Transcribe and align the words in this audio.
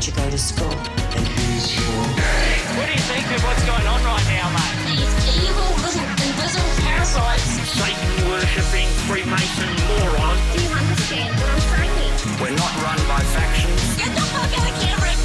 teacher 0.00 0.16
go 0.16 0.30
to 0.30 0.38
school. 0.38 0.70
and 0.70 1.26
who's 1.26 1.74
for? 1.74 2.02
What 2.78 2.86
do 2.86 2.92
you 2.92 3.04
think 3.10 3.26
of 3.34 3.42
what's 3.42 3.64
going 3.64 3.86
on 3.86 4.00
right 4.04 4.26
now, 4.30 4.46
mate? 4.54 4.94
These 4.94 5.42
evil 5.42 5.70
little 5.82 6.06
invisible 6.22 6.74
parasites. 6.86 7.42
Satan 7.66 8.30
worshipping 8.30 8.86
Freemason 9.08 9.68
moron. 9.88 10.17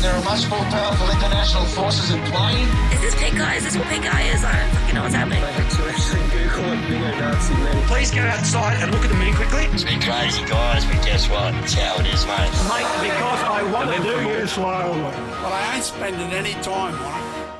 There 0.04 0.12
are 0.14 0.24
much 0.26 0.50
more 0.50 0.60
powerful 0.60 1.10
international 1.12 1.64
forces 1.64 2.12
in 2.12 2.22
play. 2.24 2.62
Is 2.92 3.00
this 3.00 3.16
pink 3.16 3.40
eye? 3.40 3.56
Is 3.56 3.64
this 3.64 3.78
what 3.78 3.88
pink 3.88 4.04
eye 4.14 4.24
is? 4.24 4.44
I 4.44 4.60
don't 4.60 4.76
fucking 4.76 4.96
know 4.96 5.04
what's 5.04 5.16
happening. 5.16 5.42
Please 7.88 8.12
go 8.12 8.20
outside 8.20 8.84
and 8.84 8.92
look 8.92 9.06
at 9.06 9.08
the 9.08 9.16
moon 9.16 9.34
quickly. 9.34 9.64
It's 9.72 9.86
been 9.86 10.02
crazy, 10.02 10.44
guys, 10.44 10.84
but 10.84 11.06
guess 11.06 11.30
what? 11.30 11.56
It's 11.64 11.76
how 11.76 11.96
it 12.02 12.08
is, 12.08 12.26
mate. 12.26 12.52
Mate, 12.68 13.12
because 13.14 13.44
I 13.44 13.64
want 13.72 13.96
to 13.96 14.04
do 14.04 14.28
you 14.28 14.46
slowly. 14.46 15.00
But 15.40 15.54
I 15.54 15.76
ain't 15.76 15.86
spending 15.86 16.34
any 16.34 16.52
time 16.62 17.02
on 17.02 17.46
it. 17.46 17.54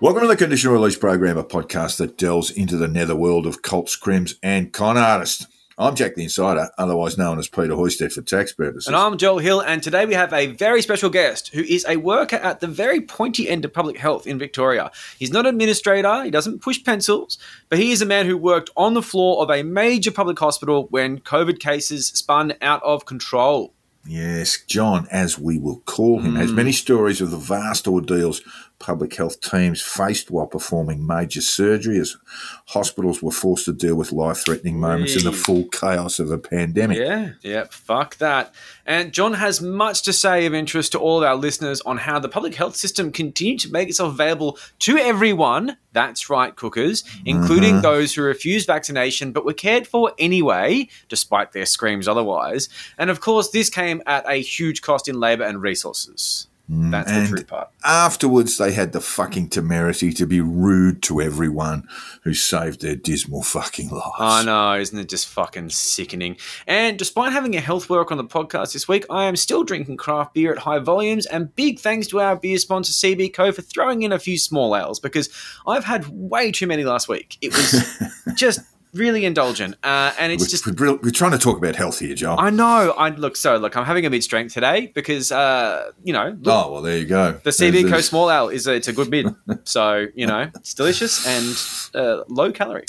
Welcome 0.00 0.22
to 0.22 0.28
the 0.28 0.36
Conditional 0.36 0.72
Release 0.72 0.96
Program, 0.96 1.36
a 1.36 1.44
podcast 1.44 1.98
that 1.98 2.16
delves 2.16 2.50
into 2.50 2.78
the 2.78 2.88
netherworld 2.88 3.46
of 3.46 3.60
cult 3.60 3.88
scrims 3.88 4.36
and 4.42 4.72
con 4.72 4.96
artists. 4.96 5.46
I'm 5.76 5.96
Jack 5.96 6.14
the 6.14 6.22
Insider, 6.22 6.70
otherwise 6.78 7.18
known 7.18 7.40
as 7.40 7.48
Peter 7.48 7.74
Hoysted 7.74 8.12
for 8.12 8.22
tax 8.22 8.52
purposes. 8.52 8.86
And 8.86 8.94
I'm 8.94 9.18
Joel 9.18 9.38
Hill, 9.38 9.60
and 9.60 9.82
today 9.82 10.06
we 10.06 10.14
have 10.14 10.32
a 10.32 10.46
very 10.46 10.80
special 10.80 11.10
guest 11.10 11.48
who 11.48 11.62
is 11.62 11.84
a 11.88 11.96
worker 11.96 12.36
at 12.36 12.60
the 12.60 12.68
very 12.68 13.00
pointy 13.00 13.48
end 13.48 13.64
of 13.64 13.72
public 13.72 13.98
health 13.98 14.24
in 14.24 14.38
Victoria. 14.38 14.92
He's 15.18 15.32
not 15.32 15.46
an 15.46 15.54
administrator, 15.54 16.22
he 16.22 16.30
doesn't 16.30 16.62
push 16.62 16.84
pencils, 16.84 17.38
but 17.70 17.80
he 17.80 17.90
is 17.90 18.00
a 18.00 18.06
man 18.06 18.26
who 18.26 18.36
worked 18.38 18.70
on 18.76 18.94
the 18.94 19.02
floor 19.02 19.42
of 19.42 19.50
a 19.50 19.64
major 19.64 20.12
public 20.12 20.38
hospital 20.38 20.86
when 20.90 21.18
COVID 21.18 21.58
cases 21.58 22.06
spun 22.06 22.54
out 22.62 22.82
of 22.84 23.04
control. 23.04 23.74
Yes, 24.06 24.62
John, 24.68 25.08
as 25.10 25.40
we 25.40 25.58
will 25.58 25.80
call 25.86 26.20
him, 26.20 26.36
has 26.36 26.52
mm. 26.52 26.56
many 26.56 26.72
stories 26.72 27.20
of 27.20 27.32
the 27.32 27.36
vast 27.36 27.88
ordeals 27.88 28.42
public 28.84 29.16
health 29.16 29.40
teams 29.40 29.80
faced 29.80 30.30
while 30.30 30.46
performing 30.46 31.06
major 31.06 31.40
surgery 31.40 31.98
as 31.98 32.18
hospitals 32.66 33.22
were 33.22 33.30
forced 33.30 33.64
to 33.64 33.72
deal 33.72 33.94
with 33.94 34.12
life 34.12 34.44
threatening 34.44 34.78
moments 34.78 35.16
in 35.16 35.24
the 35.24 35.32
full 35.32 35.64
chaos 35.72 36.18
of 36.18 36.30
a 36.30 36.36
pandemic. 36.36 36.98
Yeah, 36.98 37.30
yeah, 37.40 37.64
fuck 37.70 38.18
that. 38.18 38.54
And 38.84 39.10
John 39.10 39.32
has 39.32 39.62
much 39.62 40.02
to 40.02 40.12
say 40.12 40.44
of 40.44 40.52
interest 40.52 40.92
to 40.92 40.98
all 40.98 41.16
of 41.16 41.24
our 41.24 41.34
listeners 41.34 41.80
on 41.80 41.96
how 41.96 42.18
the 42.18 42.28
public 42.28 42.56
health 42.56 42.76
system 42.76 43.10
continued 43.10 43.60
to 43.60 43.72
make 43.72 43.88
itself 43.88 44.12
available 44.12 44.58
to 44.80 44.98
everyone. 44.98 45.78
That's 45.94 46.28
right, 46.28 46.54
cookers, 46.54 47.04
including 47.24 47.74
mm-hmm. 47.74 47.82
those 47.82 48.14
who 48.14 48.22
refused 48.22 48.66
vaccination 48.66 49.32
but 49.32 49.46
were 49.46 49.54
cared 49.54 49.86
for 49.86 50.12
anyway, 50.18 50.88
despite 51.08 51.52
their 51.52 51.64
screams 51.64 52.06
otherwise. 52.06 52.68
And 52.98 53.08
of 53.08 53.20
course, 53.20 53.48
this 53.48 53.70
came 53.70 54.02
at 54.04 54.28
a 54.28 54.42
huge 54.42 54.82
cost 54.82 55.08
in 55.08 55.18
labour 55.18 55.44
and 55.44 55.62
resources. 55.62 56.48
Mm, 56.70 56.92
That's 56.92 57.10
the 57.10 57.16
and 57.18 57.28
true 57.28 57.44
part. 57.44 57.68
Afterwards, 57.84 58.56
they 58.56 58.72
had 58.72 58.92
the 58.92 59.00
fucking 59.00 59.50
temerity 59.50 60.12
to 60.14 60.26
be 60.26 60.40
rude 60.40 61.02
to 61.02 61.20
everyone 61.20 61.86
who 62.22 62.32
saved 62.32 62.80
their 62.80 62.96
dismal 62.96 63.42
fucking 63.42 63.90
lives. 63.90 64.14
I 64.18 64.44
know, 64.44 64.80
isn't 64.80 64.98
it 64.98 65.10
just 65.10 65.28
fucking 65.28 65.68
sickening? 65.68 66.38
And 66.66 66.98
despite 66.98 67.32
having 67.32 67.54
a 67.54 67.60
health 67.60 67.90
work 67.90 68.10
on 68.10 68.16
the 68.16 68.24
podcast 68.24 68.72
this 68.72 68.88
week, 68.88 69.04
I 69.10 69.24
am 69.24 69.36
still 69.36 69.62
drinking 69.62 69.98
craft 69.98 70.32
beer 70.32 70.52
at 70.52 70.58
high 70.58 70.78
volumes. 70.78 71.26
And 71.26 71.54
big 71.54 71.80
thanks 71.80 72.06
to 72.08 72.20
our 72.20 72.34
beer 72.36 72.56
sponsor 72.56 72.92
CB 72.92 73.34
Co 73.34 73.52
for 73.52 73.60
throwing 73.60 74.00
in 74.00 74.12
a 74.12 74.18
few 74.18 74.38
small 74.38 74.74
ales 74.74 74.98
because 74.98 75.28
I've 75.66 75.84
had 75.84 76.06
way 76.08 76.50
too 76.50 76.66
many 76.66 76.84
last 76.84 77.08
week. 77.08 77.36
It 77.42 77.52
was 77.52 77.84
just 78.36 78.60
really 78.94 79.24
indulgent, 79.24 79.76
uh, 79.82 80.12
and 80.18 80.32
it's 80.32 80.44
We're, 80.44 80.48
just. 80.48 80.80
we're, 80.80 80.96
we're 80.96 81.10
trying 81.10 81.32
to 81.32 81.38
talk 81.38 81.58
about 81.58 81.76
health 81.76 81.98
here, 81.98 82.14
Joel. 82.14 82.38
I 82.38 82.50
know. 82.50 82.94
I 82.96 83.10
look 83.10 83.36
so 83.36 83.56
look. 83.56 83.76
I'm 83.76 83.84
having 83.84 84.06
a 84.06 84.10
mid 84.10 84.22
strength 84.22 84.54
today 84.54 84.92
because 84.94 85.32
uh, 85.32 85.90
you 86.02 86.12
know 86.12 86.36
look, 86.40 86.54
oh, 86.66 86.72
well, 86.72 86.82
there 86.82 86.98
you 86.98 87.06
go. 87.06 87.32
the 87.42 87.50
CB 87.50 87.90
Co 87.90 88.00
small 88.00 88.30
ale 88.30 88.48
is 88.48 88.66
a, 88.66 88.74
it's 88.74 88.88
a 88.88 88.92
good 88.92 89.10
mid. 89.10 89.34
so 89.64 90.06
you 90.14 90.26
know 90.26 90.50
it's 90.54 90.74
delicious 90.74 91.26
and 91.26 92.00
uh, 92.00 92.24
low 92.28 92.52
calorie. 92.52 92.84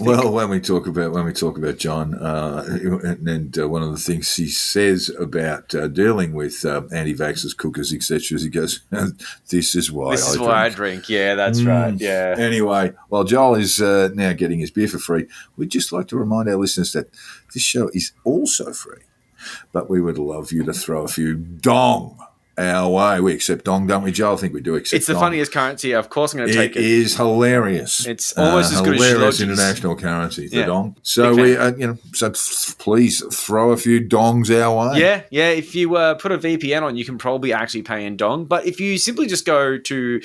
Well, 0.00 0.32
when 0.32 0.50
we 0.50 0.60
talk 0.60 0.86
about 0.86 1.12
when 1.12 1.24
we 1.24 1.32
talk 1.32 1.56
about 1.58 1.78
John, 1.78 2.14
uh, 2.14 2.64
and, 2.68 3.28
and 3.28 3.58
uh, 3.58 3.68
one 3.68 3.82
of 3.82 3.90
the 3.90 3.96
things 3.98 4.34
he 4.34 4.48
says 4.48 5.10
about 5.18 5.74
uh, 5.74 5.88
dealing 5.88 6.32
with 6.34 6.64
uh, 6.64 6.82
anti-vaxxers, 6.92 7.56
cookers, 7.56 7.92
etc., 7.92 8.36
is 8.36 8.42
he 8.42 8.48
goes, 8.50 8.80
"This 9.50 9.74
is 9.74 9.90
why 9.90 10.12
this 10.16 10.28
I 10.28 10.32
is 10.32 10.38
why 10.38 10.64
I 10.64 10.68
drink." 10.68 10.76
drink. 11.04 11.08
Yeah, 11.08 11.34
that's 11.34 11.60
Mm. 11.60 11.66
right. 11.68 12.00
Yeah. 12.00 12.34
Anyway, 12.38 12.92
while 13.08 13.24
Joel 13.24 13.54
is 13.56 13.80
uh, 13.80 14.10
now 14.14 14.32
getting 14.32 14.58
his 14.60 14.70
beer 14.70 14.88
for 14.88 14.98
free, 14.98 15.26
we'd 15.56 15.70
just 15.70 15.92
like 15.92 16.08
to 16.08 16.16
remind 16.16 16.48
our 16.48 16.56
listeners 16.56 16.92
that 16.92 17.08
this 17.54 17.62
show 17.62 17.88
is 17.94 18.12
also 18.24 18.72
free. 18.72 19.02
But 19.72 19.88
we 19.88 20.00
would 20.00 20.18
love 20.18 20.50
you 20.52 20.64
to 20.64 20.72
throw 20.72 21.04
a 21.04 21.08
few 21.08 21.34
dong 21.36 22.18
our 22.58 22.88
way. 22.90 23.20
We 23.20 23.34
accept 23.34 23.64
dong, 23.64 23.86
don't 23.86 24.02
we, 24.02 24.12
Joe? 24.12 24.32
I 24.32 24.36
think 24.36 24.54
we 24.54 24.60
do 24.60 24.74
accept 24.76 24.98
It's 24.98 25.06
the 25.06 25.12
dong. 25.12 25.22
funniest 25.22 25.52
currency. 25.52 25.92
Of 25.92 26.08
course, 26.08 26.32
I'm 26.32 26.38
going 26.38 26.48
to 26.50 26.54
take 26.54 26.76
It 26.76 26.78
it. 26.78 26.84
is 26.84 27.16
hilarious. 27.16 28.06
Uh, 28.06 28.10
It's 28.10 28.32
almost 28.36 28.72
as 28.72 28.80
good 28.80 28.94
as 28.94 29.04
hilarious 29.06 29.38
Shilogis. 29.38 29.42
international 29.42 29.96
currency. 29.96 30.48
The 30.48 30.56
Yeah. 30.58 30.66
dong. 30.66 30.96
So 31.02 31.34
Big 31.36 31.44
we, 31.44 31.56
uh, 31.56 31.72
you 31.76 31.86
know, 31.88 31.98
so 32.14 32.32
please 32.78 33.22
throw 33.32 33.72
a 33.72 33.76
few 33.76 34.00
dongs 34.00 34.50
our 34.50 34.92
way. 34.92 35.00
Yeah, 35.00 35.22
yeah. 35.30 35.48
If 35.50 35.74
you 35.74 35.96
uh, 35.96 36.14
put 36.14 36.32
a 36.32 36.38
VPN 36.38 36.82
on, 36.82 36.96
you 36.96 37.04
can 37.04 37.18
probably 37.18 37.52
actually 37.52 37.82
pay 37.82 38.04
in 38.04 38.16
Dong. 38.16 38.44
But 38.46 38.66
if 38.66 38.80
you 38.80 38.98
simply 38.98 39.26
just 39.26 39.44
go 39.44 39.76
to 39.78 40.20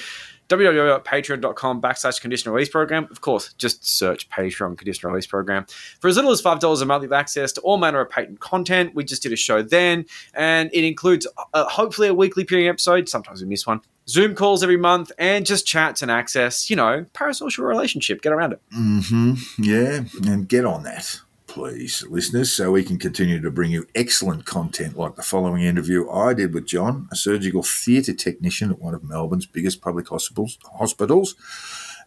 www.patreon.com 0.51 1.81
backslash 1.81 2.19
conditional 2.21 2.53
release 2.53 2.69
program, 2.69 3.07
of 3.09 3.21
course, 3.21 3.53
just 3.53 3.87
search 3.87 4.29
Patreon 4.29 4.77
conditional 4.77 5.11
release 5.11 5.27
program. 5.27 5.65
For 5.99 6.07
as 6.07 6.15
little 6.15 6.31
as 6.31 6.41
$5 6.41 6.81
a 6.81 6.85
month, 6.85 7.03
you 7.03 7.09
have 7.09 7.19
access 7.19 7.51
to 7.53 7.61
all 7.61 7.77
manner 7.77 8.01
of 8.01 8.09
patent 8.09 8.39
content. 8.39 8.93
We 8.93 9.03
just 9.03 9.23
did 9.23 9.31
a 9.31 9.37
show 9.37 9.61
then, 9.61 10.05
and 10.33 10.69
it 10.73 10.83
includes 10.83 11.25
uh, 11.53 11.65
hopefully 11.65 12.09
a 12.09 12.13
weekly 12.13 12.43
premium 12.43 12.69
episode. 12.69 13.07
Sometimes 13.07 13.41
we 13.41 13.47
miss 13.47 13.65
one. 13.65 13.81
Zoom 14.07 14.35
calls 14.35 14.63
every 14.63 14.77
month 14.77 15.11
and 15.17 15.45
just 15.45 15.65
chats 15.65 16.01
and 16.01 16.11
access, 16.11 16.69
you 16.69 16.75
know, 16.75 17.05
parasocial 17.13 17.65
relationship. 17.65 18.21
Get 18.21 18.33
around 18.33 18.53
it. 18.53 18.61
Mm 18.75 19.07
hmm 19.07 19.61
Yeah, 19.61 20.03
and 20.29 20.47
get 20.47 20.65
on 20.65 20.83
that, 20.83 21.21
please, 21.51 22.05
listeners, 22.09 22.49
so 22.49 22.71
we 22.71 22.81
can 22.81 22.97
continue 22.97 23.41
to 23.41 23.51
bring 23.51 23.71
you 23.71 23.85
excellent 23.93 24.45
content 24.45 24.97
like 24.97 25.17
the 25.17 25.21
following 25.21 25.63
interview 25.63 26.09
I 26.09 26.33
did 26.33 26.53
with 26.53 26.65
John, 26.65 27.09
a 27.11 27.15
surgical 27.17 27.61
theatre 27.61 28.13
technician 28.13 28.71
at 28.71 28.79
one 28.79 28.93
of 28.93 29.03
Melbourne's 29.03 29.45
biggest 29.45 29.81
public 29.81 30.07
hospitals, 30.07 30.57
hospitals 30.79 31.35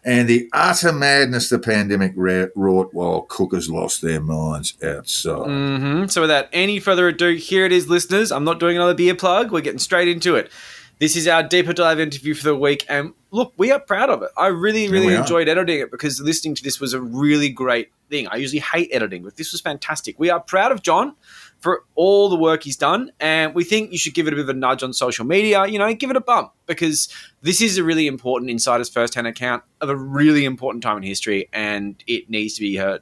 and 0.05 0.27
the 0.27 0.47
utter 0.53 0.93
madness 0.93 1.49
the 1.49 1.57
pandemic 1.59 2.13
wrought 2.15 2.93
while 2.93 3.21
cookers 3.21 3.69
lost 3.69 4.01
their 4.01 4.21
minds 4.21 4.77
outside. 4.83 5.47
hmm 5.47 6.05
So, 6.07 6.21
without 6.21 6.47
any 6.53 6.79
further 6.79 7.07
ado, 7.07 7.33
here 7.33 7.65
it 7.65 7.71
is, 7.71 7.89
listeners. 7.89 8.31
I'm 8.31 8.43
not 8.43 8.59
doing 8.59 8.77
another 8.77 8.93
beer 8.93 9.15
plug. 9.15 9.51
We're 9.51 9.61
getting 9.61 9.79
straight 9.79 10.07
into 10.07 10.35
it. 10.35 10.51
This 10.97 11.17
is 11.17 11.27
our 11.27 11.43
deeper 11.43 11.73
dive 11.73 11.99
interview 11.99 12.33
for 12.33 12.45
the 12.45 12.55
week, 12.55 12.85
and 12.87 13.13
look, 13.31 13.51
we 13.57 13.69
are 13.69 13.81
proud 13.81 14.09
of 14.09 14.21
it. 14.23 14.29
I 14.37 14.47
really, 14.47 14.87
really 14.87 15.07
we 15.07 15.15
are. 15.15 15.19
enjoyed 15.19 15.49
editing 15.49 15.81
it 15.81 15.91
because 15.91 16.21
listening 16.21 16.55
to 16.55 16.63
this 16.63 16.79
was 16.79 16.93
a 16.93 17.01
really 17.01 17.49
great 17.49 17.91
thing. 18.09 18.29
I 18.29 18.37
usually 18.37 18.61
hate 18.61 18.89
editing, 18.93 19.21
but 19.21 19.35
this 19.35 19.51
was 19.51 19.59
fantastic. 19.59 20.17
We 20.17 20.29
are 20.29 20.39
proud 20.39 20.71
of 20.71 20.83
John 20.83 21.13
for 21.59 21.83
all 21.95 22.29
the 22.29 22.37
work 22.37 22.63
he's 22.63 22.77
done, 22.77 23.11
and 23.19 23.53
we 23.53 23.65
think 23.65 23.91
you 23.91 23.97
should 23.97 24.13
give 24.13 24.25
it 24.27 24.31
a 24.31 24.37
bit 24.37 24.43
of 24.43 24.49
a 24.49 24.53
nudge 24.53 24.83
on 24.83 24.93
social 24.93 25.25
media. 25.25 25.65
You 25.65 25.79
know, 25.79 25.93
give 25.95 26.11
it 26.11 26.15
a 26.15 26.21
bump 26.21 26.53
because 26.65 27.09
this 27.41 27.61
is 27.61 27.77
a 27.77 27.83
really 27.83 28.07
important 28.07 28.49
insider's 28.49 28.87
first-hand 28.87 29.27
account 29.27 29.63
of 29.81 29.89
a 29.89 29.97
really 29.97 30.45
important 30.45 30.81
time 30.81 30.95
in 30.95 31.03
history, 31.03 31.49
and 31.51 32.01
it 32.07 32.29
needs 32.29 32.53
to 32.53 32.61
be 32.61 32.77
heard. 32.77 33.01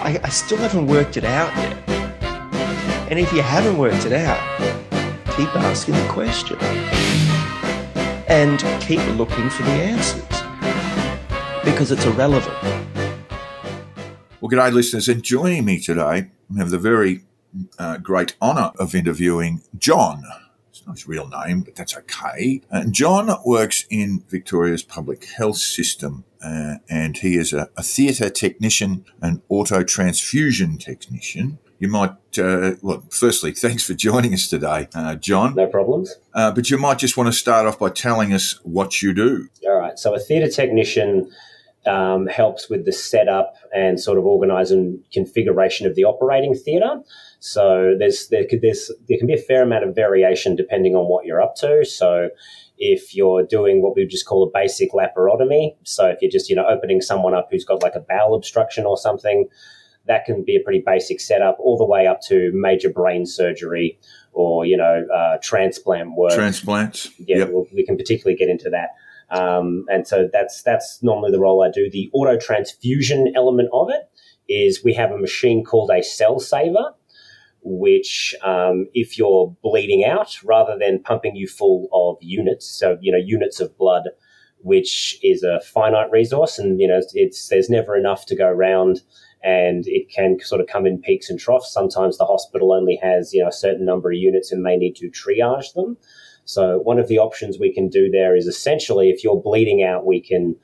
I, 0.00 0.18
I 0.24 0.30
still 0.30 0.56
haven't 0.56 0.86
worked 0.86 1.18
it 1.18 1.24
out 1.24 1.54
yet. 1.56 1.90
And 3.10 3.18
if 3.18 3.30
you 3.34 3.42
haven't 3.42 3.76
worked 3.76 4.06
it 4.06 4.12
out, 4.12 4.40
keep 5.36 5.54
asking 5.56 5.94
the 5.94 6.08
question. 6.08 6.58
And 8.28 8.60
keep 8.80 9.00
looking 9.16 9.48
for 9.50 9.62
the 9.62 9.70
answers. 9.70 10.24
Because 11.64 11.92
it's 11.92 12.04
irrelevant. 12.04 12.56
Well, 14.40 14.48
good 14.48 14.56
day, 14.56 14.70
listeners, 14.70 15.08
and 15.08 15.22
joining 15.22 15.64
me 15.64 15.80
today, 15.80 16.30
we 16.50 16.58
have 16.58 16.70
the 16.70 16.78
very 16.78 17.24
uh, 17.78 17.98
great 17.98 18.36
honour 18.40 18.72
of 18.78 18.94
interviewing 18.94 19.62
John. 19.78 20.24
It's 20.70 20.86
not 20.86 20.96
his 20.96 21.06
real 21.06 21.28
name, 21.28 21.60
but 21.60 21.76
that's 21.76 21.96
okay. 21.96 22.62
And 22.70 22.92
John 22.92 23.30
works 23.44 23.84
in 23.90 24.24
Victoria's 24.28 24.82
public 24.82 25.24
health 25.26 25.58
system, 25.58 26.24
uh, 26.42 26.76
and 26.88 27.18
he 27.18 27.36
is 27.36 27.52
a, 27.52 27.68
a 27.76 27.82
theatre 27.82 28.30
technician 28.30 29.04
and 29.20 29.42
auto 29.48 29.82
transfusion 29.82 30.78
technician. 30.78 31.58
You 31.80 31.88
might, 31.88 32.38
uh, 32.38 32.72
well, 32.82 33.02
firstly, 33.10 33.52
thanks 33.52 33.82
for 33.82 33.94
joining 33.94 34.34
us 34.34 34.46
today, 34.46 34.88
uh, 34.94 35.14
John. 35.14 35.54
No 35.54 35.66
problems. 35.66 36.14
Uh, 36.34 36.52
but 36.52 36.70
you 36.70 36.76
might 36.76 36.98
just 36.98 37.16
want 37.16 37.28
to 37.28 37.32
start 37.32 37.66
off 37.66 37.78
by 37.78 37.88
telling 37.88 38.34
us 38.34 38.60
what 38.64 39.00
you 39.00 39.14
do. 39.14 39.48
All 39.66 39.78
right. 39.78 39.98
So 39.98 40.14
a 40.14 40.18
theatre 40.18 40.50
technician 40.50 41.32
um, 41.86 42.26
helps 42.26 42.68
with 42.68 42.84
the 42.84 42.92
setup 42.92 43.54
and 43.74 43.98
sort 43.98 44.18
of 44.18 44.26
organise 44.26 44.70
and 44.70 45.02
configuration 45.10 45.86
of 45.86 45.94
the 45.94 46.04
operating 46.04 46.54
theatre. 46.54 47.00
So 47.38 47.94
there's 47.98 48.28
there 48.28 48.44
could 48.44 48.60
there's 48.60 48.92
there 49.08 49.16
can 49.16 49.26
be 49.26 49.32
a 49.32 49.38
fair 49.38 49.62
amount 49.62 49.84
of 49.84 49.94
variation 49.94 50.56
depending 50.56 50.94
on 50.94 51.06
what 51.06 51.24
you're 51.24 51.40
up 51.40 51.56
to. 51.56 51.86
So 51.86 52.28
if 52.76 53.14
you're 53.14 53.42
doing 53.42 53.80
what 53.80 53.96
we 53.96 54.02
would 54.02 54.10
just 54.10 54.26
call 54.26 54.42
a 54.42 54.50
basic 54.52 54.92
laparotomy, 54.92 55.76
so 55.84 56.08
if 56.08 56.18
you're 56.20 56.30
just 56.30 56.50
you 56.50 56.56
know 56.56 56.66
opening 56.66 57.00
someone 57.00 57.32
up 57.32 57.48
who's 57.50 57.64
got 57.64 57.82
like 57.82 57.94
a 57.94 58.00
bowel 58.00 58.34
obstruction 58.34 58.84
or 58.84 58.98
something, 58.98 59.48
that 60.06 60.24
can 60.24 60.44
be 60.44 60.56
a 60.56 60.60
pretty 60.64 60.82
basic 60.84 61.20
setup, 61.20 61.56
all 61.60 61.76
the 61.76 61.84
way 61.84 62.06
up 62.06 62.20
to 62.22 62.50
major 62.54 62.90
brain 62.90 63.26
surgery 63.26 63.98
or 64.32 64.64
you 64.64 64.76
know 64.76 65.06
uh, 65.14 65.38
transplant 65.42 66.16
work. 66.16 66.32
Transplants. 66.34 67.10
yeah, 67.18 67.38
Yep. 67.38 67.50
we'll, 67.50 67.66
we 67.72 67.84
can 67.84 67.96
particularly 67.96 68.36
get 68.36 68.48
into 68.48 68.70
that. 68.70 68.90
Um, 69.30 69.84
and 69.88 70.06
so 70.08 70.28
that's 70.32 70.62
that's 70.62 71.02
normally 71.02 71.30
the 71.30 71.38
role 71.40 71.62
I 71.62 71.70
do. 71.70 71.88
The 71.90 72.10
auto 72.12 72.36
transfusion 72.38 73.32
element 73.36 73.68
of 73.72 73.88
it 73.90 74.10
is 74.48 74.82
we 74.82 74.94
have 74.94 75.12
a 75.12 75.18
machine 75.18 75.64
called 75.64 75.90
a 75.94 76.02
cell 76.02 76.40
saver, 76.40 76.94
which 77.62 78.34
um, 78.42 78.86
if 78.94 79.16
you're 79.18 79.54
bleeding 79.62 80.04
out, 80.04 80.36
rather 80.44 80.76
than 80.78 81.02
pumping 81.02 81.36
you 81.36 81.46
full 81.46 81.88
of 81.92 82.16
units, 82.20 82.66
so 82.66 82.98
you 83.00 83.12
know 83.12 83.18
units 83.18 83.60
of 83.60 83.76
blood, 83.78 84.08
which 84.58 85.18
is 85.22 85.42
a 85.44 85.60
finite 85.60 86.10
resource, 86.10 86.58
and 86.58 86.80
you 86.80 86.88
know 86.88 87.00
it's 87.14 87.48
there's 87.48 87.70
never 87.70 87.96
enough 87.96 88.26
to 88.26 88.36
go 88.36 88.48
around. 88.48 89.00
And 89.42 89.84
it 89.86 90.10
can 90.10 90.38
sort 90.40 90.60
of 90.60 90.66
come 90.66 90.86
in 90.86 91.00
peaks 91.00 91.30
and 91.30 91.38
troughs. 91.38 91.72
Sometimes 91.72 92.18
the 92.18 92.26
hospital 92.26 92.72
only 92.72 92.98
has, 93.02 93.32
you 93.32 93.42
know, 93.42 93.48
a 93.48 93.52
certain 93.52 93.86
number 93.86 94.10
of 94.10 94.16
units 94.16 94.52
and 94.52 94.62
may 94.62 94.76
need 94.76 94.96
to 94.96 95.10
triage 95.10 95.72
them. 95.74 95.96
So 96.44 96.78
one 96.78 96.98
of 96.98 97.08
the 97.08 97.18
options 97.18 97.58
we 97.58 97.72
can 97.72 97.88
do 97.88 98.10
there 98.10 98.36
is 98.36 98.46
essentially 98.46 99.10
if 99.10 99.24
you're 99.24 99.40
bleeding 99.40 99.82
out, 99.82 100.04
we 100.04 100.20
can 100.20 100.56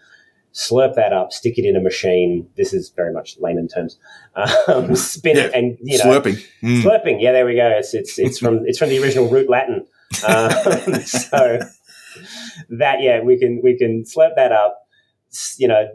slurp 0.57 0.95
that 0.95 1.13
up, 1.13 1.33
stick 1.33 1.59
it 1.59 1.65
in 1.65 1.77
a 1.77 1.81
machine. 1.81 2.49
This 2.57 2.73
is 2.73 2.91
very 2.91 3.13
much 3.13 3.37
layman 3.39 3.69
terms. 3.69 3.99
Um, 4.35 4.97
spin 4.97 5.37
it 5.37 5.53
and 5.55 5.77
you 5.83 5.99
know 5.99 6.05
Slurping. 6.05 6.45
Mm. 6.63 6.83
slurping. 6.83 7.23
Yeah, 7.23 7.33
there 7.33 7.47
we 7.47 7.55
go. 7.55 7.69
It's 7.69 7.95
it's 7.95 8.19
it's 8.19 8.39
from 8.39 8.63
it's 8.67 8.79
from 8.79 8.89
the 8.89 9.01
original 9.03 9.29
root 9.29 9.49
Latin. 9.49 9.87
Um, 10.27 10.51
so 11.05 11.61
that 12.71 13.01
yeah, 13.01 13.21
we 13.21 13.39
can 13.39 13.61
we 13.63 13.77
can 13.79 14.05
slurp 14.05 14.35
that 14.37 14.51
up. 14.51 14.86
You 15.59 15.69
know, 15.69 15.89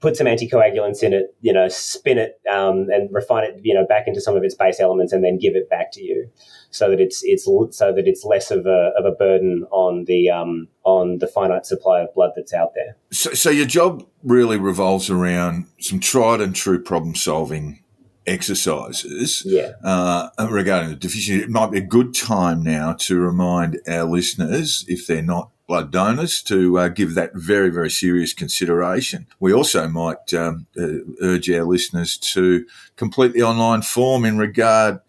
put 0.00 0.16
some 0.16 0.26
anticoagulants 0.26 1.02
in 1.02 1.12
it. 1.12 1.34
You 1.40 1.52
know, 1.52 1.68
spin 1.68 2.18
it 2.18 2.40
um, 2.50 2.86
and 2.90 3.08
refine 3.12 3.44
it. 3.44 3.60
You 3.62 3.74
know, 3.74 3.86
back 3.86 4.06
into 4.06 4.20
some 4.20 4.36
of 4.36 4.42
its 4.44 4.54
base 4.54 4.80
elements, 4.80 5.12
and 5.12 5.22
then 5.24 5.38
give 5.38 5.54
it 5.54 5.68
back 5.70 5.92
to 5.92 6.02
you, 6.02 6.30
so 6.70 6.90
that 6.90 7.00
it's 7.00 7.20
it's 7.24 7.44
so 7.44 7.92
that 7.92 8.06
it's 8.06 8.24
less 8.24 8.50
of 8.50 8.66
a 8.66 8.92
of 8.98 9.04
a 9.04 9.12
burden 9.12 9.64
on 9.70 10.04
the 10.06 10.30
um, 10.30 10.68
on 10.84 11.18
the 11.18 11.26
finite 11.26 11.66
supply 11.66 12.00
of 12.00 12.12
blood 12.14 12.32
that's 12.36 12.54
out 12.54 12.72
there. 12.74 12.96
So, 13.10 13.32
so 13.34 13.50
your 13.50 13.66
job 13.66 14.06
really 14.22 14.56
revolves 14.58 15.10
around 15.10 15.66
some 15.80 16.00
tried 16.00 16.40
and 16.40 16.54
true 16.54 16.82
problem 16.82 17.14
solving 17.14 17.82
exercises 18.26 19.42
Yeah. 19.46 19.72
uh, 19.82 20.28
regarding 20.50 20.90
the 20.90 20.96
deficiency. 20.96 21.42
It 21.42 21.50
might 21.50 21.70
be 21.70 21.78
a 21.78 21.82
good 21.82 22.14
time 22.14 22.62
now 22.62 22.92
to 23.00 23.18
remind 23.18 23.80
our 23.88 24.04
listeners, 24.04 24.84
if 24.86 25.06
they're 25.06 25.22
not 25.22 25.50
blood 25.68 25.92
donors, 25.92 26.42
to 26.42 26.78
uh, 26.78 26.88
give 26.88 27.14
that 27.14 27.30
very, 27.34 27.68
very 27.68 27.90
serious 27.90 28.32
consideration. 28.32 29.26
We 29.38 29.52
also 29.52 29.86
might 29.86 30.32
um, 30.34 30.66
uh, 30.76 31.04
urge 31.20 31.48
our 31.50 31.64
listeners 31.64 32.16
to 32.18 32.66
complete 32.96 33.34
the 33.34 33.42
online 33.42 33.82
form 33.82 34.24
in 34.24 34.38
regard 34.38 35.00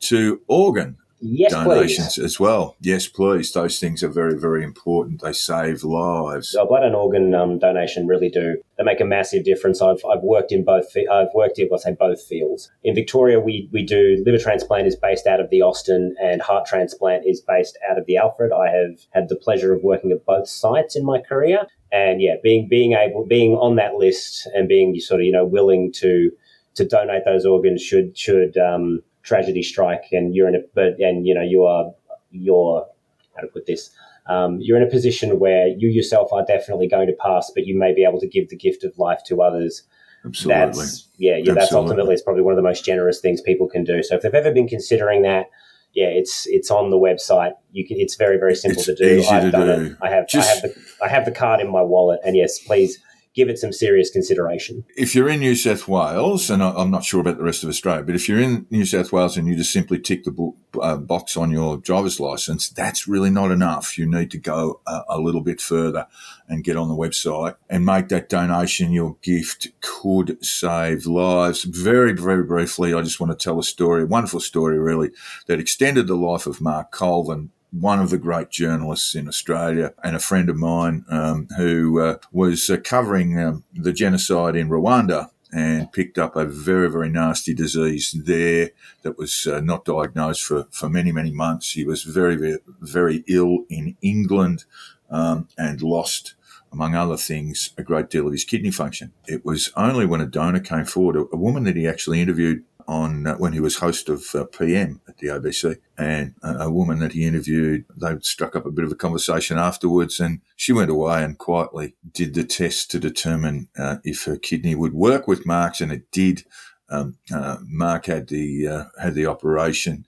to 0.00 0.42
organ 0.48 0.98
Yes, 1.20 1.52
donations 1.52 2.14
please. 2.14 2.24
as 2.24 2.40
well. 2.40 2.76
Yes, 2.80 3.08
please. 3.08 3.52
Those 3.52 3.78
things 3.80 4.02
are 4.02 4.08
very, 4.08 4.38
very 4.38 4.62
important. 4.62 5.20
They 5.20 5.32
save 5.32 5.82
lives. 5.82 6.50
So 6.50 6.66
blood 6.66 6.84
and 6.84 6.94
organ 6.94 7.34
um, 7.34 7.58
donation 7.58 8.06
really 8.06 8.28
do. 8.28 8.56
They 8.76 8.84
make 8.84 9.00
a 9.00 9.04
massive 9.04 9.44
difference. 9.44 9.82
I've, 9.82 10.04
I've 10.04 10.22
worked 10.22 10.52
in 10.52 10.64
both. 10.64 10.86
I've 11.10 11.34
worked 11.34 11.58
in, 11.58 11.68
let's 11.70 11.84
say, 11.84 11.96
both 11.98 12.22
fields. 12.22 12.70
In 12.84 12.94
Victoria, 12.94 13.40
we 13.40 13.68
we 13.72 13.84
do 13.84 14.22
liver 14.24 14.38
transplant 14.38 14.86
is 14.86 14.96
based 14.96 15.26
out 15.26 15.40
of 15.40 15.50
the 15.50 15.62
Austin, 15.62 16.14
and 16.20 16.40
heart 16.40 16.66
transplant 16.66 17.26
is 17.26 17.40
based 17.40 17.76
out 17.90 17.98
of 17.98 18.06
the 18.06 18.16
Alfred. 18.16 18.52
I 18.52 18.70
have 18.70 19.00
had 19.10 19.28
the 19.28 19.36
pleasure 19.36 19.74
of 19.74 19.82
working 19.82 20.12
at 20.12 20.24
both 20.24 20.48
sites 20.48 20.94
in 20.94 21.04
my 21.04 21.20
career, 21.20 21.66
and 21.90 22.22
yeah, 22.22 22.36
being 22.42 22.68
being 22.68 22.92
able 22.92 23.26
being 23.26 23.54
on 23.54 23.76
that 23.76 23.94
list 23.94 24.46
and 24.54 24.68
being 24.68 24.98
sort 25.00 25.20
of 25.20 25.26
you 25.26 25.32
know 25.32 25.44
willing 25.44 25.92
to 25.94 26.30
to 26.74 26.86
donate 26.86 27.24
those 27.24 27.44
organs 27.44 27.82
should 27.82 28.16
should 28.16 28.56
um, 28.56 29.02
tragedy 29.28 29.62
strike 29.62 30.06
and 30.12 30.34
you're 30.34 30.48
in 30.48 30.54
a 30.54 30.60
but 30.74 30.98
and 30.98 31.26
you 31.26 31.34
know 31.34 31.42
you 31.42 31.64
are 31.64 31.92
you're 32.30 32.86
how 33.34 33.42
to 33.42 33.48
put 33.48 33.66
this 33.66 33.90
um, 34.28 34.58
you're 34.60 34.76
in 34.76 34.82
a 34.82 34.90
position 34.90 35.38
where 35.38 35.68
you 35.68 35.88
yourself 35.88 36.32
are 36.32 36.44
definitely 36.44 36.86
going 36.86 37.06
to 37.06 37.14
pass, 37.14 37.50
but 37.54 37.64
you 37.66 37.76
may 37.78 37.94
be 37.94 38.04
able 38.04 38.20
to 38.20 38.28
give 38.28 38.50
the 38.50 38.56
gift 38.56 38.84
of 38.84 38.92
life 38.98 39.20
to 39.26 39.40
others. 39.40 39.84
Absolutely. 40.24 40.66
That's 40.66 41.08
yeah, 41.16 41.36
yeah. 41.42 41.54
That's 41.54 41.72
ultimately 41.72 42.12
it's 42.12 42.22
probably 42.22 42.42
one 42.42 42.52
of 42.52 42.56
the 42.56 42.62
most 42.62 42.84
generous 42.84 43.20
things 43.20 43.40
people 43.40 43.68
can 43.68 43.84
do. 43.84 44.02
So 44.02 44.16
if 44.16 44.22
they've 44.22 44.34
ever 44.34 44.52
been 44.52 44.68
considering 44.68 45.22
that, 45.22 45.46
yeah, 45.94 46.08
it's 46.08 46.46
it's 46.48 46.70
on 46.70 46.90
the 46.90 46.98
website. 46.98 47.52
You 47.72 47.86
can. 47.86 47.96
It's 47.98 48.16
very 48.16 48.36
very 48.36 48.54
simple 48.54 48.80
It's 48.82 48.86
to 48.86 48.94
do. 48.94 49.24
I've 49.30 49.44
to 49.44 49.50
done 49.50 49.66
do. 49.66 49.84
it. 49.92 49.96
I 50.02 50.10
have 50.10 50.28
Just- 50.28 50.46
I 50.46 50.52
have 50.52 50.62
the 50.62 51.04
I 51.04 51.08
have 51.08 51.24
the 51.24 51.32
card 51.32 51.60
in 51.60 51.70
my 51.70 51.82
wallet, 51.82 52.20
and 52.24 52.36
yes, 52.36 52.58
please 52.58 52.98
give 53.38 53.48
it 53.48 53.58
some 53.58 53.72
serious 53.72 54.10
consideration. 54.10 54.84
if 54.96 55.14
you're 55.14 55.28
in 55.28 55.38
New 55.38 55.54
South 55.54 55.86
Wales, 55.86 56.50
and 56.50 56.60
I'm 56.60 56.90
not 56.90 57.04
sure 57.04 57.20
about 57.20 57.38
the 57.38 57.44
rest 57.44 57.62
of 57.62 57.68
Australia, 57.68 58.02
but 58.02 58.16
if 58.16 58.28
you're 58.28 58.40
in 58.40 58.66
New 58.68 58.84
South 58.84 59.12
Wales 59.12 59.36
and 59.36 59.46
you 59.46 59.54
just 59.54 59.72
simply 59.72 60.00
tick 60.00 60.24
the 60.24 60.52
uh, 60.82 60.96
box 60.96 61.36
on 61.36 61.52
your 61.52 61.76
driver's 61.76 62.18
license, 62.18 62.68
that's 62.68 63.06
really 63.06 63.30
not 63.30 63.52
enough. 63.52 63.96
You 63.96 64.06
need 64.06 64.32
to 64.32 64.38
go 64.38 64.80
a, 64.88 65.02
a 65.10 65.20
little 65.20 65.40
bit 65.40 65.60
further 65.60 66.08
and 66.48 66.64
get 66.64 66.76
on 66.76 66.88
the 66.88 66.96
website 66.96 67.54
and 67.70 67.86
make 67.86 68.08
that 68.08 68.28
donation. 68.28 68.92
Your 68.92 69.16
gift 69.22 69.68
could 69.80 70.44
save 70.44 71.06
lives. 71.06 71.62
Very, 71.62 72.12
very 72.14 72.42
briefly, 72.42 72.92
I 72.92 73.02
just 73.02 73.20
want 73.20 73.30
to 73.30 73.42
tell 73.42 73.60
a 73.60 73.62
story, 73.62 74.02
a 74.02 74.06
wonderful 74.06 74.40
story, 74.40 74.80
really, 74.80 75.10
that 75.46 75.60
extended 75.60 76.08
the 76.08 76.16
life 76.16 76.46
of 76.48 76.60
Mark 76.60 76.90
Colvin 76.90 77.50
one 77.70 78.00
of 78.00 78.10
the 78.10 78.18
great 78.18 78.50
journalists 78.50 79.14
in 79.14 79.28
Australia 79.28 79.92
and 80.02 80.16
a 80.16 80.20
friend 80.20 80.48
of 80.48 80.56
mine 80.56 81.04
um, 81.10 81.48
who 81.56 82.00
uh, 82.00 82.16
was 82.32 82.70
uh, 82.70 82.76
covering 82.82 83.38
um, 83.38 83.64
the 83.74 83.92
genocide 83.92 84.56
in 84.56 84.68
Rwanda 84.68 85.30
and 85.52 85.90
picked 85.92 86.18
up 86.18 86.36
a 86.36 86.44
very, 86.44 86.90
very 86.90 87.08
nasty 87.08 87.54
disease 87.54 88.14
there 88.24 88.70
that 89.02 89.18
was 89.18 89.46
uh, 89.46 89.60
not 89.60 89.84
diagnosed 89.84 90.42
for, 90.42 90.66
for 90.70 90.88
many, 90.88 91.10
many 91.12 91.30
months. 91.30 91.72
He 91.72 91.84
was 91.84 92.04
very, 92.04 92.36
very, 92.36 92.58
very 92.80 93.24
ill 93.28 93.64
in 93.68 93.96
England 94.02 94.64
um, 95.10 95.48
and 95.56 95.80
lost, 95.80 96.34
among 96.70 96.94
other 96.94 97.16
things, 97.16 97.70
a 97.78 97.82
great 97.82 98.10
deal 98.10 98.26
of 98.26 98.32
his 98.32 98.44
kidney 98.44 98.70
function. 98.70 99.12
It 99.26 99.44
was 99.44 99.72
only 99.74 100.04
when 100.04 100.20
a 100.20 100.26
donor 100.26 100.60
came 100.60 100.84
forward, 100.84 101.16
a, 101.16 101.20
a 101.32 101.38
woman 101.38 101.64
that 101.64 101.76
he 101.76 101.86
actually 101.86 102.20
interviewed 102.20 102.64
on 102.88 103.26
uh, 103.26 103.34
when 103.36 103.52
he 103.52 103.60
was 103.60 103.76
host 103.76 104.08
of 104.08 104.34
uh, 104.34 104.44
PM 104.44 105.00
at 105.06 105.18
the 105.18 105.28
ABC, 105.28 105.76
and 105.98 106.34
a 106.42 106.70
woman 106.70 106.98
that 107.00 107.12
he 107.12 107.24
interviewed. 107.24 107.84
They 107.94 108.18
struck 108.20 108.56
up 108.56 108.64
a 108.64 108.70
bit 108.70 108.84
of 108.84 108.90
a 108.90 108.96
conversation 108.96 109.58
afterwards, 109.58 110.18
and 110.18 110.40
she 110.56 110.72
went 110.72 110.90
away 110.90 111.22
and 111.22 111.36
quietly 111.38 111.94
did 112.10 112.34
the 112.34 112.44
test 112.44 112.90
to 112.92 112.98
determine 112.98 113.68
uh, 113.78 113.96
if 114.02 114.24
her 114.24 114.38
kidney 114.38 114.74
would 114.74 114.94
work 114.94 115.28
with 115.28 115.46
Mark's, 115.46 115.80
and 115.80 115.92
it 115.92 116.10
did. 116.10 116.44
Um, 116.90 117.18
Mark 117.66 118.06
had 118.06 118.28
the 118.28 118.88
had 119.00 119.14
the 119.14 119.26
operation. 119.26 120.06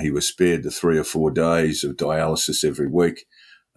He 0.00 0.10
was 0.10 0.28
spared 0.28 0.62
the 0.62 0.70
three 0.70 0.98
or 0.98 1.04
four 1.04 1.30
days 1.30 1.82
of 1.82 1.96
dialysis 1.96 2.62
every 2.62 2.86
week, 2.86 3.26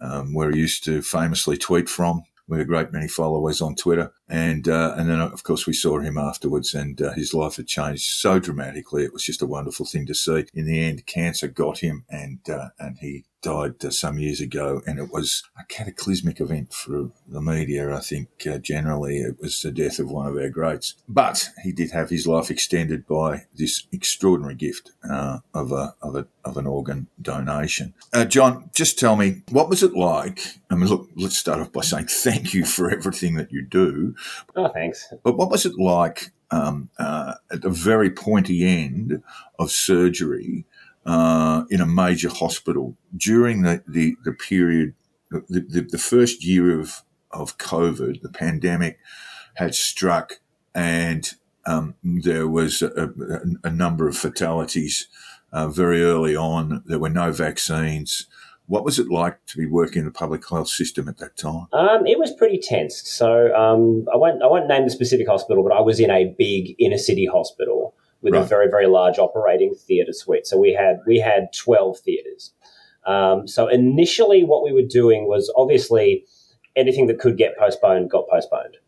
um, 0.00 0.34
where 0.34 0.50
he 0.50 0.58
used 0.58 0.84
to 0.84 1.00
famously 1.00 1.56
tweet 1.56 1.88
from 1.88 2.22
with 2.46 2.60
a 2.60 2.64
great 2.66 2.92
many 2.92 3.08
followers 3.08 3.62
on 3.62 3.74
Twitter. 3.74 4.12
And 4.34 4.66
uh, 4.68 4.94
and 4.96 5.08
then 5.08 5.20
of 5.20 5.44
course 5.44 5.64
we 5.64 5.74
saw 5.74 6.00
him 6.00 6.18
afterwards, 6.18 6.74
and 6.74 7.00
uh, 7.00 7.12
his 7.12 7.32
life 7.34 7.54
had 7.54 7.68
changed 7.68 8.02
so 8.02 8.40
dramatically. 8.40 9.04
It 9.04 9.12
was 9.12 9.22
just 9.22 9.42
a 9.42 9.46
wonderful 9.46 9.86
thing 9.86 10.06
to 10.06 10.14
see. 10.14 10.46
In 10.52 10.66
the 10.66 10.82
end, 10.82 11.06
cancer 11.06 11.46
got 11.46 11.78
him, 11.78 12.04
and 12.10 12.40
uh, 12.50 12.70
and 12.80 12.98
he 12.98 13.26
died 13.44 13.84
uh, 13.84 13.90
some 13.90 14.18
years 14.18 14.40
ago. 14.40 14.82
And 14.86 14.98
it 14.98 15.12
was 15.12 15.44
a 15.56 15.64
cataclysmic 15.66 16.40
event 16.40 16.72
for 16.72 17.10
the 17.28 17.40
media. 17.40 17.94
I 17.94 18.00
think 18.00 18.28
uh, 18.50 18.58
generally 18.58 19.18
it 19.18 19.38
was 19.38 19.62
the 19.62 19.70
death 19.70 20.00
of 20.00 20.10
one 20.10 20.26
of 20.26 20.36
our 20.36 20.48
greats. 20.48 20.94
But 21.08 21.50
he 21.62 21.70
did 21.70 21.92
have 21.92 22.10
his 22.10 22.26
life 22.26 22.50
extended 22.50 23.06
by 23.06 23.44
this 23.54 23.86
extraordinary 23.92 24.56
gift 24.56 24.90
uh, 25.08 25.40
of 25.52 25.70
a 25.70 25.94
of 26.02 26.16
a 26.16 26.26
of 26.44 26.56
an 26.56 26.66
organ 26.66 27.06
donation. 27.20 27.94
Uh, 28.12 28.24
John, 28.24 28.70
just 28.74 28.98
tell 28.98 29.14
me 29.14 29.42
what 29.50 29.68
was 29.68 29.82
it 29.82 29.94
like? 29.94 30.58
I 30.70 30.74
mean, 30.74 30.88
look, 30.88 31.08
let's 31.14 31.38
start 31.38 31.60
off 31.60 31.72
by 31.72 31.82
saying 31.82 32.06
thank 32.06 32.54
you 32.54 32.64
for 32.64 32.90
everything 32.90 33.36
that 33.36 33.52
you 33.52 33.62
do. 33.62 34.16
Oh, 34.56 34.68
thanks. 34.68 35.12
But 35.22 35.36
what 35.36 35.50
was 35.50 35.66
it 35.66 35.78
like 35.78 36.30
um, 36.50 36.90
uh, 36.98 37.34
at 37.50 37.62
the 37.62 37.70
very 37.70 38.10
pointy 38.10 38.64
end 38.66 39.22
of 39.58 39.70
surgery 39.70 40.64
uh, 41.06 41.64
in 41.70 41.80
a 41.80 41.86
major 41.86 42.28
hospital 42.28 42.96
during 43.16 43.62
the, 43.62 43.82
the, 43.86 44.16
the 44.24 44.32
period, 44.32 44.94
the, 45.30 45.60
the, 45.60 45.86
the 45.90 45.98
first 45.98 46.44
year 46.44 46.78
of, 46.78 47.02
of 47.30 47.58
COVID, 47.58 48.22
the 48.22 48.28
pandemic 48.28 48.98
had 49.54 49.74
struck 49.74 50.40
and 50.74 51.34
um, 51.66 51.94
there 52.02 52.48
was 52.48 52.82
a, 52.82 53.10
a, 53.62 53.70
number 53.70 54.06
of 54.06 54.16
fatalities 54.16 55.08
uh, 55.52 55.68
very 55.68 56.02
early 56.02 56.36
on. 56.36 56.82
There 56.84 56.98
were 56.98 57.08
no 57.08 57.32
vaccines. 57.32 58.26
What 58.66 58.84
was 58.84 58.98
it 58.98 59.10
like 59.10 59.44
to 59.46 59.58
be 59.58 59.66
working 59.66 60.00
in 60.00 60.04
the 60.06 60.10
public 60.10 60.48
health 60.48 60.68
system 60.68 61.08
at 61.08 61.18
that 61.18 61.36
time? 61.36 61.66
Um, 61.72 62.06
it 62.06 62.18
was 62.18 62.32
pretty 62.32 62.58
tense. 62.58 63.02
So 63.08 63.54
um, 63.54 64.06
I 64.12 64.16
won't 64.16 64.42
I 64.42 64.46
won't 64.46 64.68
name 64.68 64.84
the 64.84 64.90
specific 64.90 65.28
hospital, 65.28 65.62
but 65.62 65.76
I 65.76 65.80
was 65.80 66.00
in 66.00 66.10
a 66.10 66.34
big 66.38 66.74
inner 66.78 66.98
city 66.98 67.26
hospital 67.26 67.94
with 68.22 68.34
a 68.34 68.42
very 68.42 68.68
very 68.68 68.86
large 68.86 69.18
operating 69.18 69.74
theatre 69.74 70.14
suite. 70.14 70.46
So 70.46 70.58
we 70.58 70.72
had 70.72 71.00
we 71.06 71.18
had 71.18 71.52
twelve 71.52 71.98
theatres. 71.98 72.52
Um, 73.06 73.46
so 73.46 73.68
initially, 73.68 74.44
what 74.44 74.64
we 74.64 74.72
were 74.72 74.88
doing 74.88 75.28
was 75.28 75.52
obviously 75.56 76.24
anything 76.74 77.06
that 77.08 77.18
could 77.18 77.36
get 77.36 77.58
postponed 77.58 78.10
got 78.10 78.28
postponed. 78.28 78.78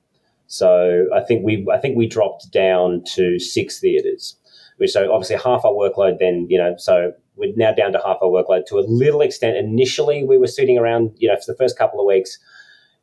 So 0.46 1.06
I 1.14 1.20
think 1.20 1.44
we 1.44 1.66
I 1.72 1.78
think 1.78 1.96
we 1.96 2.06
dropped 2.06 2.50
down 2.50 3.02
to 3.14 3.38
six 3.38 3.78
theatres, 3.80 4.36
which 4.78 4.92
so 4.92 5.12
obviously 5.12 5.36
half 5.36 5.64
our 5.64 5.72
workload. 5.72 6.18
Then 6.18 6.46
you 6.48 6.58
know, 6.58 6.74
so 6.78 7.12
we're 7.36 7.52
now 7.56 7.72
down 7.72 7.92
to 7.92 8.00
half 8.04 8.18
our 8.22 8.28
workload 8.28 8.66
to 8.66 8.78
a 8.78 8.84
little 8.86 9.20
extent. 9.20 9.56
Initially, 9.56 10.24
we 10.24 10.38
were 10.38 10.46
sitting 10.46 10.78
around, 10.78 11.12
you 11.18 11.28
know, 11.28 11.36
for 11.36 11.52
the 11.52 11.56
first 11.56 11.78
couple 11.78 12.00
of 12.00 12.06
weeks. 12.06 12.38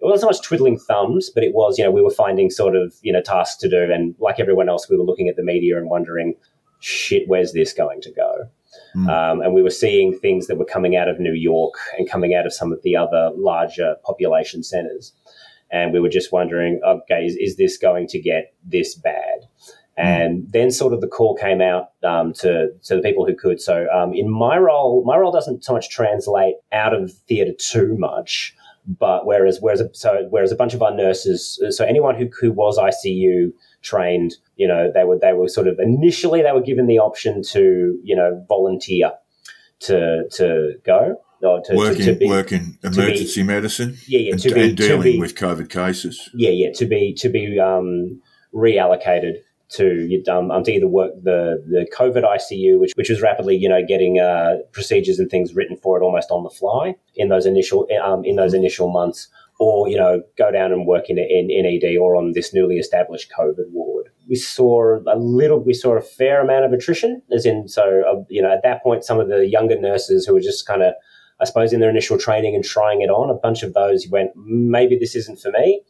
It 0.01 0.05
wasn't 0.05 0.21
so 0.21 0.27
much 0.27 0.41
twiddling 0.41 0.77
thumbs, 0.77 1.29
but 1.29 1.43
it 1.43 1.53
was, 1.53 1.77
you 1.77 1.85
know, 1.85 1.91
we 1.91 2.01
were 2.01 2.11
finding 2.11 2.49
sort 2.49 2.75
of, 2.75 2.93
you 3.01 3.13
know, 3.13 3.21
tasks 3.21 3.57
to 3.61 3.69
do. 3.69 3.91
And 3.91 4.15
like 4.19 4.39
everyone 4.39 4.67
else, 4.67 4.89
we 4.89 4.97
were 4.97 5.05
looking 5.05 5.29
at 5.29 5.37
the 5.37 5.43
media 5.43 5.77
and 5.77 5.89
wondering, 5.89 6.35
shit, 6.79 7.23
where's 7.27 7.53
this 7.53 7.71
going 7.71 8.01
to 8.01 8.11
go? 8.11 8.49
Um, 9.09 9.41
and 9.41 9.53
we 9.53 9.61
were 9.61 9.69
seeing 9.69 10.17
things 10.17 10.47
that 10.47 10.57
were 10.57 10.65
coming 10.65 10.95
out 10.95 11.07
of 11.07 11.19
New 11.19 11.33
York 11.33 11.75
and 11.97 12.09
coming 12.09 12.33
out 12.33 12.45
of 12.45 12.53
some 12.53 12.73
of 12.73 12.81
the 12.83 12.97
other 12.97 13.31
larger 13.35 13.95
population 14.03 14.63
centers. 14.63 15.13
And 15.71 15.93
we 15.93 15.99
were 15.99 16.09
just 16.09 16.31
wondering, 16.31 16.81
okay, 16.85 17.25
is, 17.25 17.35
is 17.37 17.57
this 17.57 17.77
going 17.77 18.07
to 18.07 18.19
get 18.19 18.53
this 18.63 18.95
bad? 18.95 19.47
And 19.95 20.51
then 20.51 20.71
sort 20.71 20.93
of 20.93 21.01
the 21.01 21.07
call 21.07 21.35
came 21.35 21.62
out 21.62 21.91
um, 22.03 22.33
to, 22.33 22.69
to 22.85 22.95
the 22.95 23.01
people 23.01 23.25
who 23.27 23.35
could. 23.35 23.62
So 23.62 23.88
um, 23.93 24.13
in 24.13 24.27
my 24.29 24.57
role, 24.57 25.03
my 25.05 25.17
role 25.17 25.31
doesn't 25.31 25.63
so 25.63 25.73
much 25.73 25.89
translate 25.89 26.55
out 26.71 26.95
of 26.95 27.13
theatre 27.27 27.53
too 27.55 27.95
much, 28.00 28.55
but 28.88 29.25
whereas 29.27 29.59
whereas 29.62 29.83
so 29.93 30.25
whereas 30.31 30.51
a 30.51 30.55
bunch 30.55 30.73
of 30.73 30.81
our 30.81 30.93
nurses, 30.93 31.62
so 31.69 31.85
anyone 31.85 32.15
who, 32.15 32.27
who 32.41 32.51
was 32.51 32.79
ICU 32.79 33.53
trained, 33.83 34.33
you 34.55 34.67
know, 34.67 34.91
they 34.91 35.03
were 35.03 35.19
they 35.19 35.33
were 35.33 35.47
sort 35.47 35.67
of 35.67 35.77
initially 35.79 36.41
they 36.41 36.51
were 36.51 36.62
given 36.62 36.88
the 36.88 36.97
option 36.97 37.43
to 37.43 37.97
you 38.03 38.15
know 38.15 38.43
volunteer 38.50 39.12
to 39.81 40.23
to 40.31 40.73
go 40.85 41.21
or 41.43 41.62
to, 41.65 41.75
work, 41.75 41.97
to, 41.97 42.03
to 42.03 42.12
in, 42.13 42.19
be, 42.19 42.27
work 42.27 42.51
in 42.51 42.77
emergency 42.83 43.43
medicine 43.43 43.97
Yeah, 44.07 44.19
yeah, 44.19 44.31
and, 44.33 44.41
be- 44.43 44.50
and 44.69 44.77
to 44.77 44.88
dealing 44.88 45.03
be- 45.13 45.19
with 45.19 45.35
COVID 45.35 45.69
cases. 45.69 46.29
yeah, 46.33 46.50
yeah, 46.50 46.71
to 46.75 46.85
be 46.85 47.13
to 47.15 47.29
be 47.29 47.59
um, 47.59 48.21
reallocated 48.53 49.35
to 49.74 50.24
um, 50.30 50.51
um, 50.51 50.63
to 50.63 50.72
either 50.72 50.88
work 50.88 51.12
the 51.22 51.63
the 51.68 51.88
COVID 51.96 52.24
ICU, 52.24 52.80
which 52.80 52.92
which 52.96 53.10
was 53.10 53.22
rapidly 53.22 53.56
you 53.56 53.70
know 53.70 53.82
getting 53.86 54.20
uh, 54.20 54.58
procedures 54.72 55.20
and 55.20 55.30
things 55.30 55.56
written 55.56 55.77
for 55.77 55.98
it 55.98 56.03
almost 56.03 56.32
on 56.32 56.44
the 56.44 56.50
fly 56.50 56.96
in 57.15 57.30
those 57.30 57.46
initial 57.46 57.88
um, 58.03 58.24
in 58.24 58.36
those 58.36 58.53
initial 58.53 58.89
months, 58.89 59.27
or 59.60 59.88
you 59.89 59.98
know 59.98 60.22
go 60.38 60.51
down 60.51 60.72
and 60.72 60.86
work 60.86 61.10
in 61.10 61.18
in, 61.18 61.65
ED 61.65 61.98
or 61.98 62.15
on 62.15 62.34
this 62.34 62.53
newly 62.53 62.77
established 62.77 63.32
COVID 63.38 63.70
ward. 63.72 64.10
We 64.30 64.36
saw 64.36 65.00
a 65.06 65.18
little, 65.18 65.60
we 65.60 65.74
saw 65.74 65.98
a 65.98 66.01
fair 66.01 66.42
amount 66.42 66.65
of 66.65 66.72
attrition, 66.72 67.22
as 67.32 67.46
in 67.46 67.68
so 67.68 68.03
uh, 68.08 68.24
you 68.30 68.42
know 68.42 68.51
at 68.51 68.63
that 68.63 68.84
point 68.84 69.03
some 69.03 69.20
of 69.20 69.27
the 69.27 69.48
younger 69.48 69.80
nurses 69.80 70.25
who 70.25 70.34
were 70.34 70.42
just 70.42 70.65
kind 70.65 70.84
of 70.84 70.94
I 71.39 71.46
suppose 71.46 71.74
in 71.74 71.80
their 71.80 71.89
initial 71.89 72.18
training 72.18 72.56
and 72.56 72.63
trying 72.63 73.01
it 73.01 73.10
on, 73.10 73.30
a 73.30 73.34
bunch 73.34 73.63
of 73.63 73.74
those 73.74 74.08
went, 74.08 74.32
maybe 74.36 74.98
this 74.98 75.15
isn't 75.15 75.39
for 75.39 75.51
me. 75.51 75.82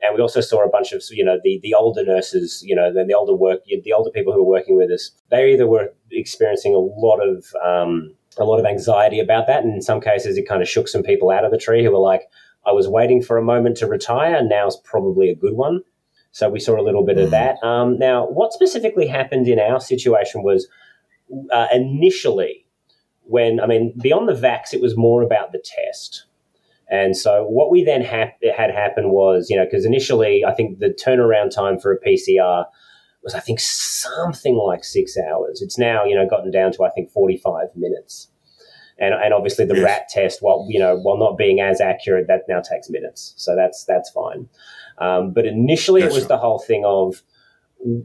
And 0.00 0.14
we 0.14 0.20
also 0.20 0.40
saw 0.40 0.64
a 0.64 0.68
bunch 0.68 0.92
of, 0.92 1.02
you 1.10 1.24
know, 1.24 1.38
the, 1.42 1.58
the 1.62 1.74
older 1.74 2.04
nurses, 2.04 2.62
you 2.64 2.74
know, 2.74 2.92
the, 2.92 3.04
the 3.04 3.14
older 3.14 3.34
work, 3.34 3.60
the 3.66 3.92
older 3.92 4.10
people 4.10 4.32
who 4.32 4.44
were 4.44 4.50
working 4.50 4.76
with 4.76 4.90
us. 4.90 5.10
They 5.30 5.52
either 5.52 5.66
were 5.66 5.92
experiencing 6.12 6.74
a 6.74 6.78
lot 6.78 7.18
of, 7.18 7.52
um, 7.64 8.14
a 8.36 8.44
lot 8.44 8.60
of 8.60 8.66
anxiety 8.66 9.18
about 9.18 9.46
that, 9.48 9.64
and 9.64 9.74
in 9.74 9.82
some 9.82 10.00
cases, 10.00 10.36
it 10.36 10.48
kind 10.48 10.62
of 10.62 10.68
shook 10.68 10.86
some 10.88 11.02
people 11.02 11.30
out 11.30 11.44
of 11.44 11.50
the 11.50 11.58
tree 11.58 11.84
who 11.84 11.90
were 11.90 11.98
like, 11.98 12.22
"I 12.64 12.72
was 12.72 12.86
waiting 12.86 13.20
for 13.20 13.36
a 13.36 13.42
moment 13.42 13.76
to 13.78 13.88
retire, 13.88 14.40
now's 14.42 14.76
probably 14.76 15.28
a 15.28 15.34
good 15.34 15.54
one." 15.54 15.82
So 16.30 16.48
we 16.48 16.60
saw 16.60 16.80
a 16.80 16.82
little 16.82 17.04
bit 17.04 17.18
of 17.18 17.30
that. 17.30 17.56
Um, 17.64 17.98
now, 17.98 18.26
what 18.26 18.52
specifically 18.52 19.08
happened 19.08 19.48
in 19.48 19.58
our 19.58 19.80
situation 19.80 20.44
was 20.44 20.68
uh, 21.50 21.66
initially 21.72 22.64
when 23.24 23.60
I 23.60 23.66
mean, 23.66 23.92
beyond 24.00 24.28
the 24.28 24.34
vax, 24.34 24.72
it 24.72 24.80
was 24.80 24.96
more 24.96 25.22
about 25.22 25.52
the 25.52 25.62
test. 25.62 26.24
And 26.90 27.16
so 27.16 27.44
what 27.44 27.70
we 27.70 27.84
then 27.84 28.02
ha- 28.04 28.32
had 28.56 28.70
happen 28.70 29.10
was, 29.10 29.48
you 29.50 29.56
know, 29.56 29.64
because 29.64 29.84
initially 29.84 30.44
I 30.44 30.54
think 30.54 30.78
the 30.78 30.88
turnaround 30.88 31.54
time 31.54 31.78
for 31.78 31.92
a 31.92 32.00
PCR 32.00 32.64
was, 33.22 33.34
I 33.34 33.40
think, 33.40 33.60
something 33.60 34.56
like 34.56 34.84
six 34.84 35.16
hours. 35.18 35.60
It's 35.60 35.78
now, 35.78 36.04
you 36.04 36.14
know, 36.14 36.26
gotten 36.28 36.50
down 36.50 36.72
to, 36.72 36.84
I 36.84 36.90
think, 36.90 37.10
45 37.10 37.68
minutes. 37.76 38.28
And, 38.98 39.14
and 39.14 39.32
obviously 39.32 39.64
the 39.64 39.76
Yes. 39.76 39.84
RAT 39.84 40.08
test, 40.08 40.42
while, 40.42 40.66
you 40.68 40.78
know, 40.78 40.96
while 40.96 41.18
not 41.18 41.36
being 41.36 41.60
as 41.60 41.80
accurate, 41.80 42.26
that 42.28 42.42
now 42.48 42.60
takes 42.60 42.90
minutes. 42.90 43.34
So 43.36 43.54
that's, 43.54 43.84
that's 43.84 44.10
fine. 44.10 44.48
Um, 44.98 45.32
but 45.32 45.46
initially 45.46 46.02
it 46.02 46.12
was 46.12 46.26
the 46.26 46.38
whole 46.38 46.58
thing 46.58 46.84
of, 46.84 47.22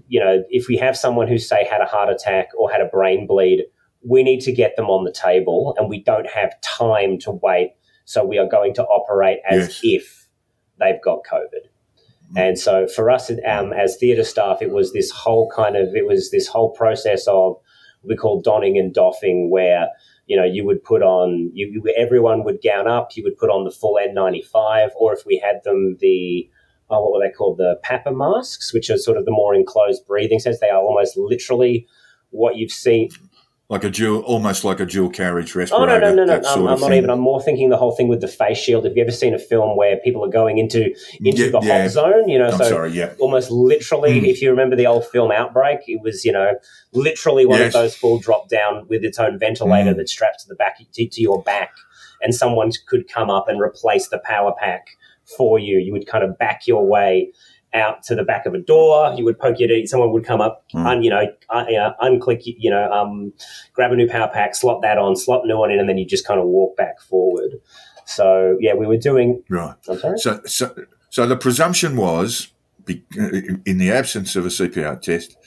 you 0.08 0.20
know, 0.20 0.44
if 0.50 0.68
we 0.68 0.78
have 0.78 0.96
someone 0.96 1.28
who, 1.28 1.40
say, 1.40 1.66
had 1.66 1.82
a 1.82 1.86
heart 1.86 2.10
attack 2.10 2.50
or 2.58 2.70
had 2.72 2.82
a 2.82 2.86
brain 2.86 3.25
bleed, 3.25 3.63
we 4.08 4.22
need 4.22 4.42
to 4.42 4.52
get 4.52 4.75
them 4.75 4.86
on 4.88 5.04
the 5.04 5.12
table 5.12 5.74
and 5.80 5.90
we 5.90 6.04
don't 6.04 6.28
have 6.30 6.60
time 6.62 7.18
to 7.20 7.32
wait. 7.32 7.72
So 8.05 8.24
we 8.25 8.38
are 8.38 8.48
going 8.48 8.74
to 8.75 8.83
operate 8.83 9.39
as 9.50 9.67
Yes. 9.67 9.79
if 9.83 10.27
they've 10.79 11.01
got 11.03 11.19
COVID. 11.31 11.67
And 12.36 12.57
so 12.57 12.88
for 12.88 13.12
us 13.12 13.29
um, 13.48 13.74
as 13.74 13.98
theatre 13.98 14.24
staff, 14.24 14.62
it 14.62 14.72
was 14.72 14.91
this 14.91 15.12
whole 15.12 15.51
kind 15.55 15.75
of, 15.75 15.95
it 15.95 16.07
was 16.07 16.31
this 16.31 16.48
whole 16.48 16.72
process 16.72 17.27
of 17.27 17.57
what 18.01 18.10
we 18.10 18.15
call 18.15 18.41
donning 18.41 18.77
and 18.77 18.93
doffing 18.93 19.51
where, 19.51 19.89
you 20.25 20.36
know, 20.36 20.43
you 20.45 20.65
would 20.65 20.83
put 20.83 21.03
on, 21.03 21.51
you, 21.53 21.67
you 21.67 21.93
everyone 21.95 22.43
would 22.43 22.60
gown 22.63 22.88
up, 22.88 23.15
you 23.15 23.24
would 23.24 23.38
put 23.38 23.50
on 23.51 23.65
the 23.65 23.72
full 23.72 24.00
N95, 24.01 24.89
or 24.95 25.13
if 25.13 25.25
we 25.27 25.38
had 25.38 25.63
them, 25.63 25.98
the, 26.00 26.50
oh, 26.89 27.03
what 27.03 27.13
were 27.19 27.25
they 27.27 27.31
called? 27.31 27.60
The 27.60 27.79
PAPR 27.86 28.15
masks, 28.15 28.74
which 28.74 28.89
are 28.89 28.98
sort 28.98 29.17
of 29.17 29.25
the 29.25 29.31
more 29.31 29.53
enclosed 29.53 30.07
breathing 30.07 30.39
sense. 30.39 30.60
They 30.60 30.69
are 30.69 30.81
almost 30.81 31.15
literally 31.17 31.88
what 32.31 32.55
you've 32.55 32.72
seen. 32.72 33.10
Like 33.70 33.86
a 33.86 33.89
dual, 33.89 34.22
almost 34.24 34.65
like 34.65 34.79
a 34.82 34.86
dual 34.86 35.10
carriage 35.10 35.55
respirator. 35.55 35.84
Oh 35.84 35.86
no 35.86 35.98
no 35.98 36.13
no 36.13 36.25
no! 36.25 36.39
that 36.41 36.46
I'm, 36.46 36.67
I'm 36.67 36.79
not 36.82 36.93
even. 36.93 37.10
I'm 37.10 37.20
more 37.20 37.41
thinking 37.41 37.70
the 37.70 37.77
whole 37.77 37.96
thing 37.96 38.10
with 38.10 38.20
the 38.20 38.27
face 38.27 38.58
shield. 38.58 38.84
Have 38.84 38.96
you 38.96 39.01
ever 39.01 39.12
seen 39.12 39.34
a 39.34 39.39
film 39.39 39.77
where 39.77 39.98
people 39.98 40.24
are 40.24 40.29
going 40.29 40.58
into 40.58 40.93
into 41.22 41.46
Yeah, 41.46 41.50
the 41.50 41.60
yeah. 41.63 41.82
hot 41.84 41.89
zone? 41.91 42.27
You 42.27 42.39
know, 42.39 42.50
I'm 42.50 42.58
so 42.58 42.65
sorry, 42.70 42.91
yeah. 42.91 43.13
almost 43.20 43.50
literally. 43.51 44.20
Mm. 44.22 44.27
If 44.27 44.41
you 44.41 44.50
remember 44.51 44.75
the 44.75 44.86
old 44.86 45.08
film 45.08 45.32
Outbreak, 45.32 45.79
it 45.88 46.01
was 46.03 46.25
you 46.25 46.34
know 46.34 46.51
literally 46.91 47.46
one 47.46 47.60
Yes. 47.60 47.67
of 47.74 47.82
those 47.82 47.96
full 47.96 48.20
drop 48.20 48.50
down 48.50 48.86
with 48.89 49.03
its 49.03 49.17
own 49.17 49.39
ventilator 49.39 49.93
Mm. 49.93 49.98
that's 49.98 50.12
strapped 50.12 50.41
to 50.41 50.48
the 50.50 50.55
back 50.55 50.77
to, 50.79 51.08
to 51.08 51.22
your 51.22 51.41
back, 51.41 51.72
and 52.22 52.36
someone 52.36 52.70
could 52.88 53.08
come 53.08 53.29
up 53.29 53.48
and 53.48 53.62
replace 53.62 54.10
the 54.10 54.20
power 54.25 54.53
pack 54.60 54.98
for 55.38 55.58
you. 55.58 55.79
You 55.79 55.93
would 55.93 56.05
kind 56.05 56.24
of 56.25 56.38
back 56.38 56.67
your 56.67 56.86
way 56.86 57.32
out 57.74 58.03
to 58.03 58.15
the 58.15 58.24
back 58.24 58.46
of 58.46 58.53
a 58.53 58.60
door. 58.60 59.13
You 59.18 59.24
would 59.25 59.39
poke 59.39 59.60
your. 59.60 59.86
Someone 59.86 60.12
would 60.12 60.25
come 60.25 60.42
up, 60.42 60.63
Mm. 60.74 60.86
un, 60.86 61.03
you 61.03 61.10
know, 61.10 61.25
un, 61.50 61.68
you 61.68 61.77
know, 61.77 61.94
unclick, 62.01 62.42
you 62.46 62.70
know, 62.70 62.92
um, 62.92 63.34
grab 63.74 63.92
a 63.92 63.96
new 63.96 64.08
power 64.08 64.30
pack, 64.34 64.56
slot 64.56 64.82
that 64.82 64.98
on, 64.98 65.15
slot 65.15 65.46
new 65.46 65.58
one 65.58 65.72
in, 65.72 65.80
and 65.80 65.88
then 65.89 65.98
you 65.98 66.06
just 66.06 66.25
kind 66.27 66.39
of 66.39 66.46
walk 66.48 66.75
back 66.77 67.00
forward. 67.01 67.60
So 68.06 68.58
yeah, 68.60 68.74
we 68.74 68.86
were 68.86 68.98
doing. 68.98 69.44
Right. 69.50 69.75
I'm 69.89 69.98
sorry. 70.00 70.18
So, 70.20 70.42
so, 70.46 70.75
so 71.10 71.25
the 71.25 71.38
presumption 71.38 71.96
was, 71.96 72.50
in 72.88 73.77
the 73.77 73.92
absence 73.92 74.36
of 74.36 74.46
a 74.46 74.50
CPR 74.50 75.01
test, 75.01 75.38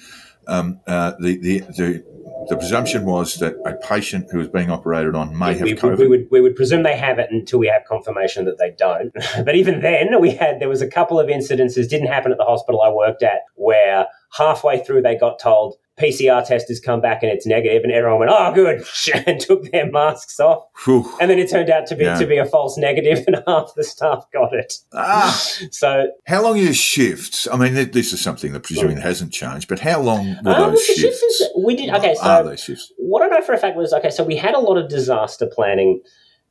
um, 0.49 0.80
uh, 0.87 1.12
the, 1.21 1.37
the, 1.38 1.59
the, 1.76 2.04
the 2.49 2.57
presumption 2.57 3.05
was 3.05 3.37
that 3.37 3.55
a 3.64 3.75
patient 3.75 4.28
who 4.31 4.38
was 4.38 4.49
being 4.49 4.71
operated 4.71 5.14
on 5.14 5.37
may 5.37 5.55
have 5.55 5.62
we, 5.62 5.75
COVID. 5.75 5.99
we 5.99 6.09
would 6.09 6.28
we 6.31 6.40
would 6.40 6.55
presume 6.55 6.83
they 6.83 6.97
have 6.97 7.19
it 7.19 7.31
until 7.31 7.59
we 7.59 7.66
have 7.66 7.85
confirmation 7.88 8.45
that 8.45 8.59
they 8.59 8.71
don't. 8.71 9.12
but 9.45 9.55
even 9.55 9.81
then, 9.81 10.21
we 10.21 10.31
had 10.31 10.61
there 10.61 10.69
was 10.69 10.83
a 10.83 10.88
couple 10.88 11.19
of 11.19 11.28
incidences 11.28 11.88
didn't 11.88 12.09
happen 12.09 12.33
at 12.33 12.38
the 12.38 12.45
hospital 12.45 12.83
I 12.83 12.90
worked 12.90 13.23
at 13.23 13.40
where 13.55 14.07
halfway 14.37 14.83
through 14.83 15.02
they 15.02 15.16
got 15.16 15.38
told 15.38 15.76
PCR 16.00 16.44
test 16.46 16.68
has 16.68 16.78
come 16.80 17.00
back 17.00 17.22
and 17.22 17.32
it's 17.32 17.46
negative, 17.46 17.82
and 17.84 17.92
everyone 17.92 18.18
went, 18.20 18.30
"Oh, 18.34 18.52
good," 18.54 18.84
and 19.26 19.40
took 19.40 19.70
their 19.70 19.90
masks 19.90 20.38
off. 20.38 20.64
Whew. 20.84 21.10
And 21.20 21.30
then 21.30 21.38
it 21.38 21.48
turned 21.50 21.70
out 21.70 21.86
to 21.86 21.96
be 21.96 22.04
Yeah. 22.04 22.18
to 22.18 22.26
be 22.26 22.36
a 22.38 22.44
false 22.44 22.76
negative, 22.76 23.24
and 23.26 23.42
half 23.46 23.72
the 23.74 23.84
staff 23.84 24.26
got 24.32 24.52
it. 24.54 24.74
Ah, 24.92 25.32
So 25.70 26.08
how 26.26 26.42
long 26.42 26.54
are 26.58 26.62
your 26.62 26.74
shifts? 26.74 27.48
I 27.50 27.56
mean, 27.56 27.74
this 27.92 28.12
is 28.12 28.20
something 28.20 28.52
that 28.52 28.62
presuming 28.62 28.98
hasn't 28.98 29.32
changed, 29.32 29.68
but 29.68 29.80
how 29.80 30.00
long 30.00 30.36
were 30.44 30.52
um, 30.52 30.70
those 30.72 30.84
shifts? 30.84 31.00
shift 31.00 31.22
is 31.24 31.48
we 31.64 31.76
did 31.76 31.88
okay. 31.94 32.14
are 32.20 32.42
So 32.42 32.48
those 32.50 32.60
shifts? 32.62 32.92
what 32.98 33.22
I 33.22 33.28
know 33.28 33.42
for 33.44 33.52
a 33.54 33.58
fact 33.58 33.76
was 33.76 33.92
okay. 33.92 34.10
So 34.10 34.22
we 34.24 34.36
had 34.36 34.54
a 34.54 34.60
lot 34.60 34.76
of 34.76 34.88
disaster 34.90 35.46
planning 35.46 36.02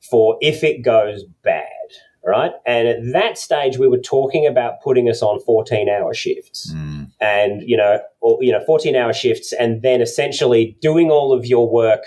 for 0.10 0.38
if 0.42 0.64
it 0.64 0.82
goes 0.84 1.24
bad, 1.44 1.66
right? 2.26 2.52
And 2.66 2.88
at 2.88 3.00
that 3.14 3.38
stage, 3.38 3.78
we 3.78 3.88
were 3.88 4.00
talking 4.00 4.48
about 4.48 4.82
putting 4.82 5.10
us 5.10 5.22
on 5.22 5.40
fourteen-hour 5.42 6.14
shifts, 6.14 6.74
Mm, 6.74 7.12
and 7.22 7.62
you 7.62 7.78
know, 7.78 8.00
or, 8.22 8.38
you 8.42 8.52
know, 8.52 8.64
fourteen-hour 8.66 9.14
shifts, 9.14 9.54
and 9.54 9.82
then 9.82 10.02
essentially 10.02 10.76
doing 10.82 11.12
all 11.12 11.32
of 11.32 11.46
your 11.46 11.70
work, 11.70 12.04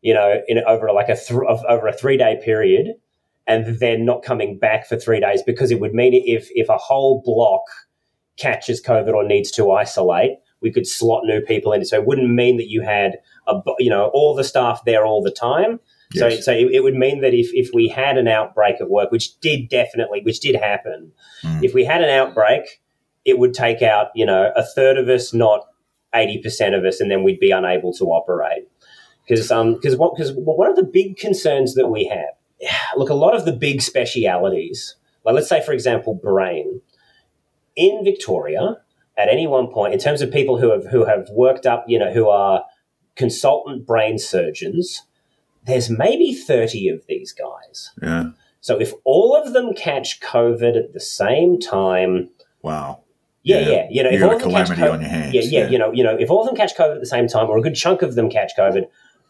you 0.00 0.14
know, 0.14 0.40
in 0.48 0.58
over 0.66 0.92
like 0.92 1.08
a 1.08 1.16
th- 1.16 1.40
over 1.68 1.88
a 1.88 1.92
three-day 1.92 2.40
period, 2.44 2.94
and 3.46 3.78
then 3.80 4.04
not 4.04 4.22
coming 4.22 4.58
back 4.58 4.86
for 4.86 4.96
three 4.96 5.20
days 5.20 5.42
because 5.42 5.70
it 5.70 5.80
would 5.80 5.94
mean 5.94 6.14
if 6.14 6.48
if 6.54 6.68
a 6.68 6.78
whole 6.78 7.22
block 7.24 7.62
catches 8.36 8.82
COVID 8.82 9.12
or 9.12 9.24
needs 9.24 9.50
to 9.52 9.72
isolate, 9.72 10.32
we 10.60 10.70
could 10.72 10.86
slot 10.86 11.22
new 11.24 11.40
people 11.40 11.72
in. 11.72 11.84
So 11.84 11.96
it 11.96 12.06
wouldn't 12.06 12.30
mean 12.30 12.56
that 12.56 12.68
you 12.68 12.80
had 12.82 13.18
a, 13.46 13.60
you 13.78 13.90
know 13.90 14.10
all 14.14 14.34
the 14.34 14.44
staff 14.44 14.82
there 14.86 15.04
all 15.04 15.22
the 15.22 15.30
time. 15.32 15.80
So, 16.14 16.28
Yes. 16.28 16.44
so 16.44 16.52
it, 16.52 16.82
would 16.82 16.94
mean 16.94 17.20
that 17.22 17.34
if, 17.34 17.50
if 17.54 17.70
we 17.72 17.88
had 17.88 18.18
an 18.18 18.28
outbreak 18.28 18.80
at 18.80 18.90
work, 18.90 19.10
which 19.10 19.38
did 19.40 19.68
definitely, 19.68 20.20
which 20.22 20.40
did 20.40 20.56
happen, 20.56 21.12
Mm. 21.44 21.64
if 21.64 21.74
we 21.74 21.84
had 21.84 22.02
an 22.02 22.10
outbreak, 22.10 22.80
it 23.24 23.38
would 23.38 23.54
take 23.54 23.82
out, 23.82 24.08
you 24.14 24.26
know, 24.26 24.52
a 24.54 24.62
third 24.62 24.96
of 24.98 25.08
us, 25.08 25.32
not 25.32 25.66
80% 26.14 26.74
of 26.76 26.84
us, 26.84 27.00
and 27.00 27.10
then 27.10 27.22
we'd 27.22 27.40
be 27.40 27.50
unable 27.50 27.92
to 27.94 28.04
operate. 28.06 28.68
Because 29.26 29.50
um, 29.50 29.80
cause 29.80 29.96
what, 29.96 30.16
cause 30.16 30.32
one 30.34 30.68
of 30.68 30.76
the 30.76 30.82
big 30.82 31.16
concerns 31.16 31.74
that 31.74 31.88
we 31.88 32.04
have, 32.06 32.34
look, 32.96 33.08
a 33.08 33.14
lot 33.14 33.34
of 33.34 33.44
the 33.44 33.52
big 33.52 33.80
specialities, 33.80 34.96
like 35.24 35.34
let's 35.34 35.48
say, 35.48 35.62
for 35.64 35.72
example, 35.72 36.14
brain, 36.14 36.80
in 37.76 38.04
Victoria 38.04 38.78
at 39.16 39.28
any 39.28 39.46
one 39.46 39.68
point, 39.68 39.92
in 39.94 39.98
terms 40.00 40.20
of 40.20 40.30
people 40.30 40.58
who 40.58 40.70
have 40.70 40.86
who 40.86 41.04
have 41.04 41.28
worked 41.30 41.66
up, 41.66 41.84
you 41.86 41.98
know, 41.98 42.12
who 42.12 42.28
are 42.28 42.64
consultant 43.14 43.86
brain 43.86 44.18
surgeons, 44.18 45.02
there's 45.64 45.88
maybe 45.90 46.34
30 46.34 46.88
of 46.88 47.06
these 47.08 47.32
guys. 47.32 47.90
Yeah. 48.02 48.30
So 48.60 48.80
if 48.80 48.92
all 49.04 49.34
of 49.36 49.52
them 49.52 49.74
catch 49.74 50.20
COVID 50.20 50.76
at 50.76 50.92
the 50.92 51.00
same 51.00 51.58
time, 51.58 52.30
Wow. 52.62 53.00
yeah, 53.42 53.58
Yeah. 53.60 53.68
yeah, 53.68 53.86
you 53.90 54.02
know, 54.04 54.10
You 54.10 54.16
if 54.16 54.22
all 54.22 54.30
a 54.30 54.36
of 54.36 54.42
them 54.42 54.50
catch 54.52 54.68
COVID, 54.68 54.92
on 54.92 55.00
your 55.00 55.10
hands, 55.10 55.34
yeah, 55.34 55.40
yeah, 55.42 55.60
yeah. 55.64 55.68
you 55.70 55.78
know, 55.78 55.92
you 55.92 56.04
know, 56.04 56.16
if 56.16 56.30
all 56.30 56.40
of 56.40 56.46
them 56.46 56.54
catch 56.56 56.74
COVID 56.76 56.94
at 56.94 57.00
the 57.00 57.06
same 57.06 57.26
time, 57.28 57.48
or 57.48 57.58
a 57.58 57.60
good 57.62 57.74
chunk 57.74 58.02
of 58.02 58.14
them 58.14 58.30
catch 58.30 58.52
COVID, 58.58 58.84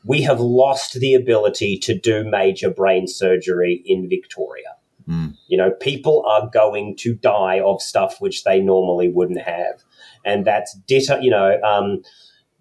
we 0.05 0.23
have 0.23 0.41
lost 0.41 0.95
the 0.95 1.15
ability 1.15 1.79
to 1.79 1.95
do 1.99 2.25
major 2.25 2.69
brain 2.71 3.07
surgery 3.07 3.83
in 3.87 4.09
Victoria. 4.09 4.75
Mm. 5.09 5.35
You 5.49 5.57
know, 5.59 5.71
people 5.71 6.25
are 6.27 6.49
going 6.53 6.97
to 6.99 7.15
die 7.15 7.61
of 7.61 7.81
stuff 7.81 8.21
which 8.21 8.45
they 8.45 8.61
normally 8.61 9.09
wouldn't 9.09 9.41
have, 9.43 9.83
and 10.25 10.45
that's 10.45 10.75
ditto. 10.87 11.19
You 11.21 11.31
know, 11.31 11.61
um, 11.63 12.03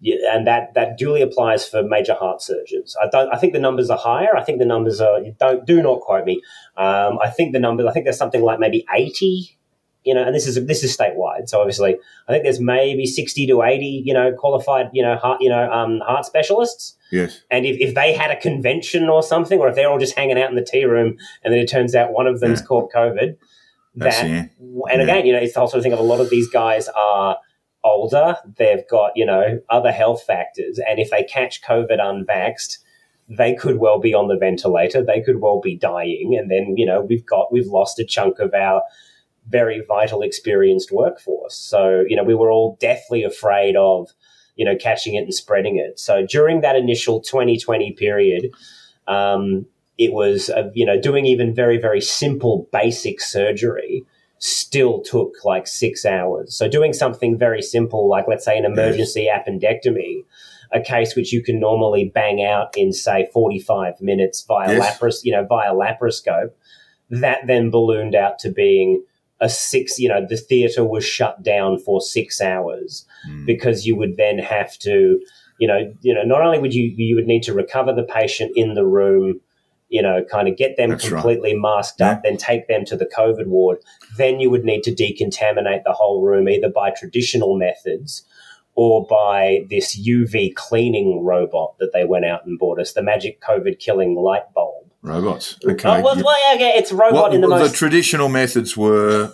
yeah, 0.02 0.16
and 0.34 0.46
that 0.48 0.74
that 0.74 0.98
duly 0.98 1.22
applies 1.22 1.66
for 1.66 1.82
major 1.82 2.14
heart 2.14 2.42
surgeons. 2.42 2.96
I 3.00 3.06
don't. 3.10 3.32
I 3.32 3.38
think 3.38 3.52
the 3.52 3.60
numbers 3.60 3.88
are 3.88 3.96
higher. 3.96 4.36
I 4.36 4.42
think 4.42 4.58
the 4.58 4.66
numbers 4.66 5.00
are. 5.00 5.20
Don't 5.38 5.64
do 5.64 5.80
not 5.80 6.00
quote 6.00 6.26
me. 6.26 6.42
Um, 6.76 7.18
I 7.22 7.30
think 7.30 7.52
the 7.52 7.60
numbers. 7.60 7.86
I 7.86 7.92
think 7.92 8.04
there's 8.04 8.18
something 8.18 8.42
like 8.42 8.58
maybe 8.58 8.84
eighty. 8.94 9.56
You 10.04 10.14
know, 10.14 10.24
and 10.24 10.34
this 10.34 10.48
is 10.48 10.56
this 10.66 10.82
is 10.82 10.96
statewide. 10.96 11.48
So 11.48 11.60
obviously, 11.60 11.96
I 12.26 12.32
think 12.32 12.42
there's 12.42 12.58
maybe 12.60 13.06
sixty 13.06 13.46
to 13.46 13.62
eighty. 13.62 14.02
You 14.04 14.12
know, 14.12 14.32
qualified. 14.32 14.90
You 14.92 15.04
know, 15.04 15.14
heart. 15.14 15.40
You 15.40 15.50
know, 15.50 15.70
um, 15.70 16.00
heart 16.04 16.26
specialists. 16.26 16.96
Yes. 17.12 17.40
And 17.50 17.64
if, 17.64 17.76
if 17.78 17.94
they 17.94 18.12
had 18.12 18.32
a 18.32 18.40
convention 18.40 19.08
or 19.08 19.22
something, 19.22 19.60
or 19.60 19.68
if 19.68 19.76
they're 19.76 19.88
all 19.88 20.00
just 20.00 20.16
hanging 20.16 20.36
out 20.40 20.50
in 20.50 20.56
the 20.56 20.64
tea 20.64 20.84
room, 20.84 21.16
and 21.44 21.54
then 21.54 21.60
it 21.60 21.68
turns 21.70 21.94
out 21.94 22.12
one 22.12 22.26
of 22.26 22.40
them's 22.40 22.60
Yeah. 22.60 22.66
caught 22.66 22.90
COVID, 22.92 23.36
that 23.96 24.24
and 24.24 24.50
Yeah. 24.58 24.94
again, 25.02 25.26
you 25.26 25.32
know, 25.34 25.38
it's 25.38 25.54
the 25.54 25.60
whole 25.60 25.68
sort 25.68 25.78
of 25.78 25.84
thing 25.84 25.92
of 25.92 26.00
a 26.00 26.02
lot 26.02 26.20
of 26.20 26.30
these 26.30 26.48
guys 26.48 26.88
are 26.88 27.36
older. 27.84 28.36
They've 28.56 28.86
got, 28.88 29.12
you 29.16 29.26
know, 29.26 29.60
other 29.68 29.92
health 29.92 30.22
factors. 30.22 30.78
And 30.78 30.98
if 30.98 31.10
they 31.10 31.24
catch 31.24 31.62
COVID 31.62 31.98
unvaxxed, 31.98 32.78
they 33.28 33.54
could 33.54 33.78
well 33.78 33.98
be 33.98 34.14
on 34.14 34.28
the 34.28 34.36
ventilator. 34.36 35.04
They 35.04 35.22
could 35.22 35.40
well 35.40 35.60
be 35.60 35.76
dying. 35.76 36.36
And 36.38 36.50
then, 36.50 36.74
you 36.76 36.86
know, 36.86 37.02
we've 37.02 37.26
got, 37.26 37.52
we've 37.52 37.66
lost 37.66 37.98
a 37.98 38.04
chunk 38.04 38.38
of 38.38 38.54
our 38.54 38.82
very 39.48 39.82
vital, 39.86 40.22
experienced 40.22 40.92
workforce. 40.92 41.56
So, 41.56 42.04
you 42.06 42.16
know, 42.16 42.24
we 42.24 42.34
were 42.34 42.50
all 42.50 42.76
deathly 42.80 43.24
afraid 43.24 43.76
of, 43.76 44.10
you 44.56 44.64
know, 44.64 44.76
catching 44.76 45.14
it 45.14 45.24
and 45.24 45.34
spreading 45.34 45.78
it. 45.78 45.98
So 45.98 46.24
during 46.26 46.60
that 46.60 46.76
initial 46.76 47.20
2020 47.20 47.92
period, 47.92 48.50
um, 49.08 49.66
it 49.98 50.12
was, 50.12 50.50
uh, 50.50 50.70
you 50.74 50.86
know, 50.86 51.00
doing 51.00 51.26
even 51.26 51.54
very, 51.54 51.78
very 51.78 52.00
simple 52.00 52.68
basic 52.72 53.20
surgery 53.20 54.04
still 54.42 55.00
took 55.02 55.34
like 55.44 55.68
six 55.68 56.04
hours. 56.04 56.52
So 56.56 56.68
doing 56.68 56.92
something 56.92 57.38
very 57.38 57.62
simple, 57.62 58.08
like 58.08 58.26
let's 58.26 58.44
say 58.44 58.58
an 58.58 58.64
emergency 58.64 59.28
appendectomy, 59.32 60.24
a 60.72 60.80
case 60.80 61.14
which 61.14 61.32
you 61.32 61.42
can 61.44 61.60
normally 61.60 62.10
bang 62.12 62.42
out 62.44 62.76
in 62.76 62.92
say 62.92 63.28
45 63.32 64.00
minutes 64.00 64.42
via 64.42 64.72
Yes. 64.74 65.20
you 65.24 65.30
know, 65.30 65.44
via 65.44 65.72
laparoscope, 65.72 66.50
that 67.10 67.46
then 67.46 67.70
ballooned 67.70 68.16
out 68.16 68.40
to 68.40 68.50
being 68.50 69.04
a 69.40 69.48
six, 69.48 69.98
you 70.00 70.08
know, 70.08 70.26
the 70.28 70.36
theater 70.36 70.84
was 70.84 71.04
shut 71.04 71.42
down 71.44 71.78
for 71.78 72.00
six 72.00 72.40
hours 72.40 73.06
Mm. 73.30 73.46
because 73.46 73.86
you 73.86 73.94
would 73.94 74.16
then 74.16 74.38
have 74.38 74.76
to, 74.80 75.20
you 75.60 75.68
know, 75.68 75.92
you 76.00 76.12
know, 76.12 76.24
not 76.24 76.40
only 76.42 76.58
would 76.58 76.74
you 76.74 76.92
you 76.96 77.14
would 77.14 77.26
need 77.28 77.44
to 77.44 77.52
recover 77.52 77.92
the 77.92 78.02
patient 78.02 78.50
in 78.56 78.74
the 78.74 78.84
room, 78.84 79.40
you 79.92 80.00
know, 80.02 80.24
kind 80.24 80.48
of 80.48 80.56
get 80.56 80.76
them 80.78 80.88
That's 80.90 81.04
right. 81.04 81.12
completely 81.20 81.54
masked 81.54 82.00
up, 82.00 82.22
then 82.24 82.36
take 82.38 82.66
them 82.66 82.84
to 82.86 82.96
the 82.96 83.06
COVID 83.06 83.46
ward. 83.46 83.78
Then 84.16 84.40
you 84.40 84.48
would 84.50 84.64
need 84.64 84.82
to 84.84 84.90
decontaminate 84.90 85.84
the 85.84 85.92
whole 85.92 86.22
room 86.22 86.48
either 86.48 86.70
by 86.70 86.90
traditional 86.90 87.56
methods 87.58 88.24
or 88.74 89.06
by 89.06 89.66
this 89.68 89.94
UV 90.00 90.54
cleaning 90.54 91.22
robot 91.24 91.74
that 91.78 91.92
they 91.92 92.04
went 92.06 92.24
out 92.24 92.46
and 92.46 92.58
bought 92.58 92.80
us, 92.80 92.94
the 92.94 93.02
magic 93.02 93.40
COVID 93.42 93.78
killing 93.78 94.14
light 94.16 94.44
bulb. 94.54 94.86
Robots. 95.02 95.58
Okay. 95.62 95.88
Oh, 95.88 96.00
well, 96.00 96.16
You- 96.16 96.24
well, 96.24 96.54
yeah, 96.54 96.66
yeah, 96.68 96.72
it's 96.78 96.90
a 96.90 96.96
robot 96.96 97.22
what 97.24 97.34
in 97.34 97.42
the 97.42 97.48
the 97.48 97.68
traditional 97.68 98.30
methods 98.30 98.76
were 98.76 99.30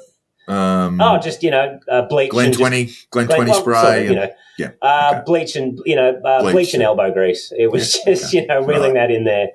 um, 0.49 1.01
oh, 1.01 1.19
just 1.19 1.43
you 1.43 1.51
know, 1.53 1.79
uh, 1.89 2.03
bleach. 2.03 2.31
Glen 2.31 2.47
and 2.47 2.53
just- 2.55 2.61
twenty, 2.61 2.85
Glen 3.11 3.27
Glen- 3.27 3.37
twenty 3.37 3.51
well, 3.53 3.61
spray. 3.61 3.81
sort 3.83 3.99
of, 3.99 4.05
you 4.11 4.15
know, 4.17 4.31
yeah. 4.59 4.71
uh, 4.83 5.13
okay. 5.15 5.23
bleach 5.25 5.57
and 5.57 5.79
you 5.87 5.97
know 5.97 6.21
uh, 6.25 6.43
bleach, 6.43 6.53
Bleach, 6.53 6.75
and 6.75 6.83
elbow 6.83 7.13
grease. 7.13 7.53
It 7.57 7.71
was 7.71 7.97
Yeah, 7.97 8.13
just 8.15 8.33
you 8.35 8.47
know 8.47 8.61
reeling 8.61 8.95
that 8.95 9.11
in 9.11 9.25
there 9.25 9.49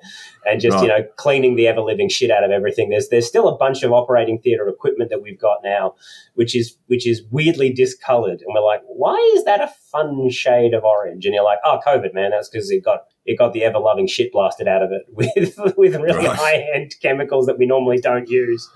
and 0.46 0.60
just 0.60 0.80
you 0.82 0.88
know 0.88 1.02
cleaning 1.16 1.56
the 1.56 1.66
ever 1.66 1.80
living 1.80 2.08
shit 2.08 2.30
out 2.30 2.44
of 2.44 2.50
everything. 2.50 2.90
There's 2.90 3.08
there's 3.08 3.26
still 3.26 3.48
a 3.48 3.56
bunch 3.56 3.82
of 3.82 3.92
operating 3.92 4.38
theatre 4.38 4.68
equipment 4.68 5.10
that 5.10 5.22
we've 5.22 5.38
got 5.38 5.58
now, 5.62 5.94
which 6.34 6.56
is 6.56 6.76
which 6.86 7.06
is 7.06 7.22
weirdly 7.30 7.72
discoloured, 7.72 8.42
and 8.42 8.54
we're 8.54 8.64
like, 8.64 8.82
why 8.86 9.16
is 9.36 9.44
that 9.44 9.60
a 9.60 9.68
fun 9.90 10.28
shade 10.30 10.74
of 10.74 10.84
orange? 10.84 11.24
And 11.24 11.34
you're 11.34 11.44
like, 11.44 11.58
oh, 11.64 11.78
COVID, 11.86 12.14
man, 12.14 12.30
that's 12.30 12.48
because 12.48 12.70
it 12.70 12.84
got 12.84 13.04
it 13.26 13.38
got 13.38 13.52
the 13.52 13.64
ever 13.64 13.78
loving 13.78 14.06
shit 14.06 14.32
blasted 14.32 14.68
out 14.68 14.82
of 14.82 14.90
it 14.92 15.02
with 15.12 15.76
with 15.76 15.94
really 15.96 16.26
Right. 16.26 16.36
high 16.36 16.66
end 16.74 16.94
chemicals 17.00 17.46
that 17.46 17.58
we 17.58 17.66
normally 17.66 17.98
don't 17.98 18.28
use. 18.28 18.68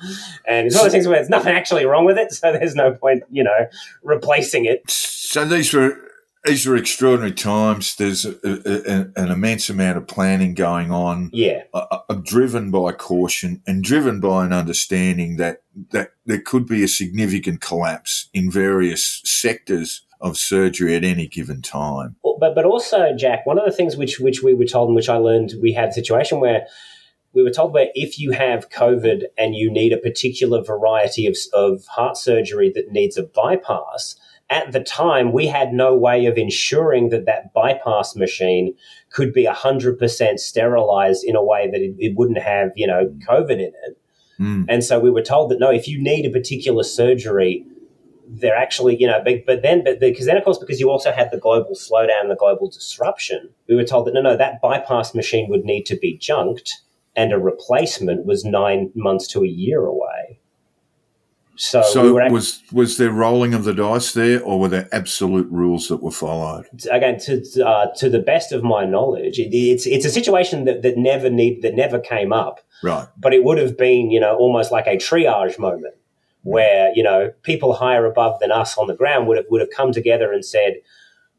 And 0.47 0.67
it's 0.67 0.77
one 0.77 0.87
of 0.87 0.87
those 0.87 0.93
things 0.93 1.07
where 1.07 1.17
there's 1.17 1.29
nothing 1.29 1.55
actually 1.55 1.85
wrong 1.85 2.05
with 2.05 2.19
it, 2.19 2.33
so 2.33 2.53
there's 2.53 2.75
no 2.75 2.93
point, 2.93 3.23
you 3.31 3.45
know, 3.45 3.67
replacing 4.03 4.65
it. 4.65 4.91
So 4.91 5.45
these 5.45 5.73
were 5.73 5.97
these 6.45 6.67
are 6.67 6.77
extraordinary 6.77 7.33
times. 7.33 7.97
There's 7.97 8.25
a, 8.25 8.37
a, 8.45 9.21
an 9.21 9.31
immense 9.31 9.69
amount 9.69 9.99
of 9.99 10.07
planning 10.07 10.55
going 10.55 10.91
on. 10.91 11.31
Yeah. 11.33 11.65
uh, 11.75 11.99
uh, 12.09 12.15
driven 12.15 12.71
by 12.71 12.93
caution 12.93 13.63
and 13.67 13.83
driven 13.83 14.21
by 14.21 14.45
an 14.45 14.53
understanding 14.53 15.37
that 15.37 15.63
that 15.91 16.13
there 16.27 16.41
could 16.41 16.67
be 16.67 16.83
a 16.83 16.89
significant 16.89 17.61
collapse 17.61 18.29
in 18.33 18.51
various 18.51 19.21
sectors 19.25 20.03
of 20.21 20.37
surgery 20.37 20.97
at 20.97 21.05
any 21.05 21.29
given 21.29 21.63
time. 21.63 22.17
but 22.41 22.55
but 22.55 22.65
also 22.65 23.15
Jack, 23.17 23.47
one 23.47 23.59
of 23.59 23.65
the 23.65 23.73
things 23.73 23.97
which 23.97 24.19
which 24.19 24.43
we 24.43 24.55
were 24.55 24.65
told 24.65 24.89
and 24.89 24.97
which 24.97 25.09
I 25.09 25.17
learned, 25.17 25.55
we 25.61 25.73
had 25.73 25.91
a 25.91 25.93
situation 25.93 26.41
where 26.41 26.67
we 27.35 27.43
were 27.43 27.51
told 27.51 27.73
where 27.73 27.89
if 27.95 28.19
you 28.19 28.33
have 28.33 28.71
COVID 28.71 29.25
and 29.37 29.55
you 29.55 29.71
need 29.71 29.93
a 29.93 29.99
particular 29.99 30.63
variety 30.63 31.27
of, 31.27 31.37
of 31.53 31.85
heart 31.87 32.17
surgery 32.17 32.73
that 32.75 32.91
needs 32.91 33.17
a 33.17 33.23
bypass, 33.23 34.17
at 34.51 34.73
the 34.73 34.81
time 34.81 35.33
we 35.33 35.47
had 35.47 35.73
no 35.73 35.95
way 35.95 36.27
of 36.27 36.39
ensuring 36.39 37.11
that 37.11 37.27
that 37.27 37.53
bypass 37.53 38.17
machine 38.17 38.75
could 39.11 39.33
be 39.33 39.45
100% 39.45 40.39
sterilized 40.39 41.25
in 41.25 41.37
a 41.37 41.45
way 41.45 41.71
that 41.71 41.81
it, 41.81 41.95
it 41.99 42.17
wouldn't 42.17 42.39
have, 42.39 42.71
you 42.75 42.87
know, 42.87 43.15
COVID 43.29 43.53
in 43.53 43.73
it. 43.85 43.99
Mm. 44.41 44.67
And 44.69 44.85
so 44.85 44.99
we 44.99 45.11
were 45.11 45.23
told 45.23 45.51
that 45.51 45.61
no, 45.61 45.71
if 45.71 45.87
you 45.89 46.01
need 46.01 46.25
a 46.25 46.31
particular 46.31 46.83
surgery, 46.83 47.65
they're 48.27 48.57
actually, 48.57 48.97
you 48.97 49.07
know, 49.07 49.21
but, 49.25 49.45
but 49.47 49.63
then, 49.63 49.85
but 49.85 50.01
because 50.01 50.27
then, 50.27 50.37
of 50.37 50.45
course, 50.45 50.59
because 50.59 50.81
you 50.81 50.91
also 50.91 51.13
had 51.13 51.31
the 51.31 51.39
global 51.39 51.73
slowdown 51.75 52.29
the 52.29 52.37
global 52.39 52.71
disruption, 52.71 53.51
we 53.69 53.75
were 53.75 53.85
told 53.85 54.07
that 54.07 54.15
no, 54.15 54.21
no, 54.21 54.37
that 54.37 54.61
bypass 54.61 55.15
machine 55.15 55.49
would 55.51 55.65
need 55.65 55.85
to 55.87 55.97
be 55.97 56.17
junked 56.17 56.83
and 57.17 57.33
a 57.33 57.39
replacement 57.39 58.27
was 58.27 58.45
nine 58.45 58.93
months 58.95 59.27
to 59.27 59.43
a 59.43 59.49
year 59.49 59.85
away. 59.85 60.18
So, 61.61 61.83
So 61.83 62.15
we 62.15 62.21
act- 62.21 62.33
was 62.33 62.63
was 62.73 62.97
there 62.99 63.11
rolling 63.11 63.53
of 63.53 63.65
the 63.65 63.75
dice 63.75 64.13
there, 64.13 64.41
or 64.43 64.61
were 64.61 64.69
there 64.69 64.89
absolute 64.93 65.51
rules 65.51 65.89
that 65.89 66.03
were 66.03 66.13
followed? 66.13 66.67
again 66.91 67.19
to 67.21 67.45
uh, 67.67 67.87
to 67.97 68.09
the 68.09 68.21
best 68.21 68.53
of 68.53 68.63
my 68.63 68.85
knowledge, 68.85 69.39
it, 69.39 69.53
it's 69.55 69.87
it's 69.87 70.05
a 70.05 70.11
situation 70.11 70.65
that, 70.67 70.83
that 70.83 70.97
never 70.97 71.29
need 71.29 71.63
that 71.63 71.75
never 71.75 71.99
came 71.99 72.33
up. 72.33 72.61
Right. 72.81 73.09
but 73.17 73.35
it 73.35 73.43
would 73.43 73.59
have 73.59 73.77
been, 73.77 74.13
you 74.13 74.21
know, 74.21 74.37
almost 74.37 74.71
like 74.71 74.87
a 74.87 74.97
triage 74.97 75.59
moment 75.59 75.95
where, 76.43 76.93
you 76.95 77.03
know, 77.03 77.33
people 77.43 77.75
higher 77.75 78.07
above 78.07 78.39
than 78.41 78.53
us 78.53 78.79
on 78.79 78.87
the 78.87 78.95
ground 78.95 79.27
would 79.27 79.37
have, 79.37 79.47
would 79.51 79.61
have 79.61 79.71
come 79.71 79.93
together 79.93 80.33
and 80.33 80.45
said, 80.45 80.77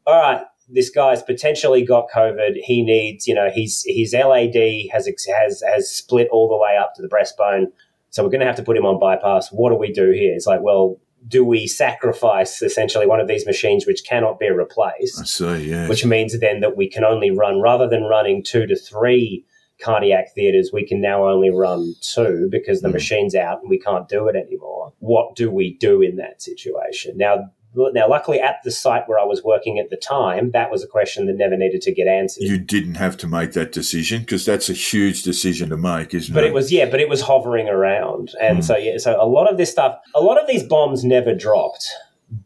all 0.06 0.20
right, 0.20 0.44
this 0.68 0.90
guy's 0.90 1.22
potentially 1.22 1.84
got 1.84 2.10
COVID. 2.14 2.56
He 2.62 2.82
needs, 2.82 3.26
you 3.26 3.34
know, 3.34 3.50
his, 3.52 3.84
his 3.88 4.12
LAD 4.12 4.54
has, 4.92 5.08
has, 5.34 5.62
has 5.62 5.90
split 5.90 6.28
all 6.30 6.48
the 6.48 6.56
way 6.56 6.76
up 6.76 6.94
to 6.94 7.02
the 7.02 7.08
breastbone. 7.08 7.72
So 8.10 8.22
we're 8.22 8.30
going 8.30 8.40
to 8.40 8.46
have 8.46 8.56
to 8.56 8.62
put 8.62 8.76
him 8.76 8.84
on 8.86 8.98
bypass. 9.00 9.50
What 9.50 9.70
do 9.70 9.76
we 9.76 9.92
do 9.92 10.10
here? 10.10 10.34
It's 10.34 10.46
like, 10.46 10.60
well, 10.62 10.96
do 11.28 11.44
we 11.44 11.66
sacrifice 11.66 12.62
essentially 12.62 13.06
one 13.06 13.20
of 13.20 13.28
these 13.28 13.46
machines 13.46 13.86
which 13.86 14.04
cannot 14.08 14.38
be 14.38 14.50
replaced? 14.50 15.20
I 15.20 15.24
see. 15.24 15.70
Yeah. 15.70 15.88
which 15.88 16.04
means 16.04 16.38
then 16.40 16.60
that 16.60 16.76
we 16.76 16.88
can 16.88 17.04
only 17.04 17.30
run 17.30 17.60
rather 17.60 17.88
than 17.88 18.04
running 18.04 18.42
two 18.42 18.66
to 18.66 18.76
three 18.76 19.44
cardiac 19.82 20.34
theaters 20.34 20.70
we 20.74 20.86
can 20.86 21.00
now 21.00 21.26
only 21.26 21.48
run 21.50 21.94
two 22.02 22.48
because 22.50 22.82
the 22.82 22.88
Mm. 22.88 22.92
machine's 22.92 23.34
out 23.34 23.60
and 23.62 23.70
we 23.70 23.78
can't 23.78 24.06
do 24.10 24.28
it 24.28 24.36
anymore 24.36 24.92
what 24.98 25.34
do 25.34 25.50
we 25.50 25.74
do 25.78 26.02
in 26.02 26.16
that 26.16 26.42
situation 26.42 27.16
now 27.16 27.46
now 27.74 28.08
luckily 28.08 28.40
at 28.40 28.56
the 28.64 28.70
site 28.70 29.08
where 29.08 29.18
i 29.18 29.24
was 29.24 29.42
working 29.44 29.78
at 29.78 29.90
the 29.90 29.96
time 29.96 30.50
that 30.50 30.70
was 30.70 30.82
a 30.82 30.86
question 30.86 31.26
that 31.26 31.36
never 31.36 31.56
needed 31.56 31.80
to 31.80 31.92
get 31.92 32.08
answered 32.08 32.42
you 32.42 32.58
didn't 32.58 32.96
have 32.96 33.16
to 33.16 33.26
make 33.28 33.52
that 33.52 33.70
decision 33.72 34.20
because 34.20 34.44
that's 34.44 34.68
a 34.68 34.72
huge 34.72 35.22
decision 35.22 35.68
to 35.70 35.76
make, 35.76 36.12
isn't 36.14 36.34
but 36.34 36.42
it? 36.42 36.46
But 36.46 36.48
it 36.50 36.54
was 36.54 36.72
yeah 36.72 36.86
but 36.90 37.00
it 37.00 37.08
was 37.08 37.20
hovering 37.22 37.68
around 37.68 38.32
and 38.40 38.58
Mm. 38.58 38.64
so 38.64 38.76
yeah 38.76 38.98
so 38.98 39.16
a 39.22 39.26
lot 39.26 39.50
of 39.50 39.56
this 39.56 39.70
stuff 39.70 39.98
a 40.14 40.20
lot 40.20 40.40
of 40.40 40.46
these 40.48 40.62
bombs 40.62 41.04
never 41.04 41.34
dropped 41.34 41.88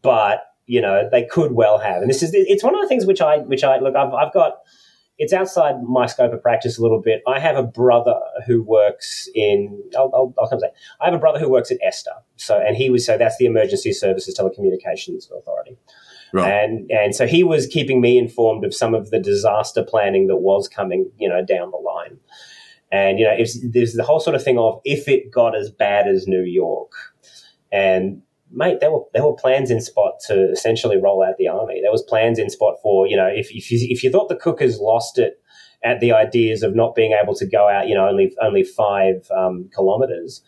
but 0.01 0.43
you 0.67 0.81
know 0.81 1.07
they 1.11 1.23
could 1.25 1.51
well 1.53 1.77
have 1.79 2.01
and 2.01 2.09
this 2.09 2.21
is 2.23 2.31
it's 2.33 2.63
one 2.63 2.75
of 2.75 2.81
the 2.81 2.87
things 2.87 3.05
which 3.05 3.21
i 3.21 3.37
which 3.39 3.63
i 3.63 3.77
look 3.79 3.95
i've, 3.95 4.13
I've 4.13 4.33
got 4.33 4.57
it's 5.17 5.33
outside 5.33 5.81
my 5.83 6.05
scope 6.05 6.33
of 6.33 6.41
practice 6.41 6.77
a 6.77 6.81
little 6.81 7.01
bit. 7.01 7.21
I 7.27 7.39
have 7.39 7.55
a 7.55 7.63
brother 7.63 8.19
who 8.45 8.61
works 8.61 9.29
in. 9.33 9.81
I'll, 9.95 10.11
I'll, 10.13 10.33
I'll 10.39 10.49
come 10.49 10.59
say. 10.59 10.69
I 10.99 11.05
have 11.05 11.13
a 11.13 11.19
brother 11.19 11.39
who 11.39 11.49
works 11.49 11.71
at 11.71 11.77
ESTA. 11.85 12.11
So, 12.35 12.59
and 12.59 12.75
he 12.75 12.89
was 12.89 13.05
so 13.05 13.17
that's 13.17 13.37
the 13.37 13.45
Emergency 13.45 13.93
Services 13.93 14.37
Telecommunications 14.37 15.31
Authority. 15.31 15.77
Right. 16.33 16.51
And 16.51 16.91
and 16.91 17.15
so 17.15 17.27
he 17.27 17.43
was 17.43 17.65
keeping 17.65 18.01
me 18.01 18.17
informed 18.17 18.65
of 18.65 18.73
some 18.73 18.93
of 18.93 19.09
the 19.09 19.19
disaster 19.19 19.83
planning 19.83 20.27
that 20.27 20.37
was 20.37 20.67
coming, 20.67 21.09
you 21.17 21.29
know, 21.29 21.43
down 21.45 21.71
the 21.71 21.77
line. 21.77 22.17
And 22.91 23.17
you 23.19 23.25
know, 23.25 23.33
if, 23.37 23.51
there's 23.63 23.93
the 23.93 24.03
whole 24.03 24.19
sort 24.19 24.35
of 24.35 24.43
thing 24.43 24.57
of 24.57 24.81
if 24.83 25.07
it 25.07 25.31
got 25.31 25.55
as 25.55 25.71
bad 25.71 26.07
as 26.07 26.27
New 26.27 26.43
York, 26.43 26.91
and 27.71 28.21
mate, 28.55 28.79
there 28.79 28.91
were 28.91 29.03
there 29.13 29.23
were 29.23 29.35
plans 29.35 29.69
in 29.69 29.81
spot 29.81 30.13
to 30.27 30.51
essentially 30.51 30.97
roll 30.97 31.23
out 31.23 31.37
the 31.37 31.47
army. 31.47 31.81
There 31.81 31.91
was 31.91 32.01
plans 32.01 32.39
in 32.39 32.49
spot 32.49 32.75
for 32.81 33.07
you 33.07 33.17
know 33.17 33.27
if 33.27 33.49
if 33.51 33.71
you, 33.71 33.79
if 33.89 34.03
you 34.03 34.09
thought 34.11 34.29
the 34.29 34.35
Cookers 34.35 34.79
lost 34.79 35.19
it 35.19 35.39
at 35.83 35.99
the 35.99 36.11
ideas 36.11 36.63
of 36.63 36.75
not 36.75 36.95
being 36.95 37.11
able 37.21 37.35
to 37.35 37.45
go 37.45 37.69
out, 37.69 37.87
you 37.87 37.93
know, 37.93 38.07
only 38.07 38.35
only 38.41 38.63
five 38.63 39.29
um, 39.35 39.69
kilometers, 39.73 40.41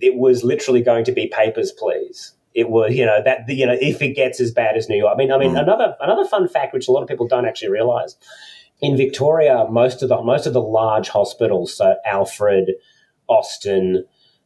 it 0.00 0.16
was 0.16 0.42
literally 0.42 0.82
going 0.82 1.04
to 1.04 1.12
be 1.12 1.28
papers, 1.28 1.70
please. 1.70 2.32
It 2.54 2.70
was, 2.70 2.94
you 2.94 3.04
know, 3.04 3.20
that 3.24 3.48
you 3.48 3.66
know, 3.66 3.76
if 3.80 4.00
it 4.02 4.14
gets 4.14 4.40
as 4.40 4.50
bad 4.50 4.76
as 4.76 4.88
New 4.88 4.96
York. 4.96 5.12
I 5.14 5.16
mean, 5.16 5.30
I 5.32 5.38
mean, 5.38 5.52
Mm. 5.52 5.62
another 5.62 5.96
another 6.00 6.24
fun 6.24 6.48
fact 6.48 6.72
which 6.72 6.88
a 6.88 6.92
lot 6.92 7.02
of 7.02 7.08
people 7.08 7.28
don't 7.28 7.46
actually 7.46 7.70
realize 7.70 8.16
in 8.80 8.96
Victoria, 8.96 9.66
most 9.70 10.02
of 10.02 10.08
the 10.08 10.22
most 10.22 10.46
of 10.46 10.52
the 10.52 10.60
large 10.62 11.08
hospitals, 11.08 11.76
so 11.76 11.96
Alfred, 12.04 12.72
Austin, 13.28 14.04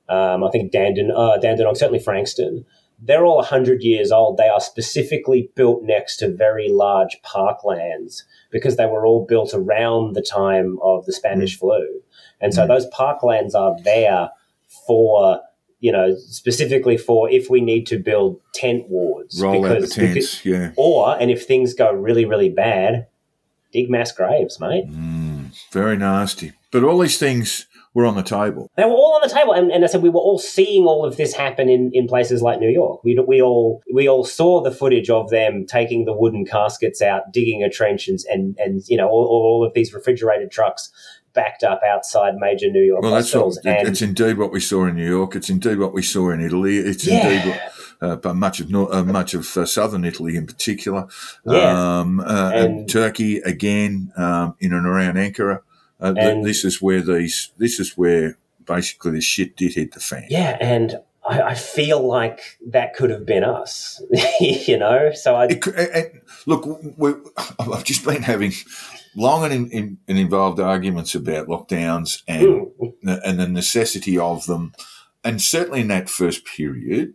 um, 0.08 0.44
I 0.44 0.50
think 0.50 0.72
Dandenong, 0.72 1.16
uh, 1.16 1.38
Dandenong, 1.38 1.74
certainly 1.76 1.98
Frankston, 1.98 2.64
they're 3.00 3.24
all 3.24 3.36
100 3.36 3.82
years 3.82 4.10
old. 4.10 4.36
They 4.38 4.48
are 4.48 4.60
specifically 4.60 5.50
built 5.54 5.82
next 5.82 6.16
to 6.18 6.28
very 6.28 6.68
large 6.68 7.18
parklands 7.24 8.22
because 8.50 8.76
they 8.76 8.86
were 8.86 9.06
all 9.06 9.24
built 9.24 9.52
around 9.54 10.14
the 10.14 10.22
time 10.22 10.78
of 10.82 11.06
the 11.06 11.12
Spanish 11.12 11.56
flu. 11.58 12.00
And 12.40 12.52
so 12.52 12.64
Mm. 12.64 12.68
those 12.68 12.86
parklands 12.90 13.54
are 13.54 13.76
there 13.84 14.30
for, 14.86 15.40
you 15.80 15.92
know, 15.92 16.14
specifically 16.16 16.96
for 16.96 17.30
if 17.30 17.48
we 17.48 17.60
need 17.60 17.86
to 17.86 17.98
build 17.98 18.40
tent 18.52 18.86
wards. 18.88 19.40
Roll 19.40 19.64
out 19.64 19.68
the 19.68 19.74
because- 19.82 19.94
tents. 19.94 20.44
Yeah. 20.44 20.72
or, 20.76 21.16
and 21.20 21.30
if 21.30 21.46
things 21.46 21.74
go 21.74 21.92
really, 21.92 22.24
really 22.24 22.48
bad, 22.50 23.06
dig 23.72 23.88
mass 23.88 24.10
graves, 24.10 24.58
mate. 24.58 24.86
Very 25.72 25.96
nasty. 25.96 26.52
But 26.72 26.82
all 26.84 26.98
these 26.98 27.16
things 27.18 27.66
were 27.98 28.06
on 28.06 28.14
the 28.16 28.22
table. 28.22 28.70
They 28.76 28.84
were 28.84 28.90
all 28.92 29.14
on 29.20 29.28
the 29.28 29.34
table, 29.34 29.52
and, 29.52 29.70
and 29.72 29.84
I 29.84 29.88
said 29.88 30.02
we 30.02 30.08
were 30.08 30.20
all 30.20 30.38
seeing 30.38 30.84
all 30.86 31.04
of 31.04 31.16
this 31.16 31.32
happen 31.34 31.68
in, 31.68 31.90
in 31.92 32.06
places 32.06 32.40
like 32.42 32.60
New 32.60 32.70
York. 32.70 33.02
We, 33.04 33.18
we 33.26 33.42
all 33.42 33.82
we 33.92 34.08
all 34.08 34.24
saw 34.24 34.62
the 34.62 34.70
footage 34.70 35.10
of 35.10 35.30
them 35.30 35.66
taking 35.66 36.04
the 36.04 36.12
wooden 36.12 36.44
caskets 36.46 37.02
out, 37.02 37.32
digging 37.32 37.62
a 37.62 37.70
trench, 37.70 38.08
and 38.08 38.18
and, 38.30 38.56
and 38.58 38.82
you 38.88 38.96
know 38.96 39.08
all, 39.08 39.26
all 39.26 39.64
of 39.66 39.72
these 39.74 39.92
refrigerated 39.92 40.50
trucks 40.50 40.90
backed 41.34 41.62
up 41.62 41.80
outside 41.86 42.34
major 42.36 42.68
New 42.70 42.82
York 42.82 43.02
Well, 43.02 43.12
that's 43.12 43.32
what, 43.34 43.44
hospitals. 43.44 43.78
and 43.78 43.88
it's 43.88 44.02
indeed 44.02 44.38
what 44.38 44.50
we 44.50 44.60
saw 44.60 44.86
in 44.86 44.96
New 44.96 45.06
York. 45.08 45.36
It's 45.36 45.50
indeed 45.50 45.78
what 45.78 45.92
we 45.92 46.02
saw 46.02 46.30
in 46.30 46.40
Italy. 46.40 46.78
It's 46.78 47.06
Yeah. 47.06 47.28
indeed 47.28 47.50
what, 47.50 47.60
uh, 48.10 48.16
but 48.16 48.34
much 48.34 48.60
of 48.60 48.72
uh, 48.74 49.04
much 49.04 49.34
of 49.34 49.56
uh, 49.56 49.66
southern 49.66 50.04
Italy 50.04 50.36
in 50.36 50.46
particular, 50.46 51.06
Yeah. 51.44 52.00
um, 52.00 52.20
uh, 52.20 52.50
and, 52.54 52.78
And- 52.80 52.88
Turkey 52.88 53.38
again 53.38 54.12
um, 54.16 54.54
in 54.60 54.72
and 54.72 54.86
around 54.86 55.14
Ankara. 55.16 55.60
Uh, 56.00 56.14
And- 56.16 56.44
this 56.44 56.64
is 56.64 56.80
where 56.82 57.00
these. 57.02 57.50
This 57.58 57.80
is 57.80 57.96
where 57.96 58.36
basically 58.64 59.12
the 59.12 59.20
shit 59.20 59.56
did 59.56 59.74
hit 59.74 59.92
the 59.92 60.00
fan. 60.00 60.26
yeah, 60.30 60.56
and 60.60 61.00
I, 61.28 61.42
I 61.42 61.54
feel 61.54 62.06
like 62.06 62.58
that 62.68 62.94
could 62.94 63.10
have 63.10 63.24
been 63.26 63.44
us, 63.44 64.00
you 64.40 64.76
know. 64.78 65.10
So 65.14 65.34
I 65.36 65.46
It, 65.46 65.66
and 65.66 66.20
look, 66.46 66.66
we, 66.96 67.14
I've 67.58 67.84
just 67.84 68.04
been 68.04 68.22
having 68.22 68.52
long 69.16 69.44
and, 69.44 69.52
in, 69.52 69.70
in, 69.70 69.98
and 70.06 70.18
involved 70.18 70.60
arguments 70.60 71.14
about 71.14 71.48
lockdowns 71.48 72.22
and 72.28 72.66
Mm. 73.04 73.20
and 73.24 73.38
the 73.40 73.48
necessity 73.48 74.18
of 74.18 74.46
them, 74.46 74.72
and 75.24 75.40
certainly 75.42 75.80
in 75.80 75.88
that 75.88 76.08
first 76.10 76.44
period, 76.44 77.14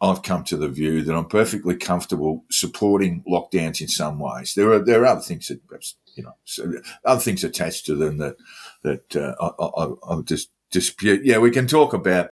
I've 0.00 0.22
come 0.22 0.44
to 0.44 0.56
the 0.56 0.68
view 0.68 1.02
that 1.02 1.14
I'm 1.14 1.26
perfectly 1.26 1.76
comfortable 1.76 2.44
supporting 2.50 3.24
lockdowns 3.28 3.80
in 3.80 3.88
some 3.88 4.18
ways. 4.20 4.54
There 4.54 4.72
are 4.72 4.78
there 4.78 5.02
are 5.02 5.06
other 5.06 5.20
things 5.20 5.48
that 5.48 5.66
perhaps 5.66 5.96
you 6.18 6.24
know 6.24 6.34
so 6.44 6.70
other 7.04 7.20
things 7.20 7.44
attached 7.44 7.86
to 7.86 7.94
them 7.94 8.18
that 8.18 8.36
that 8.82 9.16
uh, 9.16 9.34
I, 9.40 9.64
I, 9.64 9.84
I'll 10.08 10.22
just 10.22 10.50
dispute. 10.70 11.24
Yeah, 11.24 11.38
we 11.38 11.50
can 11.50 11.66
talk 11.66 11.92
about. 11.94 12.28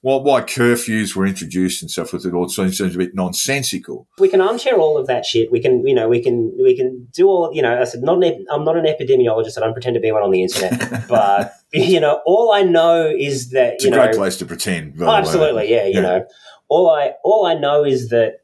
Well, 0.00 0.22
why 0.22 0.42
curfews 0.42 1.16
were 1.16 1.26
introduced 1.26 1.82
and 1.82 1.90
stuff 1.90 2.12
with 2.12 2.24
it 2.24 2.32
all 2.32 2.48
seems 2.48 2.80
a 2.80 2.86
bit 2.86 3.16
nonsensical. 3.16 4.06
we 4.20 4.28
can 4.28 4.40
armchair 4.40 4.76
all 4.76 4.96
of 4.96 5.08
that 5.08 5.26
shit. 5.26 5.50
We 5.50 5.58
can, 5.58 5.84
you 5.84 5.92
know, 5.92 6.08
we 6.08 6.22
can, 6.22 6.56
we 6.62 6.76
can 6.76 7.08
do 7.12 7.26
all, 7.26 7.50
you 7.52 7.62
know, 7.62 7.80
I 7.80 7.82
said, 7.82 8.02
not 8.02 8.18
an, 8.18 8.22
ep- 8.22 8.46
I'm 8.48 8.64
not 8.64 8.76
an 8.76 8.84
epidemiologist. 8.84 9.56
I 9.58 9.60
don't 9.62 9.72
pretend 9.72 9.94
to 9.94 10.00
be 10.00 10.12
one 10.12 10.22
on 10.22 10.30
the 10.30 10.42
internet, 10.42 11.08
but 11.08 11.52
you 11.72 11.98
know, 11.98 12.20
all 12.26 12.52
I 12.52 12.62
know 12.62 13.06
is 13.10 13.50
that, 13.50 13.74
It's 13.74 13.84
you 13.86 13.90
a 13.92 13.96
know, 13.96 14.04
great 14.04 14.14
place 14.16 14.36
to 14.36 14.46
pretend. 14.46 15.02
Absolutely, 15.02 15.68
yeah, 15.68 15.86
you 15.86 15.94
Yeah. 15.94 16.00
know, 16.02 16.26
all 16.68 16.90
I, 16.90 17.14
all 17.24 17.46
I 17.46 17.54
know 17.54 17.84
is 17.84 18.10
that 18.10 18.34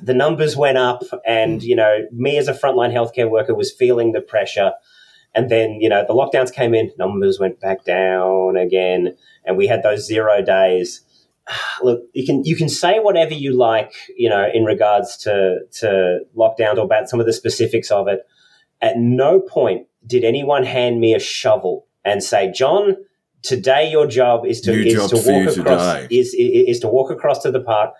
the 0.00 0.14
numbers 0.14 0.56
went 0.56 0.78
up 0.78 1.02
and, 1.26 1.60
Mm. 1.60 1.64
you 1.64 1.76
know, 1.76 2.06
me 2.12 2.38
as 2.38 2.48
a 2.48 2.54
frontline 2.54 2.92
healthcare 2.92 3.28
worker 3.28 3.54
was 3.54 3.72
feeling 3.72 4.12
the 4.12 4.20
pressure. 4.20 4.72
And 5.34 5.50
then, 5.50 5.80
you 5.80 5.88
know, 5.88 6.04
the 6.06 6.14
lockdowns 6.14 6.52
came 6.52 6.74
in, 6.74 6.92
numbers 6.98 7.40
went 7.40 7.60
back 7.60 7.84
down 7.84 8.56
again, 8.56 9.16
and 9.44 9.56
we 9.56 9.66
had 9.66 9.82
those 9.82 10.06
zero 10.06 10.42
days. 10.42 11.00
Look, 11.82 12.02
you 12.12 12.24
can 12.24 12.44
you 12.44 12.54
can 12.54 12.68
say 12.68 12.98
whatever 13.00 13.34
you 13.34 13.56
like, 13.56 13.92
you 14.16 14.28
know, 14.28 14.46
in 14.52 14.64
regards 14.64 15.16
to 15.18 15.60
to 15.80 16.20
lockdowns 16.36 16.76
or 16.76 16.84
about 16.84 17.08
some 17.08 17.18
of 17.20 17.26
the 17.26 17.32
specifics 17.32 17.90
of 17.90 18.08
it. 18.08 18.26
At 18.80 18.98
no 18.98 19.40
point 19.40 19.86
did 20.06 20.24
anyone 20.24 20.64
hand 20.64 21.00
me 21.00 21.14
a 21.14 21.18
shovel 21.18 21.86
and 22.04 22.22
say, 22.22 22.50
"John, 22.50 22.96
today 23.42 23.88
your 23.90 24.06
job 24.06 24.44
is 24.44 24.60
to 24.62 24.72
New 24.72 24.82
is 24.82 25.10
to 25.10 25.16
walk 25.16 25.56
across 25.56 25.94
today." 25.94 26.06
is, 26.10 26.34
is 26.34 26.68
is 26.68 26.80
to 26.80 26.88
walk 26.88 27.10
across 27.10 27.42
to 27.42 27.50
the 27.50 27.60
park 27.60 27.94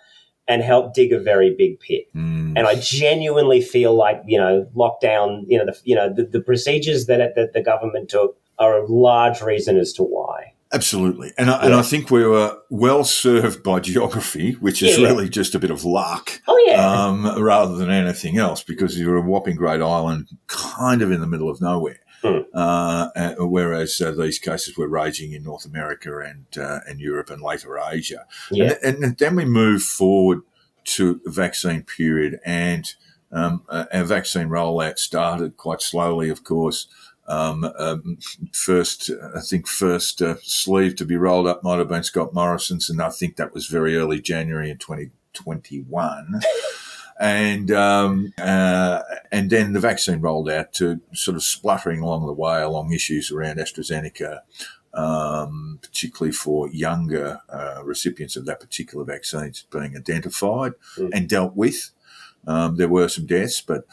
and 0.47 0.61
help 0.61 0.93
dig 0.93 1.11
a 1.13 1.19
very 1.19 1.55
big 1.57 1.79
pit." 1.79 2.07
Mm. 2.15 2.53
And 2.57 2.67
I 2.67 2.75
genuinely 2.75 3.61
feel 3.61 3.95
like 3.95 4.21
you 4.25 4.37
know 4.37 4.67
lockdown, 4.75 5.45
you 5.47 5.57
know, 5.57 5.65
the 5.65 5.77
you 5.83 5.95
know 5.95 6.13
the, 6.13 6.23
the 6.23 6.41
procedures 6.41 7.05
that, 7.07 7.35
that 7.35 7.53
the 7.53 7.61
government 7.61 8.09
took 8.09 8.37
are 8.59 8.77
a 8.77 8.85
large 8.85 9.41
reason 9.41 9.77
as 9.77 9.93
to 9.93 10.03
why. 10.03 10.53
Absolutely. 10.73 11.31
And 11.37 11.51
I, 11.51 11.65
and 11.65 11.73
I 11.75 11.83
think 11.83 12.09
we 12.09 12.25
were 12.25 12.57
well 12.71 13.03
served 13.03 13.61
by 13.61 13.79
geography, 13.79 14.53
which 14.53 14.81
is 14.81 14.97
Yeah, 14.97 15.03
yeah. 15.03 15.09
really 15.09 15.29
just 15.29 15.53
a 15.53 15.59
bit 15.59 15.69
of 15.69 15.85
luck 15.85 16.41
Oh 16.47 16.65
yeah, 16.67 16.83
um, 16.83 17.43
rather 17.43 17.75
than 17.75 17.91
anything 17.91 18.39
else 18.39 18.63
because 18.63 18.99
you're 18.99 19.17
a 19.17 19.21
whopping 19.21 19.55
great 19.55 19.81
island 19.83 20.29
kind 20.47 21.03
of 21.03 21.11
in 21.11 21.21
the 21.21 21.27
middle 21.27 21.47
of 21.47 21.61
nowhere. 21.61 21.99
Hmm. 22.23 22.39
Uh, 22.53 23.09
uh, 23.15 23.35
whereas 23.39 23.99
uh, 23.99 24.11
these 24.11 24.39
cases 24.39 24.77
were 24.77 24.87
raging 24.87 25.33
in 25.33 25.43
North 25.43 25.65
America 25.65 26.19
and 26.19 26.45
uh, 26.57 26.79
and 26.87 27.01
Europe 27.01 27.29
and 27.29 27.41
later 27.41 27.77
Asia. 27.77 28.25
yeah, 28.49 28.75
And, 28.81 29.03
and 29.03 29.17
then 29.17 29.35
we 29.35 29.45
move 29.45 29.83
forward 29.83 30.41
to 30.85 31.19
the 31.25 31.31
vaccine 31.31 31.83
period, 31.83 32.39
and 32.45 32.93
um, 33.31 33.63
uh, 33.67 33.85
our 33.93 34.05
vaccine 34.05 34.47
rollout 34.47 34.99
started 34.99 35.57
quite 35.57 35.81
slowly, 35.81 36.29
of 36.29 36.43
course. 36.45 36.87
Um, 37.27 37.69
um, 37.77 38.17
first, 38.53 39.09
I 39.35 39.41
think 39.41 39.67
first 39.67 40.21
uh, 40.21 40.35
sleeve 40.41 40.95
to 40.97 41.05
be 41.05 41.15
rolled 41.17 41.47
up 41.47 41.63
might 41.63 41.79
have 41.79 41.89
been 41.89 42.03
Scott 42.03 42.33
Morrison's, 42.33 42.89
and 42.89 43.01
I 43.01 43.09
think 43.09 43.35
that 43.35 43.53
was 43.53 43.67
very 43.67 43.97
early 43.97 44.21
January 44.21 44.69
in 44.69 44.77
2021. 44.77 46.41
and 47.19 47.71
um, 47.71 48.33
uh, 48.37 49.01
and 49.31 49.49
then 49.49 49.73
the 49.73 49.79
vaccine 49.79 50.21
rolled 50.21 50.49
out 50.49 50.73
to 50.73 51.01
sort 51.13 51.35
of 51.35 51.43
spluttering 51.43 51.99
along 52.01 52.25
the 52.25 52.33
way 52.33 52.61
along 52.61 52.91
issues 52.93 53.31
around 53.31 53.57
AstraZeneca, 53.57 54.39
um, 54.93 55.79
particularly 55.81 56.31
for 56.33 56.69
younger 56.69 57.41
uh, 57.49 57.81
recipients 57.83 58.35
of 58.35 58.45
that 58.45 58.59
particular 58.59 59.05
vaccine 59.05 59.53
being 59.71 59.95
identified 59.97 60.73
Mm. 60.97 61.09
and 61.13 61.29
dealt 61.29 61.55
with. 61.55 61.91
Um, 62.45 62.75
there 62.75 62.89
were 62.89 63.07
some 63.07 63.25
deaths, 63.25 63.61
but 63.61 63.85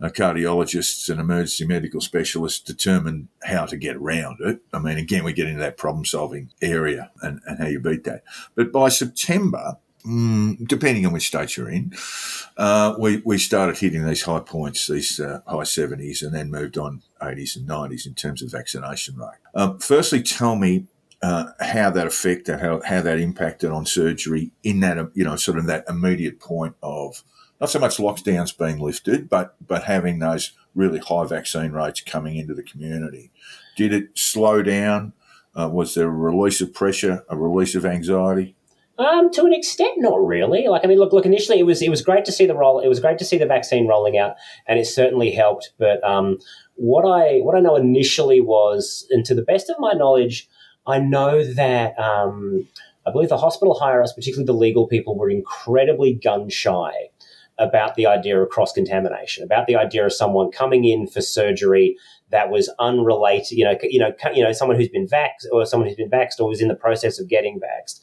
uh, 0.00 0.08
cardiologists 0.08 1.08
and 1.08 1.20
emergency 1.20 1.64
medical 1.64 2.00
specialists 2.00 2.58
determined 2.60 3.28
how 3.44 3.64
to 3.66 3.76
get 3.76 3.94
around 3.94 4.38
it. 4.40 4.60
I 4.72 4.80
mean, 4.80 4.98
again, 4.98 5.22
we 5.22 5.32
get 5.32 5.46
into 5.46 5.60
that 5.60 5.76
problem 5.76 6.04
solving 6.04 6.50
area 6.60 7.12
and, 7.22 7.40
and 7.46 7.58
how 7.60 7.66
you 7.68 7.78
beat 7.78 8.02
that. 8.04 8.24
But 8.56 8.72
by 8.72 8.88
September, 8.88 9.76
mm, 10.06 10.66
depending 10.66 11.06
on 11.06 11.12
which 11.12 11.26
state 11.26 11.56
you're 11.56 11.70
in, 11.70 11.92
uh, 12.56 12.94
we, 12.98 13.22
we 13.24 13.38
started 13.38 13.78
hitting 13.78 14.06
these 14.06 14.22
high 14.22 14.40
points, 14.40 14.86
these 14.86 15.18
uh, 15.20 15.40
high 15.46 15.58
70s, 15.58 16.22
and 16.22 16.34
then 16.34 16.50
moved 16.50 16.78
on 16.78 17.02
80s 17.20 17.56
and 17.56 17.68
90s 17.68 18.06
in 18.06 18.14
terms 18.14 18.42
of 18.42 18.50
vaccination 18.50 19.16
rate. 19.16 19.38
Um, 19.54 19.78
firstly, 19.78 20.22
tell 20.22 20.56
me 20.56 20.86
uh, 21.22 21.46
how 21.60 21.90
that 21.90 22.06
affected, 22.06 22.60
how, 22.60 22.80
how 22.84 23.00
that 23.00 23.18
impacted 23.18 23.70
on 23.70 23.86
surgery 23.86 24.50
in 24.62 24.80
that, 24.80 24.98
uh, 24.98 25.06
you 25.14 25.24
know, 25.24 25.36
sort 25.36 25.58
of 25.58 25.66
that 25.66 25.84
immediate 25.88 26.40
point 26.40 26.74
of 26.82 27.22
not 27.60 27.70
so 27.70 27.78
much 27.78 27.98
lockdowns 27.98 28.58
being 28.58 28.80
lifted, 28.80 29.28
but 29.28 29.54
but 29.64 29.84
having 29.84 30.18
those 30.18 30.50
really 30.74 30.98
high 30.98 31.24
vaccine 31.24 31.70
rates 31.70 32.00
coming 32.00 32.36
into 32.36 32.54
the 32.54 32.62
community. 32.62 33.30
Did 33.76 33.92
it 33.92 34.18
slow 34.18 34.62
down? 34.62 35.12
Uh, 35.54 35.68
was 35.72 35.94
there 35.94 36.08
a 36.08 36.10
release 36.10 36.60
of 36.60 36.74
pressure, 36.74 37.24
a 37.28 37.36
release 37.36 37.76
of 37.76 37.86
anxiety? 37.86 38.56
Um, 39.02 39.30
to 39.32 39.44
an 39.44 39.52
extent, 39.52 39.94
not 39.96 40.24
really. 40.24 40.68
Like, 40.68 40.82
I 40.84 40.86
mean, 40.86 40.98
look, 40.98 41.12
look. 41.12 41.26
Initially, 41.26 41.58
it 41.58 41.64
was 41.64 41.82
it 41.82 41.88
was 41.88 42.02
great 42.02 42.24
to 42.26 42.32
see 42.32 42.46
the 42.46 42.54
roll. 42.54 42.78
It 42.78 42.88
was 42.88 43.00
great 43.00 43.18
to 43.18 43.24
see 43.24 43.36
the 43.36 43.46
vaccine 43.46 43.88
rolling 43.88 44.16
out, 44.16 44.36
and 44.68 44.78
it 44.78 44.86
certainly 44.86 45.32
helped. 45.32 45.72
But 45.78 46.02
um, 46.04 46.38
what 46.76 47.04
I 47.04 47.38
what 47.38 47.56
I 47.56 47.60
know 47.60 47.74
initially 47.74 48.40
was, 48.40 49.06
and 49.10 49.24
to 49.24 49.34
the 49.34 49.42
best 49.42 49.68
of 49.70 49.76
my 49.80 49.92
knowledge, 49.92 50.48
I 50.86 50.98
know 51.00 51.44
that 51.54 51.98
um, 51.98 52.68
I 53.04 53.10
believe 53.10 53.28
the 53.28 53.38
hospital 53.38 53.76
ups, 53.82 54.12
particularly 54.12 54.46
the 54.46 54.52
legal 54.52 54.86
people, 54.86 55.16
were 55.16 55.30
incredibly 55.30 56.14
gun 56.14 56.48
shy 56.48 56.92
about 57.58 57.96
the 57.96 58.06
idea 58.06 58.40
of 58.40 58.48
cross 58.50 58.72
contamination, 58.72 59.44
about 59.44 59.66
the 59.66 59.76
idea 59.76 60.04
of 60.06 60.12
someone 60.12 60.50
coming 60.50 60.84
in 60.84 61.06
for 61.06 61.20
surgery 61.20 61.96
that 62.32 62.50
was 62.50 62.68
unrelated, 62.78 63.52
you 63.52 63.64
know, 63.64 63.76
you 63.82 64.00
know, 64.00 64.12
you 64.34 64.42
know, 64.42 64.52
someone 64.52 64.76
who's 64.76 64.88
been 64.88 65.06
vaxxed 65.06 65.46
or 65.52 65.64
someone 65.64 65.86
who's 65.88 65.96
been 65.96 66.10
vaxxed 66.10 66.40
or 66.40 66.48
was 66.48 66.60
in 66.60 66.68
the 66.68 66.74
process 66.74 67.20
of 67.20 67.28
getting 67.28 67.60
vaxxed, 67.60 68.00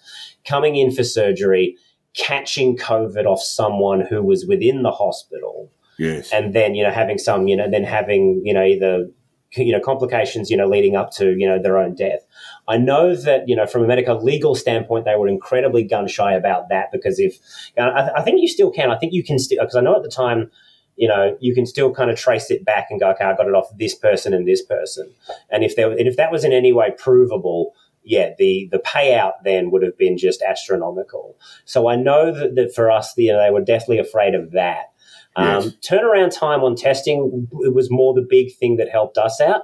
coming 0.48 0.76
in 0.78 0.92
for 0.92 1.04
surgery, 1.04 1.76
catching 2.16 2.78
COVID 2.78 3.26
off 3.26 3.42
someone 3.42 4.02
who 4.02 4.24
was 4.24 4.46
within 4.46 4.84
the 4.84 4.92
hospital, 4.92 5.72
Yes. 5.98 6.32
and 6.32 6.54
then 6.54 6.76
you 6.76 6.84
know 6.84 6.92
having 6.92 7.18
some, 7.18 7.48
you 7.50 7.58
know, 7.58 7.70
then 7.70 7.84
having 7.84 8.42
you 8.46 8.54
know 8.54 8.64
either 8.64 9.08
you 9.56 9.72
know 9.72 9.80
complications, 9.80 10.50
you 10.52 10.58
know, 10.58 10.68
leading 10.68 10.96
up 10.96 11.12
to 11.14 11.36
you 11.38 11.48
know 11.48 11.62
their 11.62 11.78
own 11.78 11.96
death. 11.96 12.20
I 12.68 12.78
know 12.78 13.16
that 13.16 13.50
you 13.50 13.56
know 13.56 13.66
from 13.66 13.84
a 13.84 13.88
medical 13.88 14.24
legal 14.24 14.54
standpoint, 14.56 15.06
they 15.06 15.16
were 15.16 15.28
incredibly 15.28 15.84
gun 15.84 16.08
shy 16.08 16.34
about 16.34 16.70
that 16.70 16.92
because 16.92 17.20
if 17.20 17.38
I, 17.78 18.12
I 18.18 18.22
think 18.22 18.42
you 18.42 18.48
still 18.48 18.72
can, 18.72 18.92
I 18.92 18.98
think 18.98 19.12
you 19.12 19.24
can 19.24 19.40
still 19.40 19.60
because 19.62 19.76
I 19.76 19.82
know 19.82 19.96
at 19.96 20.04
the 20.04 20.10
time 20.10 20.52
you 21.00 21.08
know, 21.08 21.38
you 21.40 21.56
can 21.56 21.66
still 21.66 21.94
kind 21.94 22.12
of 22.12 22.18
trace 22.18 22.52
it 22.52 22.66
back 22.66 22.88
and 22.90 23.00
go, 23.00 23.10
okay, 23.12 23.24
I 23.24 23.34
got 23.34 23.48
it 23.48 23.56
off 23.56 23.70
this 23.78 23.96
person 23.96 24.34
and 24.34 24.46
this 24.46 24.62
person. 24.62 25.10
And 25.50 25.64
if 25.64 25.78
there, 25.78 25.90
and 25.90 26.08
if 26.08 26.18
that 26.18 26.30
was 26.30 26.44
in 26.44 26.52
any 26.52 26.74
way 26.74 26.92
provable, 26.98 27.74
yeah, 28.04 28.32
the 28.38 28.68
the 28.70 28.80
payout 28.80 29.34
then 29.46 29.72
would 29.72 29.82
have 29.82 29.98
been 29.98 30.18
just 30.18 30.42
astronomical. 30.42 31.38
So 31.64 31.88
I 31.88 31.96
know 31.96 32.34
that, 32.34 32.56
that 32.56 32.76
for 32.76 32.92
us, 32.92 33.14
you 33.18 33.32
know, 33.32 33.42
they 33.42 33.50
were 33.50 33.62
definitely 33.62 34.00
afraid 34.00 34.36
of 34.36 34.52
that. 34.52 34.92
Um, 35.38 35.46
Yes. 35.46 35.74
turnaround 35.90 36.38
time 36.38 36.64
on 36.64 36.76
testing 36.76 37.48
it 37.62 37.74
was 37.74 37.90
more 37.90 38.14
the 38.14 38.26
big 38.28 38.54
thing 38.56 38.76
that 38.76 38.90
helped 38.90 39.18
us 39.18 39.40
out. 39.40 39.62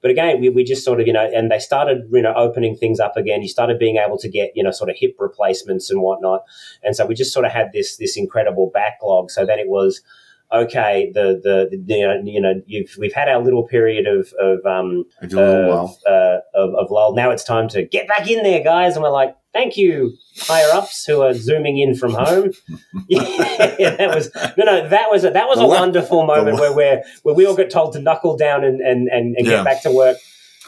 But 0.00 0.10
again, 0.12 0.40
we, 0.40 0.48
we 0.48 0.64
just 0.64 0.84
sort 0.84 1.00
of, 1.00 1.06
you 1.06 1.12
know, 1.12 1.28
and 1.34 1.50
they 1.50 1.58
started, 1.58 2.08
you 2.12 2.22
know, 2.22 2.32
opening 2.34 2.76
things 2.76 3.00
up 3.00 3.16
again. 3.16 3.42
You 3.42 3.48
started 3.48 3.78
being 3.78 3.96
able 3.96 4.16
to 4.18 4.28
get, 4.28 4.52
you 4.54 4.62
know, 4.62 4.70
sort 4.70 4.88
of 4.88 4.96
hip 4.96 5.16
replacements 5.18 5.90
and 5.90 6.00
whatnot. 6.00 6.44
And 6.82 6.94
so 6.96 7.04
we 7.04 7.14
just 7.14 7.34
sort 7.34 7.44
of 7.44 7.52
had 7.52 7.72
this 7.72 7.96
this 7.98 8.16
incredible 8.16 8.70
backlog. 8.72 9.30
So 9.30 9.44
then 9.44 9.58
it 9.58 9.68
was, 9.68 10.00
okay, 10.52 11.10
the 11.14 11.40
the, 11.42 11.68
the 11.86 11.94
you 11.94 12.06
know, 12.06 12.20
you 12.24 12.40
know 12.40 12.54
you've 12.66 12.94
we've 12.98 13.12
had 13.12 13.28
our 13.28 13.42
little 13.42 13.66
period 13.66 14.06
of 14.06 14.32
of 14.40 14.64
um 14.66 15.04
a 15.22 15.26
of, 15.38 15.90
uh, 16.06 16.38
of, 16.54 16.74
of 16.74 16.90
lull. 16.90 17.14
Now 17.14 17.30
it's 17.30 17.44
time 17.44 17.68
to 17.68 17.82
get 17.84 18.08
back 18.08 18.28
in 18.30 18.42
there, 18.42 18.62
guys. 18.62 18.94
And 18.96 19.02
we're 19.02 19.10
like, 19.10 19.34
thank 19.52 19.76
you, 19.76 20.12
higher 20.38 20.70
ups 20.72 21.04
who 21.04 21.22
are 21.22 21.34
zooming 21.34 21.78
in 21.78 21.94
from 21.94 22.12
home. 22.14 22.52
yeah, 23.08 23.96
that 23.96 24.12
was 24.14 24.30
no, 24.56 24.64
no, 24.64 24.88
that 24.88 25.10
was 25.10 25.24
a, 25.24 25.30
that 25.30 25.48
was 25.48 25.58
The 25.58 25.64
a 25.64 25.66
la- 25.66 25.80
wonderful 25.80 26.24
moment 26.26 26.56
la- 26.56 26.60
where 26.60 26.72
where 26.74 27.04
where 27.22 27.34
we 27.34 27.46
all 27.46 27.56
got 27.56 27.70
told 27.70 27.92
to 27.94 28.00
knuckle 28.00 28.36
down 28.36 28.64
and 28.64 28.80
and 28.80 29.08
and, 29.08 29.36
and 29.36 29.46
Yeah. 29.46 29.56
get 29.56 29.64
back 29.64 29.82
to 29.82 29.90
work. 29.92 30.16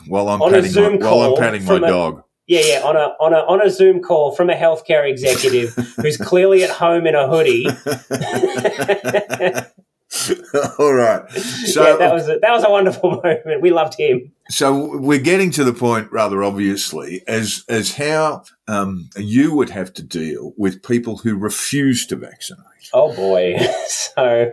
While 0.07 0.29
I'm 0.29 0.40
on 0.40 0.49
a 0.55 0.62
patting 0.62 0.62
my, 0.71 0.73
Zoom 0.73 0.99
while 1.01 1.21
I'm 1.21 1.37
patting 1.37 1.64
my 1.64 1.75
from 1.75 1.85
a- 1.85 1.88
dog. 1.88 2.25
Yeah, 2.51 2.63
yeah, 2.65 2.81
on 2.83 2.97
a 2.97 3.15
on 3.21 3.33
a 3.33 3.37
on 3.37 3.65
a 3.65 3.71
Zoom 3.71 4.03
call 4.03 4.33
from 4.33 4.51
a 4.51 4.55
healthcare 4.55 5.09
executive 5.09 5.73
who's 6.03 6.17
clearly 6.17 6.65
at 6.65 6.71
home 6.71 7.07
in 7.07 7.15
a 7.15 7.29
hoodie. 7.29 7.65
All 10.81 10.93
right. 10.93 11.31
So 11.31 11.87
yeah, 11.87 11.97
that 11.99 12.13
was 12.13 12.29
a, 12.29 12.41
that 12.43 12.51
was 12.51 12.65
a 12.65 12.71
wonderful 12.71 13.11
moment. 13.25 13.61
We 13.61 13.71
loved 13.71 13.95
him. 13.97 14.33
So 14.49 14.99
we're 14.99 15.21
getting 15.21 15.53
to 15.53 15.63
the 15.63 15.73
point, 15.73 16.11
rather 16.11 16.43
obviously, 16.43 17.23
as 17.29 17.65
as 17.69 17.95
how 17.95 18.43
um, 18.67 19.11
you 19.17 19.55
would 19.55 19.71
have 19.71 19.95
to 19.95 20.03
deal 20.03 20.53
with 20.57 20.83
people 20.83 21.19
who 21.19 21.37
refuse 21.37 22.05
to 22.07 22.17
vaccinate. 22.17 22.67
Oh 22.93 23.14
boy. 23.14 23.57
so 23.87 24.53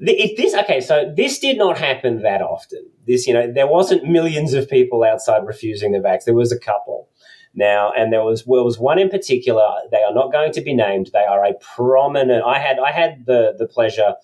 if 0.00 0.36
this 0.36 0.54
okay, 0.54 0.80
so 0.80 1.12
this 1.16 1.38
did 1.38 1.58
not 1.58 1.78
happen 1.78 2.22
that 2.22 2.42
often. 2.42 2.86
This, 3.06 3.26
you 3.26 3.34
know, 3.34 3.50
there 3.52 3.66
wasn't 3.66 4.04
millions 4.04 4.54
of 4.54 4.68
people 4.68 5.04
outside 5.04 5.46
refusing 5.46 5.92
the 5.92 5.98
vax. 5.98 6.24
There 6.24 6.34
was 6.34 6.52
a 6.52 6.58
couple. 6.58 7.08
Now, 7.54 7.90
and 7.96 8.12
there 8.12 8.22
was 8.22 8.46
well, 8.46 8.64
was 8.64 8.78
one 8.78 8.98
in 8.98 9.08
particular. 9.08 9.66
They 9.90 10.02
are 10.02 10.12
not 10.12 10.30
going 10.30 10.52
to 10.52 10.60
be 10.60 10.74
named. 10.74 11.10
They 11.12 11.24
are 11.24 11.44
a 11.44 11.54
prominent. 11.54 12.44
I 12.44 12.58
had 12.58 12.78
I 12.78 12.92
had 12.92 13.24
the 13.26 13.54
the 13.56 13.66
pleasure 13.66 14.14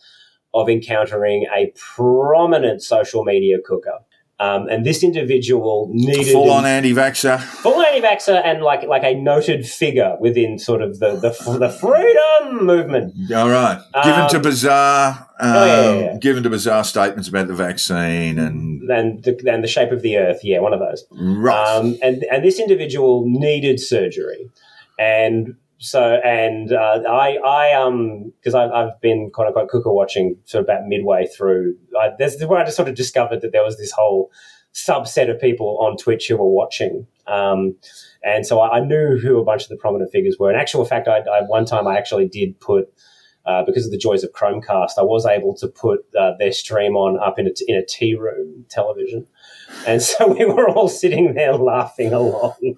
of 0.54 0.68
encountering 0.68 1.46
a 1.54 1.72
prominent 1.74 2.82
social 2.82 3.24
media 3.24 3.56
cooker. 3.64 4.00
Um, 4.42 4.66
and 4.68 4.84
this 4.84 5.02
individual 5.04 5.88
needed 5.92 6.32
Full 6.32 6.50
on 6.50 6.64
anti-vaxxer. 6.66 7.38
full 7.40 7.80
anti-vaxxer 7.80 8.42
and 8.44 8.62
like 8.62 8.82
like 8.88 9.04
a 9.04 9.14
noted 9.14 9.66
figure 9.66 10.16
within 10.20 10.58
sort 10.58 10.82
of 10.82 10.98
the 10.98 11.12
the, 11.16 11.58
the 11.58 11.70
freedom 11.70 12.66
movement. 12.66 13.14
All 13.32 13.48
right. 13.48 13.78
Given 14.02 14.20
Um, 14.22 14.28
to 14.30 14.40
bizarre, 14.40 15.28
um, 15.40 15.56
oh, 15.56 15.64
yeah, 15.66 15.82
yeah, 15.82 16.00
yeah. 16.00 16.18
given 16.18 16.42
to 16.42 16.50
bizarre 16.50 16.84
statements 16.84 17.28
about 17.28 17.46
the 17.48 17.54
vaccine 17.54 18.38
and 18.38 18.90
and 18.90 19.22
the, 19.22 19.32
and 19.52 19.62
the 19.62 19.68
shape 19.68 19.92
of 19.92 20.02
the 20.02 20.16
earth. 20.18 20.40
Yeah, 20.42 20.58
one 20.60 20.72
of 20.72 20.80
those. 20.80 21.04
right. 21.12 21.76
Um, 21.76 21.96
and 22.02 22.24
and 22.32 22.44
this 22.44 22.58
individual 22.58 23.24
needed 23.26 23.78
surgery, 23.80 24.50
and 24.98 25.54
so 25.82 26.20
and 26.24 26.72
uh, 26.72 27.02
I 27.08 27.38
I 27.44 27.72
um 27.72 28.32
because 28.38 28.54
I've, 28.54 29.00
been 29.00 29.30
quote 29.34 29.48
unquote 29.48 29.68
cooker 29.68 29.92
watching 29.92 30.36
sort 30.44 30.60
of 30.62 30.66
about 30.66 30.86
midway 30.86 31.26
through. 31.26 31.76
I, 32.00 32.10
there's 32.16 32.40
where 32.44 32.60
I 32.60 32.64
just 32.64 32.76
sort 32.76 32.88
of 32.88 32.94
discovered 32.94 33.40
that 33.40 33.50
there 33.50 33.64
was 33.64 33.78
this 33.78 33.90
whole 33.90 34.30
subset 34.72 35.28
of 35.28 35.40
people 35.40 35.78
on 35.80 35.96
Twitch 35.96 36.28
who 36.28 36.36
were 36.36 36.48
watching. 36.48 37.08
Um, 37.26 37.74
and 38.22 38.46
so 38.46 38.60
I, 38.60 38.78
I 38.78 38.80
knew 38.80 39.18
who 39.18 39.40
a 39.40 39.44
bunch 39.44 39.64
of 39.64 39.70
the 39.70 39.76
prominent 39.76 40.12
figures 40.12 40.36
were. 40.38 40.52
In 40.52 40.58
actual 40.58 40.84
fact, 40.84 41.08
I, 41.08 41.18
I 41.18 41.42
one 41.42 41.64
time 41.64 41.88
I 41.88 41.98
actually 41.98 42.28
did 42.28 42.60
put 42.60 42.86
uh, 43.44 43.64
because 43.64 43.84
of 43.84 43.90
the 43.90 43.98
joys 43.98 44.22
of 44.22 44.30
Chromecast, 44.30 44.92
I 44.98 45.02
was 45.02 45.26
able 45.26 45.56
to 45.56 45.66
put 45.66 46.06
uh, 46.16 46.34
their 46.38 46.52
stream 46.52 46.94
on 46.94 47.18
up 47.18 47.40
in 47.40 47.48
a, 47.48 47.50
in 47.66 47.76
a 47.76 47.84
tea 47.84 48.14
room 48.14 48.66
television. 48.68 49.26
And 49.86 50.02
so 50.02 50.28
we 50.38 50.44
were 50.44 50.68
all 50.68 50.88
sitting 50.88 51.34
there 51.34 51.54
laughing 51.54 52.12
along. 52.12 52.76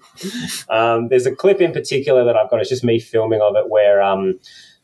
Um, 0.69 1.09
there's 1.09 1.25
a 1.25 1.35
clip 1.35 1.61
in 1.61 1.71
particular 1.71 2.25
that 2.25 2.35
I've 2.35 2.49
got. 2.49 2.61
It's 2.61 2.69
just 2.69 2.83
me 2.83 2.99
filming 2.99 3.41
of 3.41 3.55
it 3.55 3.69
where 3.69 4.01
um, 4.01 4.39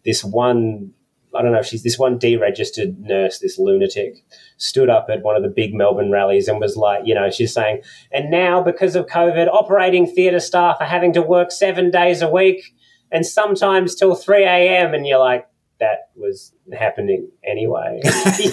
this 0.06 0.24
one, 0.24 0.91
I 1.36 1.41
don't 1.41 1.52
know 1.52 1.60
if 1.60 1.65
she's 1.65 1.84
this 1.84 1.97
one 1.97 2.19
deregistered 2.19 2.97
nurse, 3.00 3.39
this 3.39 3.58
lunatic, 3.58 4.24
stood 4.58 4.89
up 4.89 5.08
at 5.10 5.24
one 5.24 5.36
of 5.36 5.43
the 5.43 5.50
big 5.50 5.74
Melbourne 5.74 6.12
rallies 6.12 6.47
and 6.47 6.60
was 6.60 6.76
like, 6.76 7.04
you 7.06 7.15
know, 7.15 7.30
she's 7.30 7.54
saying, 7.54 7.82
and 8.12 8.30
now 8.30 8.62
because 8.62 8.95
of 8.95 9.08
COVID, 9.08 9.47
operating 9.47 10.08
theatre 10.08 10.39
staff 10.39 10.78
are 10.80 10.88
having 10.88 11.13
to 11.13 11.21
work 11.21 11.52
seven 11.52 11.89
days 11.89 12.21
a 12.21 12.30
week 12.30 12.74
and 13.12 13.26
sometimes 13.26 13.95
till 13.95 14.15
3 14.15 14.43
a.m. 14.43 14.93
And 14.93 15.06
you're 15.06 15.19
like, 15.19 15.47
that 15.82 16.10
was 16.15 16.54
happening 16.72 17.30
anyway. 17.44 18.00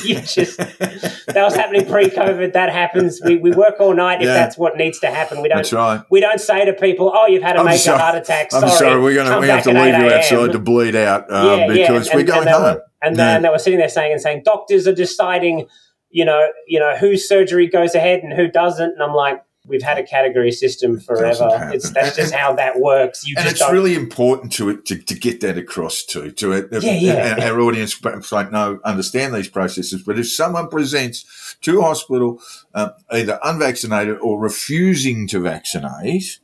you 0.02 0.16
just 0.22 0.56
that 0.56 1.34
was 1.36 1.54
happening 1.54 1.86
pre-COVID. 1.86 2.54
That 2.54 2.72
happens. 2.72 3.20
We, 3.24 3.36
we 3.36 3.50
work 3.52 3.74
all 3.78 3.94
night 3.94 4.20
if 4.22 4.26
that's 4.26 4.56
what 4.58 4.76
needs 4.76 4.98
to 5.00 5.08
happen. 5.08 5.42
We 5.42 5.48
don't 5.48 5.58
That's 5.58 5.72
right. 5.72 6.02
we 6.10 6.20
don't 6.20 6.40
say 6.40 6.64
to 6.64 6.72
people, 6.72 7.12
"Oh, 7.14 7.26
you've 7.26 7.42
had 7.42 7.56
I'm 7.56 7.66
make 7.66 7.78
sorry. 7.80 7.98
a 7.98 8.02
heart 8.02 8.14
attack." 8.16 8.48
I'm 8.52 8.62
Sorry, 8.62 8.72
sorry, 8.72 9.00
we're 9.00 9.14
gonna 9.14 9.28
come 9.30 9.42
we 9.42 9.48
have 9.48 9.62
to 9.64 9.72
leave 9.72 9.94
you 9.94 10.10
outside 10.10 10.52
to 10.52 10.58
bleed 10.58 10.96
out 10.96 11.30
um, 11.30 11.68
because 11.68 12.08
and- 12.08 12.16
we're 12.18 12.24
going 12.26 12.48
and 12.48 12.50
home. 12.50 12.62
Were, 12.62 12.82
and 13.02 13.16
Yeah. 13.16 13.24
then 13.34 13.42
they 13.42 13.48
were 13.50 13.58
sitting 13.58 13.78
there 13.78 13.88
saying 13.88 14.12
and 14.12 14.20
saying, 14.20 14.42
"Doctors 14.44 14.88
are 14.88 14.94
deciding, 14.94 15.66
you 16.10 16.24
know, 16.24 16.48
you 16.66 16.80
know, 16.80 16.96
whose 16.96 17.28
surgery 17.28 17.68
goes 17.68 17.94
ahead 17.94 18.20
and 18.24 18.32
who 18.32 18.48
doesn't." 18.48 18.92
And 18.92 19.02
I'm 19.02 19.14
like, 19.14 19.42
"We've 19.68 19.82
had 19.82 19.98
a 19.98 20.02
category 20.02 20.52
system 20.52 20.98
forever. 20.98 21.70
It's 21.72 21.90
that's 21.90 22.16
just 22.16 22.34
how 22.34 22.54
that 22.54 22.80
works. 22.80 23.26
You 23.26 23.34
and 23.38 23.46
it's 23.46 23.60
don't." 23.60 23.72
really 23.72 23.94
important 23.94 24.52
to 24.52 24.70
it 24.70 24.84
to, 24.86 24.98
to 24.98 25.14
get 25.14 25.40
that 25.40 25.58
across 25.58 26.04
to 26.06 26.30
to 26.32 26.52
it. 26.52 26.68
Yeah, 26.72 26.92
yeah. 26.92 27.36
Our, 27.40 27.52
our 27.54 27.60
audience 27.60 27.94
perhaps 27.94 28.30
don't 28.30 28.82
understand 28.82 29.34
these 29.34 29.48
processes, 29.48 30.02
but 30.02 30.18
if 30.18 30.30
someone 30.30 30.68
presents 30.68 31.56
to 31.62 31.80
a 31.80 31.82
hospital 31.82 32.40
um, 32.74 32.92
either 33.10 33.38
unvaccinated 33.44 34.18
or 34.20 34.40
refusing 34.40 35.26
to 35.28 35.40
vaccinate. 35.40 36.40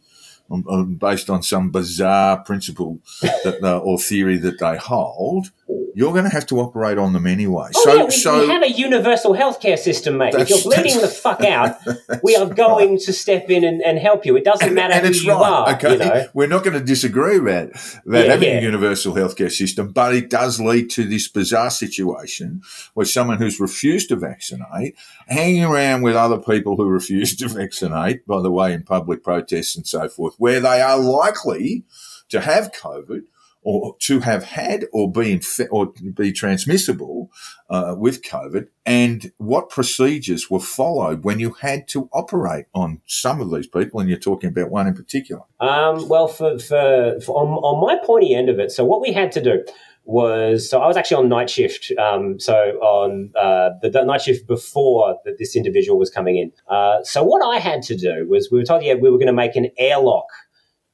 Um, 0.50 0.62
um, 0.68 0.94
based 0.96 1.30
on 1.30 1.42
some 1.42 1.70
bizarre 1.70 2.36
principle 2.36 3.00
that, 3.22 3.60
uh, 3.62 3.78
or 3.78 3.98
theory 3.98 4.36
that 4.36 4.58
they 4.58 4.76
hold, 4.76 5.46
you're 5.94 6.12
going 6.12 6.24
to 6.24 6.30
have 6.30 6.46
to 6.46 6.58
operate 6.58 6.98
on 6.98 7.12
them 7.12 7.26
anyway. 7.26 7.68
Oh, 7.74 7.84
so, 7.84 7.94
yeah, 7.94 8.04
we, 8.04 8.10
so 8.10 8.40
we 8.40 8.48
have 8.48 8.62
a 8.62 8.70
universal 8.70 9.32
healthcare 9.32 9.78
system, 9.78 10.18
mate. 10.18 10.34
If 10.34 10.50
you're 10.50 10.62
bleeding 10.62 11.00
the 11.00 11.08
fuck 11.08 11.42
out, 11.42 11.76
we 12.22 12.34
are 12.36 12.46
going 12.46 12.98
to 12.98 13.12
step 13.12 13.48
in 13.48 13.64
and, 13.64 13.80
and 13.80 13.98
help 13.98 14.26
you. 14.26 14.36
It 14.36 14.44
doesn't 14.44 14.74
matter 14.74 14.94
and 14.94 15.06
who 15.06 15.12
you 15.12 15.32
right. 15.32 15.40
are. 15.40 15.74
okay, 15.74 15.92
You 15.92 15.98
know? 15.98 16.26
we're 16.34 16.48
not 16.48 16.64
going 16.64 16.78
to 16.78 16.84
disagree 16.84 17.38
about 17.38 17.70
about 18.04 18.24
Yeah, 18.24 18.32
having 18.32 18.48
yeah. 18.48 18.58
a 18.58 18.62
universal 18.62 19.14
healthcare 19.14 19.52
system, 19.52 19.92
but 19.92 20.14
it 20.14 20.30
does 20.30 20.60
lead 20.60 20.90
to 20.90 21.04
this 21.04 21.28
bizarre 21.28 21.70
situation 21.70 22.62
where 22.94 23.06
someone 23.06 23.38
who's 23.38 23.60
refused 23.60 24.08
to 24.08 24.16
vaccinate, 24.16 24.96
hanging 25.28 25.64
around 25.64 26.02
with 26.02 26.16
other 26.16 26.38
people 26.38 26.76
who 26.76 26.86
refuse 26.88 27.36
to 27.36 27.48
vaccinate, 27.48 28.26
by 28.26 28.42
the 28.42 28.50
way, 28.50 28.72
in 28.72 28.82
public 28.82 29.22
protests 29.22 29.76
and 29.76 29.86
so 29.86 30.08
forth, 30.08 30.34
where 30.38 30.60
they 30.60 30.80
are 30.80 30.98
likely 30.98 31.84
to 32.30 32.40
have 32.40 32.72
COVID. 32.72 33.22
Or 33.64 33.96
to 34.00 34.20
have 34.20 34.44
had 34.44 34.84
or 34.92 35.10
be 35.10 35.36
infe- 35.36 35.68
or 35.70 35.92
be 36.14 36.32
transmissible 36.32 37.30
uh, 37.70 37.94
with 37.96 38.22
COVID, 38.22 38.68
and 38.86 39.32
what 39.38 39.70
procedures 39.70 40.50
were 40.50 40.60
followed 40.60 41.24
when 41.24 41.40
you 41.40 41.52
had 41.52 41.88
to 41.88 42.08
operate 42.12 42.66
on 42.74 43.00
some 43.06 43.40
of 43.40 43.50
these 43.50 43.66
people, 43.66 44.00
and 44.00 44.08
you're 44.08 44.18
talking 44.18 44.50
about 44.50 44.70
one 44.70 44.86
in 44.86 44.94
particular. 44.94 45.42
Um, 45.60 46.08
well, 46.08 46.28
for, 46.28 46.58
for, 46.58 47.18
for 47.24 47.36
on, 47.36 47.48
on 47.48 47.80
my 47.86 48.04
pointy 48.04 48.34
end 48.34 48.48
of 48.48 48.58
it, 48.58 48.70
so 48.70 48.84
what 48.84 49.00
we 49.00 49.12
had 49.12 49.32
to 49.32 49.42
do 49.42 49.64
was 50.04 50.68
so 50.68 50.80
I 50.80 50.86
was 50.86 50.96
actually 50.96 51.16
on 51.24 51.28
night 51.28 51.48
shift. 51.48 51.90
Um, 51.98 52.38
so 52.38 52.54
on 52.54 53.32
uh, 53.40 53.70
the, 53.80 53.90
the 53.90 54.04
night 54.04 54.22
shift 54.22 54.46
before 54.46 55.18
that 55.24 55.38
this 55.38 55.56
individual 55.56 55.98
was 55.98 56.10
coming 56.10 56.36
in. 56.36 56.52
Uh, 56.68 57.02
so 57.02 57.24
what 57.24 57.42
I 57.44 57.58
had 57.58 57.82
to 57.84 57.96
do 57.96 58.26
was 58.28 58.50
we 58.50 58.58
were 58.58 58.64
told 58.64 58.82
yeah 58.82 58.94
we 58.94 59.10
were 59.10 59.16
going 59.16 59.26
to 59.26 59.32
make 59.32 59.56
an 59.56 59.70
airlock 59.78 60.26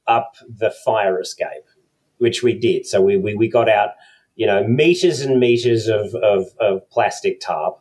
up 0.07 0.35
the 0.49 0.71
fire 0.83 1.19
escape, 1.19 1.65
which 2.21 2.43
we 2.43 2.53
did. 2.57 2.85
So 2.85 3.01
we 3.01 3.17
we, 3.17 3.35
we 3.35 3.47
got 3.49 3.67
out 3.69 3.89
you 4.35 4.47
know 4.47 4.63
meters 4.67 5.19
and 5.21 5.39
meters 5.39 5.87
of 5.87 6.13
of, 6.15 6.45
of 6.59 6.89
plastic 6.89 7.39
tarp. 7.41 7.77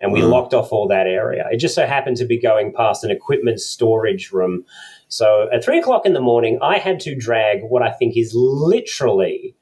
And 0.00 0.12
we 0.12 0.20
Mm. 0.20 0.30
locked 0.30 0.52
off 0.52 0.72
all 0.72 0.88
that 0.88 1.06
area. 1.06 1.44
It 1.52 1.58
just 1.58 1.76
so 1.76 1.86
happened 1.86 2.16
to 2.16 2.24
be 2.24 2.36
going 2.36 2.72
past 2.72 3.04
an 3.04 3.12
equipment 3.12 3.60
storage 3.60 4.32
room. 4.32 4.64
So 5.06 5.48
at 5.52 5.62
three 5.64 5.78
o'clock 5.78 6.04
in 6.04 6.12
the 6.12 6.20
morning, 6.20 6.58
I 6.60 6.78
had 6.78 6.98
to 7.06 7.14
drag 7.14 7.58
what 7.62 7.82
I 7.84 7.92
think 7.92 8.16
is 8.16 8.32
literally 8.34 9.54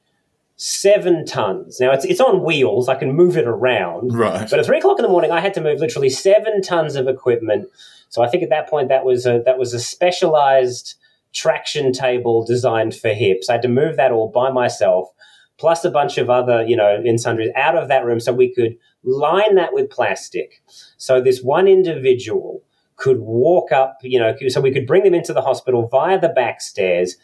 seven 0.55 1.25
tons. 1.25 1.79
Now 1.79 1.91
it's 1.91 2.05
it's 2.05 2.19
on 2.19 2.43
wheels. 2.43 2.89
I 2.89 2.95
can 2.95 3.13
move 3.13 3.37
it 3.37 3.47
around. 3.47 4.15
Right. 4.15 4.49
But 4.49 4.59
at 4.59 4.65
three 4.65 4.79
o'clock 4.79 4.97
in 4.97 5.03
the 5.03 5.09
morning, 5.09 5.31
I 5.31 5.41
had 5.41 5.53
to 5.55 5.61
move 5.61 5.79
literally 5.79 6.09
seven 6.09 6.63
tons 6.63 6.95
of 6.95 7.07
equipment. 7.07 7.67
So 8.09 8.23
I 8.23 8.27
think 8.27 8.41
at 8.41 8.49
that 8.49 8.67
point 8.67 8.89
that 8.89 9.05
was 9.05 9.27
a 9.27 9.43
that 9.45 9.59
was 9.59 9.75
a 9.75 9.79
specialized 9.79 10.95
traction 11.33 11.91
table 11.93 12.45
designed 12.45 12.95
for 12.95 13.09
hips. 13.09 13.49
I 13.49 13.53
had 13.53 13.61
to 13.63 13.67
move 13.67 13.97
that 13.97 14.11
all 14.11 14.29
by 14.29 14.51
myself, 14.51 15.09
plus 15.57 15.85
a 15.85 15.91
bunch 15.91 16.17
of 16.17 16.29
other, 16.29 16.63
you 16.63 16.75
know, 16.75 17.01
in 17.03 17.17
sundries 17.17 17.51
out 17.55 17.77
of 17.77 17.87
that 17.87 18.05
room 18.05 18.19
so 18.19 18.33
we 18.33 18.53
could 18.53 18.77
line 19.03 19.55
that 19.55 19.73
with 19.73 19.89
plastic. 19.89 20.61
So 20.97 21.21
this 21.21 21.41
one 21.41 21.67
individual 21.67 22.63
could 22.95 23.19
walk 23.19 23.71
up, 23.71 23.97
you 24.03 24.19
know, 24.19 24.35
so 24.47 24.61
we 24.61 24.71
could 24.71 24.85
bring 24.85 25.03
them 25.03 25.15
into 25.15 25.33
the 25.33 25.41
hospital 25.41 25.87
via 25.87 26.19
the 26.19 26.29
back 26.29 26.61
stairs 26.61 27.15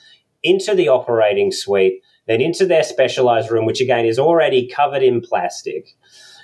into 0.44 0.74
the 0.74 0.88
operating 0.88 1.52
suite, 1.52 2.02
then 2.28 2.42
into 2.42 2.66
their 2.66 2.84
specialized 2.84 3.52
room, 3.52 3.66
which 3.66 3.82
again 3.82 4.06
is 4.06 4.20
already 4.20 4.68
covered 4.68 5.04
in 5.04 5.22
plastic, 5.22 5.96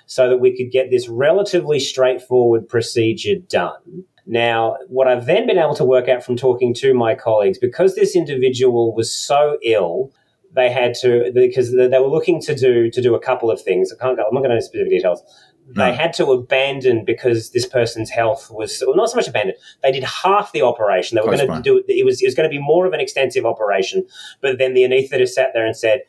so 0.06 0.30
that 0.30 0.38
we 0.38 0.56
could 0.56 0.72
get 0.72 0.90
this 0.90 1.08
relatively 1.08 1.80
straightforward 1.80 2.68
procedure 2.68 3.36
done. 3.36 4.04
Now, 4.26 4.78
what 4.88 5.08
I've 5.08 5.26
then 5.26 5.48
been 5.48 5.58
able 5.58 5.76
to 5.76 5.84
work 5.84 6.08
out 6.08 6.24
from 6.24 6.38
talking 6.38 6.74
to 6.76 6.94
my 6.94 7.14
colleagues, 7.14 7.58
because 7.58 7.96
this 7.96 8.16
individual 8.16 8.96
was 8.96 9.12
so 9.12 9.58
ill, 9.64 10.12
they 10.54 10.70
had 10.70 10.94
to 10.96 11.32
because 11.34 11.76
they 11.76 11.88
were 11.88 12.08
looking 12.08 12.40
to 12.42 12.56
do 12.56 12.90
to 12.92 13.02
do 13.02 13.16
a 13.16 13.20
couple 13.20 13.50
of 13.52 13.62
things. 13.62 13.92
I 13.92 14.02
can't 14.02 14.16
go. 14.16 14.24
I'm 14.24 14.34
not 14.34 14.42
going 14.42 14.52
to 14.52 14.56
into 14.56 14.66
specific 14.66 14.92
details. 14.92 15.24
They 15.76 15.94
had 15.94 16.14
to 16.14 16.28
abandon 16.32 17.06
because 17.06 17.52
this 17.52 17.66
person's 17.66 18.10
health 18.10 18.52
was 18.52 18.84
well, 18.86 18.96
not 18.96 19.10
so 19.10 19.16
much 19.16 19.28
abandoned. 19.28 19.58
They 19.82 19.92
did 19.92 20.04
half 20.04 20.52
the 20.52 20.62
operation. 20.62 21.16
They 21.16 21.22
were 21.22 21.36
going 21.36 21.48
to 21.48 21.62
do 21.62 21.78
it. 21.78 21.86
It 21.88 22.06
was 22.06 22.22
it 22.22 22.26
was 22.26 22.36
going 22.36 22.50
to 22.50 22.54
be 22.54 22.62
more 22.62 22.86
of 22.86 22.94
an 22.94 23.00
extensive 23.00 23.46
operation. 23.46 24.06
But 24.42 24.58
then 24.58 24.74
the 24.74 24.84
anaesthetist 24.84 25.30
sat 25.30 25.52
there 25.54 25.66
and 25.66 25.76
said, 25.76 26.02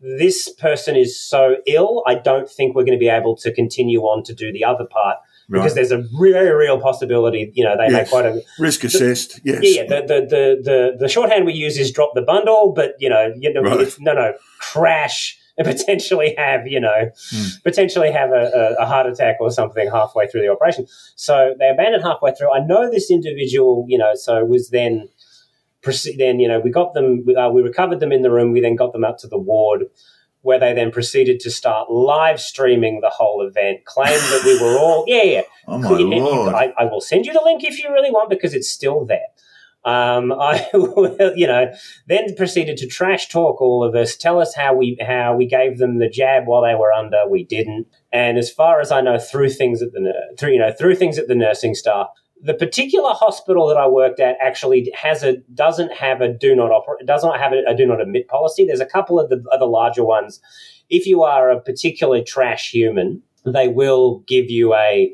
"This 0.00 0.48
person 0.48 0.94
is 0.94 1.18
so 1.18 1.56
ill. 1.66 2.02
I 2.06 2.14
don't 2.16 2.48
think 2.48 2.76
we're 2.76 2.84
going 2.84 2.98
to 2.98 3.00
be 3.00 3.08
able 3.08 3.34
to 3.36 3.52
continue 3.52 4.02
on 4.02 4.22
to 4.24 4.34
do 4.34 4.52
the 4.52 4.64
other 4.64 4.84
part 4.84 5.16
because 5.50 5.72
Right. 5.72 5.74
there's 5.76 5.92
a 5.92 6.04
very 6.20 6.50
real 6.54 6.78
possibility. 6.80 7.50
You 7.54 7.64
know, 7.64 7.76
they 7.76 7.84
Yes. 7.84 7.92
make 7.92 8.08
quite 8.08 8.26
a 8.26 8.42
Risk 8.58 8.84
assessed, 8.84 9.40
yes. 9.44 9.60
yeah, 9.62 9.82
yeah. 9.82 9.86
The, 9.88 10.00
the, 10.06 10.20
the, 10.26 10.62
the, 10.62 10.96
the 11.00 11.08
shorthand 11.08 11.46
we 11.46 11.54
use 11.54 11.78
is 11.78 11.90
drop 11.90 12.12
the 12.14 12.22
bundle, 12.22 12.72
but 12.74 12.94
you 12.98 13.08
know, 13.08 13.32
you 13.38 13.52
know, 13.52 13.62
Right. 13.62 13.80
it's, 13.80 13.98
no, 14.00 14.12
no, 14.12 14.34
crash 14.60 15.38
and 15.56 15.66
potentially 15.74 16.34
have, 16.36 16.66
you 16.66 16.80
know, 16.80 17.10
Hmm. 17.30 17.46
potentially 17.64 18.10
have 18.12 18.30
a, 18.30 18.76
a, 18.78 18.86
heart 18.86 19.06
attack 19.06 19.36
or 19.40 19.50
something 19.50 19.90
halfway 19.90 20.26
through 20.28 20.42
the 20.42 20.48
operation. 20.48 20.86
So 21.16 21.54
they 21.58 21.68
abandoned 21.68 22.04
halfway 22.04 22.32
through. 22.34 22.52
I 22.52 22.60
know 22.64 22.90
this 22.90 23.10
individual, 23.10 23.84
you 23.88 23.98
know, 23.98 24.12
so 24.14 24.44
was 24.44 24.70
then, 24.70 25.08
proceed, 25.82 26.18
then, 26.18 26.38
you 26.40 26.48
know, 26.48 26.60
we 26.60 26.70
got 26.70 26.92
them, 26.94 27.24
uh, 27.36 27.50
we 27.50 27.62
recovered 27.62 28.00
them 28.00 28.12
in 28.12 28.22
the 28.22 28.30
room. 28.30 28.52
We 28.52 28.60
then 28.60 28.76
got 28.76 28.92
them 28.92 29.04
up 29.04 29.18
to 29.18 29.26
the 29.28 29.38
ward 29.38 29.84
where 30.48 30.58
they 30.58 30.72
then 30.72 30.90
proceeded 30.90 31.40
to 31.40 31.50
start 31.50 31.90
live 31.90 32.40
streaming 32.40 33.02
the 33.02 33.10
whole 33.10 33.46
event, 33.46 33.84
claimed 33.84 34.22
that 34.32 34.42
we 34.46 34.58
were 34.58 34.78
all, 34.78 35.04
yeah, 35.06 35.22
yeah. 35.22 35.42
Oh 35.68 35.76
my 35.76 35.98
you- 35.98 36.06
lord! 36.06 36.54
I, 36.54 36.72
I 36.78 36.84
will 36.86 37.02
send 37.02 37.26
you 37.26 37.34
the 37.34 37.42
link 37.44 37.62
if 37.62 37.78
you 37.78 37.92
really 37.92 38.10
want 38.10 38.30
because 38.30 38.54
it's 38.54 38.70
still 38.70 39.04
there. 39.04 39.28
Um, 39.84 40.32
I 40.40 40.66
will, 40.72 41.34
you 41.36 41.46
know, 41.46 41.70
then 42.06 42.34
proceeded 42.34 42.78
to 42.78 42.86
trash 42.86 43.28
talk 43.28 43.60
all 43.60 43.84
of 43.84 43.94
us, 43.94 44.16
tell 44.16 44.40
us 44.40 44.54
how 44.54 44.74
we 44.74 44.96
how 45.06 45.36
we 45.36 45.46
gave 45.46 45.76
them 45.76 45.98
the 45.98 46.08
jab 46.08 46.46
while 46.46 46.62
they 46.62 46.74
were 46.74 46.94
under, 46.94 47.28
we 47.28 47.44
didn't, 47.44 47.86
and 48.10 48.38
as 48.38 48.50
far 48.50 48.80
as 48.80 48.90
I 48.90 49.02
know, 49.02 49.18
threw 49.18 49.50
things 49.50 49.82
at 49.82 49.92
the 49.92 50.14
through 50.38 50.52
you 50.52 50.58
know 50.60 50.72
threw 50.72 50.94
things 50.94 51.18
at 51.18 51.28
the 51.28 51.34
nursing 51.34 51.74
staff. 51.74 52.08
The 52.42 52.54
particular 52.54 53.10
hospital 53.10 53.66
that 53.66 53.76
I 53.76 53.88
worked 53.88 54.20
at 54.20 54.36
actually 54.40 54.92
has 54.94 55.22
a 55.22 55.38
doesn't 55.54 55.92
have 55.92 56.20
a 56.20 56.28
do 56.28 56.54
not 56.54 56.70
operate 56.70 57.06
does 57.06 57.24
not 57.24 57.38
have 57.40 57.52
a, 57.52 57.62
a 57.66 57.74
do 57.76 57.86
not 57.86 58.00
admit 58.00 58.28
policy. 58.28 58.64
There's 58.64 58.80
a 58.80 58.86
couple 58.86 59.18
of 59.18 59.28
the 59.28 59.44
other 59.52 59.66
larger 59.66 60.04
ones. 60.04 60.40
If 60.88 61.06
you 61.06 61.22
are 61.22 61.50
a 61.50 61.60
particular 61.60 62.22
trash 62.22 62.70
human, 62.70 63.22
they 63.44 63.68
will 63.68 64.20
give 64.26 64.50
you 64.50 64.74
a 64.74 65.12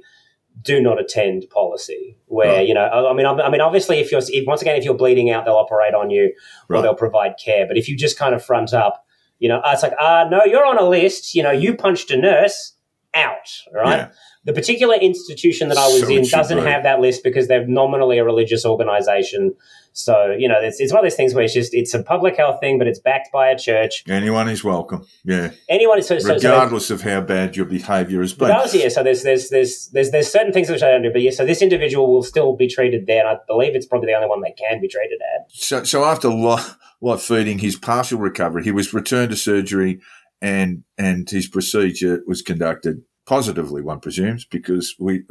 do 0.63 0.81
not 0.81 1.01
attend 1.01 1.49
policy 1.51 2.17
where 2.27 2.59
Right. 2.59 2.69
you 2.69 2.75
know 2.75 2.85
I 2.85 3.13
mean 3.13 3.27
I 3.27 3.51
mean 3.51 3.61
obviously 3.61 3.99
if 3.99 4.13
you're 4.13 4.21
if, 4.29 4.47
once 4.47 4.63
again 4.63 4.77
if 4.77 4.85
you're 4.85 4.95
bleeding 4.95 5.31
out 5.31 5.45
they'll 5.45 5.55
operate 5.55 5.95
on 5.95 6.11
you 6.11 6.33
or 6.69 6.81
they'll 6.81 6.95
provide 6.95 7.35
care 7.45 7.67
but 7.67 7.77
if 7.77 7.89
you 7.89 7.97
just 7.97 8.17
kind 8.17 8.35
of 8.35 8.45
front 8.45 8.73
up 8.73 9.05
you 9.41 9.49
know 9.49 9.61
it's 9.67 9.83
like 9.83 9.95
uh 9.99 10.27
no 10.31 10.45
you're 10.45 10.65
on 10.65 10.79
a 10.79 10.89
list 10.89 11.35
you 11.35 11.43
know 11.43 11.51
you 11.51 11.75
punched 11.75 12.11
a 12.13 12.17
nurse 12.17 12.74
out 13.15 13.49
right 13.73 13.97
Yeah. 13.99 14.11
the 14.45 14.53
particular 14.53 14.95
institution 14.95 15.69
that 15.69 15.79
I 15.79 15.87
was 15.89 16.01
So 16.01 16.09
in 16.09 16.25
doesn't 16.25 16.59
have 16.59 16.83
that 16.83 17.01
list 17.01 17.23
because 17.23 17.49
they're 17.49 17.67
nominally 17.67 18.19
a 18.19 18.25
religious 18.25 18.65
organization 18.67 19.55
so 19.93 20.35
you 20.37 20.49
know 20.49 20.57
it's, 20.61 20.81
it's 20.81 20.93
one 20.93 20.99
of 20.99 21.05
those 21.05 21.15
things 21.17 21.35
where 21.35 21.45
it's 21.45 21.55
just 21.55 21.73
it's 21.73 21.95
a 21.95 22.03
public 22.03 22.37
health 22.37 22.59
thing 22.61 22.79
but 22.79 22.89
it's 22.89 22.99
backed 22.99 23.31
by 23.33 23.49
a 23.49 23.57
church 23.59 24.03
Anyone 24.09 24.49
is 24.49 24.65
welcome. 24.65 25.07
Yeah, 25.25 25.51
anyone 25.69 26.03
so, 26.03 26.19
so, 26.19 26.29
so 26.29 26.35
regardless 26.35 26.91
of 26.91 27.03
how 27.03 27.21
bad 27.21 27.57
your 27.57 27.67
behaviour 27.67 28.21
has 28.21 28.33
been. 28.33 28.49
Regardless, 28.49 28.75
yeah. 28.75 28.89
So 28.89 29.03
there's 29.03 29.23
there's 29.23 29.49
there's 29.51 29.89
there's 29.89 30.11
there's 30.11 30.31
certain 30.31 30.53
things 30.53 30.69
which 30.69 30.83
I 30.83 30.91
don't 30.91 31.03
do, 31.03 31.13
but 31.13 31.23
yeah. 31.23 31.31
So 31.31 31.47
this 31.47 31.63
individual 31.63 32.13
will 32.13 32.23
still 32.23 32.57
be 32.57 32.67
treated 32.69 33.07
there, 33.07 33.27
and 33.27 33.29
I 33.29 33.41
believe 33.47 33.75
it's 33.75 33.87
probably 33.87 34.09
the 34.09 34.15
only 34.15 34.29
one 34.29 34.41
they 34.43 34.53
can 34.53 34.81
be 34.81 34.89
treated 34.89 35.21
at. 35.35 35.51
So, 35.51 35.85
so 35.85 36.05
after 36.05 36.29
live, 36.29 36.77
live 37.01 37.23
feeding, 37.23 37.59
his 37.61 37.77
partial 37.77 38.19
recovery, 38.19 38.65
he 38.65 38.73
was 38.73 38.93
returned 38.93 39.31
to 39.31 39.37
surgery, 39.37 40.01
and 40.45 40.85
and 40.99 41.29
his 41.29 41.49
procedure 41.49 42.23
was 42.27 42.43
conducted 42.43 43.03
positively. 43.25 43.81
One 43.81 43.99
presumes 43.99 44.45
because 44.45 44.95
we, 45.01 45.23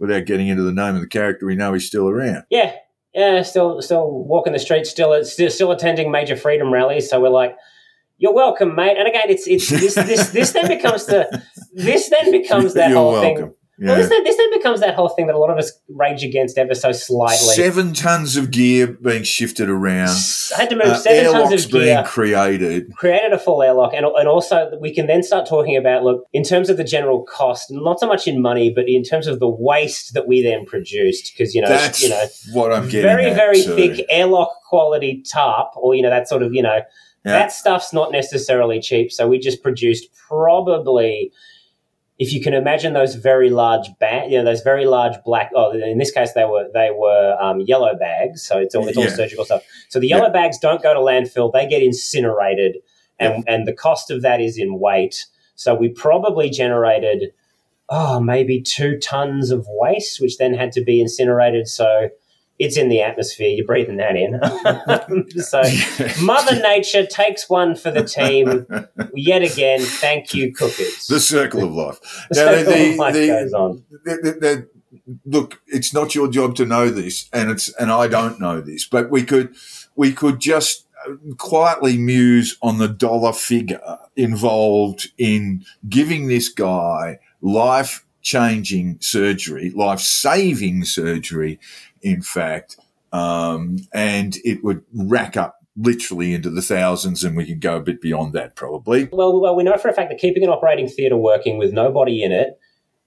without 0.00 0.26
getting 0.26 0.48
into 0.48 0.64
the 0.64 0.72
name 0.72 0.96
of 0.96 1.00
the 1.00 1.06
character, 1.06 1.46
we 1.46 1.54
know 1.54 1.72
he's 1.72 1.86
still 1.86 2.08
around. 2.08 2.42
Yeah, 2.50 2.74
yeah. 3.14 3.42
Still 3.42 3.80
still 3.80 4.10
walking 4.10 4.52
the 4.52 4.58
streets, 4.58 4.90
still 4.90 5.24
still 5.24 5.50
still 5.50 5.70
attending 5.70 6.10
major 6.10 6.36
freedom 6.36 6.72
rallies. 6.72 7.08
So 7.08 7.20
we're 7.20 7.30
like. 7.30 7.56
You're 8.22 8.34
welcome, 8.34 8.74
mate. 8.74 8.98
And 8.98 9.08
again, 9.08 9.30
it's 9.30 9.46
it's 9.46 9.70
this 9.70 9.94
this 9.94 10.28
this 10.28 10.52
then 10.52 10.68
becomes 10.68 11.06
the 11.06 11.42
this 11.72 12.10
then 12.10 12.30
becomes 12.30 12.74
that 12.74 12.90
You're 12.90 12.98
whole 12.98 13.12
welcome. 13.12 13.44
thing. 13.44 13.54
Well, 13.80 13.92
Yeah. 13.96 14.02
this 14.02 14.10
then, 14.10 14.24
this 14.24 14.36
then 14.36 14.50
becomes 14.52 14.80
that 14.80 14.94
whole 14.94 15.08
thing 15.08 15.26
that 15.28 15.34
a 15.34 15.38
lot 15.38 15.48
of 15.50 15.56
us 15.56 15.72
rage 15.88 16.22
against 16.22 16.58
ever 16.58 16.74
so 16.74 16.92
slightly. 16.92 17.54
Seven 17.54 17.94
tons 17.94 18.36
of 18.36 18.50
gear 18.50 18.86
being 18.88 19.22
shifted 19.22 19.70
around. 19.70 20.10
I 20.54 20.60
had 20.60 20.68
to 20.70 20.76
move 20.76 20.84
Uh, 20.86 20.94
seven 20.96 21.32
tons 21.32 21.64
of 21.64 21.70
gear. 21.72 21.80
airlocks 21.82 22.04
being 22.04 22.04
created. 22.04 22.92
created 22.94 23.32
a 23.32 23.38
full 23.38 23.62
airlock 23.62 23.94
and, 23.94 24.04
and 24.04 24.28
also 24.28 24.70
we 24.80 24.92
can 24.94 25.06
then 25.06 25.22
start 25.22 25.46
talking 25.48 25.76
about 25.78 26.04
look 26.04 26.24
in 26.34 26.42
terms 26.42 26.68
of 26.68 26.76
the 26.76 26.84
general 26.84 27.22
cost 27.22 27.70
not 27.70 27.98
so 27.98 28.06
much 28.06 28.26
in 28.28 28.42
money 28.42 28.70
but 28.70 28.84
in 28.88 29.02
terms 29.02 29.26
of 29.26 29.40
the 29.40 29.48
waste 29.48 30.12
that 30.12 30.28
we 30.28 30.42
then 30.42 30.66
produced 30.66 31.32
because 31.32 31.54
you 31.54 31.62
know 31.62 31.68
That's 31.68 32.02
you 32.02 32.10
know 32.10 32.24
what 32.52 32.72
I'm 32.72 32.84
getting 32.88 33.02
very 33.02 33.26
at, 33.26 33.36
very 33.36 33.62
too. 33.62 33.74
thick 33.76 34.04
airlock 34.10 34.50
quality 34.68 35.22
tarp 35.32 35.68
or 35.76 35.94
you 35.94 36.02
know 36.02 36.10
that 36.10 36.28
sort 36.28 36.42
of 36.42 36.52
you 36.52 36.62
know 36.62 36.80
Yeah. 37.24 37.32
that 37.32 37.52
stuff's 37.52 37.92
not 37.94 38.12
necessarily 38.12 38.78
cheap 38.80 39.10
so 39.10 39.26
we 39.26 39.38
just 39.38 39.62
produced 39.62 40.08
probably 40.28 41.32
if 42.20 42.34
you 42.34 42.40
can 42.42 42.52
imagine 42.52 42.92
those 42.92 43.14
very 43.14 43.48
large 43.48 43.88
bag, 43.98 44.30
you 44.30 44.36
know, 44.36 44.44
those 44.44 44.60
very 44.60 44.84
large 44.84 45.14
black. 45.24 45.50
Oh, 45.56 45.70
in 45.72 45.96
this 45.96 46.10
case, 46.12 46.34
they 46.34 46.44
were 46.44 46.68
they 46.74 46.90
were 46.90 47.36
um, 47.40 47.62
yellow 47.62 47.96
bags, 47.96 48.42
so 48.42 48.58
it's 48.58 48.74
all 48.74 48.86
it's 48.86 48.98
all 48.98 49.04
Yeah. 49.04 49.10
surgical 49.16 49.46
stuff. 49.46 49.62
So 49.88 49.98
the 49.98 50.06
yellow 50.06 50.26
Yeah. 50.26 50.32
bags 50.40 50.58
don't 50.58 50.82
go 50.82 50.92
to 50.92 51.00
landfill; 51.00 51.50
they 51.50 51.66
get 51.66 51.82
incinerated, 51.82 52.76
and 53.18 53.42
and 53.48 53.66
the 53.66 53.72
cost 53.72 54.10
of 54.10 54.20
that 54.20 54.38
is 54.38 54.58
in 54.58 54.78
weight. 54.78 55.24
So 55.56 55.74
we 55.74 55.88
probably 55.88 56.50
generated, 56.50 57.32
oh, 57.88 58.20
maybe 58.20 58.60
two 58.60 58.98
tons 58.98 59.50
of 59.50 59.66
waste, 59.70 60.20
which 60.20 60.36
then 60.36 60.52
had 60.52 60.72
to 60.72 60.82
be 60.84 61.00
incinerated. 61.00 61.68
So 61.68 62.10
it's 62.60 62.76
in 62.76 62.88
the 62.88 63.00
atmosphere; 63.02 63.48
you're 63.48 63.66
breathing 63.66 63.96
that 63.96 64.14
in. 64.16 64.38
so 65.42 65.62
Mother 66.22 66.56
Nature 66.62 67.06
takes 67.06 67.48
one 67.50 67.74
for 67.74 67.90
the 67.90 68.04
team 68.04 68.66
yet 69.14 69.42
again. 69.42 69.80
Thank 69.80 70.34
you, 70.34 70.52
cookers. 70.52 71.06
the 71.08 71.18
circle 71.20 71.64
of 71.64 71.72
life. 71.74 72.00
The 72.30 72.44
Now, 72.44 72.52
circle 72.52 72.72
the- 72.72 72.90
of 72.92 72.96
life 72.96 73.14
the- 73.14 73.26
goes 73.26 73.52
on. 73.52 73.84
the- 74.04 74.18
the- 74.22 74.32
the- 74.40 74.68
look, 75.24 75.60
it's 75.66 75.92
not 75.94 76.14
your 76.14 76.28
job 76.28 76.54
to 76.56 76.66
know 76.66 76.88
this, 76.90 77.28
and 77.32 77.50
it's 77.50 77.68
and 77.74 77.90
I 77.90 78.06
don't 78.08 78.38
know 78.38 78.60
this, 78.60 78.84
but 78.86 79.10
we 79.10 79.24
could 79.24 79.54
we 79.96 80.12
could 80.12 80.38
just 80.38 80.86
quietly 81.38 81.96
muse 81.96 82.58
on 82.62 82.76
the 82.76 82.86
dollar 82.88 83.32
figure 83.32 83.80
involved 84.16 85.08
in 85.16 85.64
giving 85.88 86.28
this 86.28 86.50
guy 86.50 87.18
life 87.40 88.04
changing 88.22 88.98
surgery, 89.00 89.70
life 89.70 89.98
saving 90.00 90.84
surgery, 90.84 91.58
in 92.02 92.22
fact, 92.22 92.78
um, 93.12 93.78
and 93.92 94.36
it 94.44 94.62
would 94.64 94.82
rack 94.94 95.36
up 95.36 95.56
literally 95.76 96.34
into 96.34 96.50
the 96.50 96.62
thousands, 96.62 97.24
and 97.24 97.36
we 97.36 97.46
could 97.46 97.60
go 97.60 97.76
a 97.76 97.80
bit 97.80 98.00
beyond 98.00 98.32
that 98.34 98.56
probably. 98.56 99.08
Well, 99.12 99.40
well, 99.40 99.54
we 99.54 99.62
know 99.62 99.76
for 99.76 99.88
a 99.88 99.92
fact 99.92 100.10
that 100.10 100.18
keeping 100.18 100.44
an 100.44 100.50
operating 100.50 100.88
theatre 100.88 101.16
working 101.16 101.58
with 101.58 101.72
nobody 101.72 102.22
in 102.22 102.32
it 102.32 102.58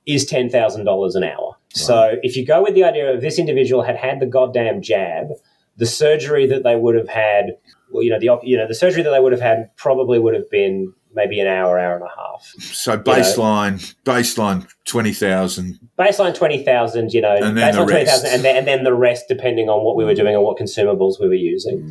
is 0.05 0.25
ten 0.25 0.49
thousand 0.49 0.85
dollars 0.85 1.15
an 1.15 1.23
hour. 1.23 1.55
So 1.73 2.17
if 2.21 2.37
you 2.37 2.45
go 2.45 2.61
with 2.61 2.75
the 2.75 2.83
idea 2.83 3.11
of 3.11 3.21
this 3.21 3.39
individual 3.39 3.81
had 3.81 3.95
had 3.95 4.19
the 4.19 4.27
goddamn 4.27 4.81
jab, 4.81 5.29
the 5.77 5.87
surgery 5.87 6.45
that 6.47 6.63
they 6.63 6.75
would 6.75 6.95
have 6.95 7.09
had, 7.09 7.57
well, 7.91 8.03
you 8.03 8.11
know, 8.11 8.19
the 8.19 8.39
you 8.43 8.57
know 8.57 8.67
the 8.67 8.75
surgery 8.75 9.01
that 9.01 9.09
they 9.09 9.19
would 9.19 9.31
have 9.31 9.41
had 9.41 9.75
probably 9.75 10.19
would 10.19 10.35
have 10.35 10.49
been 10.49 10.93
maybe 11.13 11.39
an 11.39 11.47
hour, 11.47 11.79
hour 11.79 11.95
and 11.95 12.03
a 12.03 12.09
half. 12.15 12.43
So 12.59 12.97
baseline, 12.97 13.95
baseline 14.03 14.67
twenty 14.85 15.13
thousand. 15.13 15.79
Baseline 15.97 16.35
twenty 16.35 16.63
thousand, 16.63 17.13
you 17.13 17.21
know, 17.21 17.35
And 17.35 17.57
then 17.57 17.73
the 17.75 17.81
baseline 17.81 17.85
twenty 17.85 17.93
rest. 17.93 18.23
thousand, 18.23 18.45
and 18.45 18.67
then 18.67 18.83
the 18.83 18.93
rest 18.93 19.25
depending 19.27 19.69
on 19.69 19.83
what 19.83 19.95
we 19.95 20.05
were 20.05 20.15
doing 20.15 20.35
and 20.35 20.43
what 20.43 20.57
consumables 20.57 21.19
we 21.19 21.27
were 21.27 21.33
using. 21.33 21.81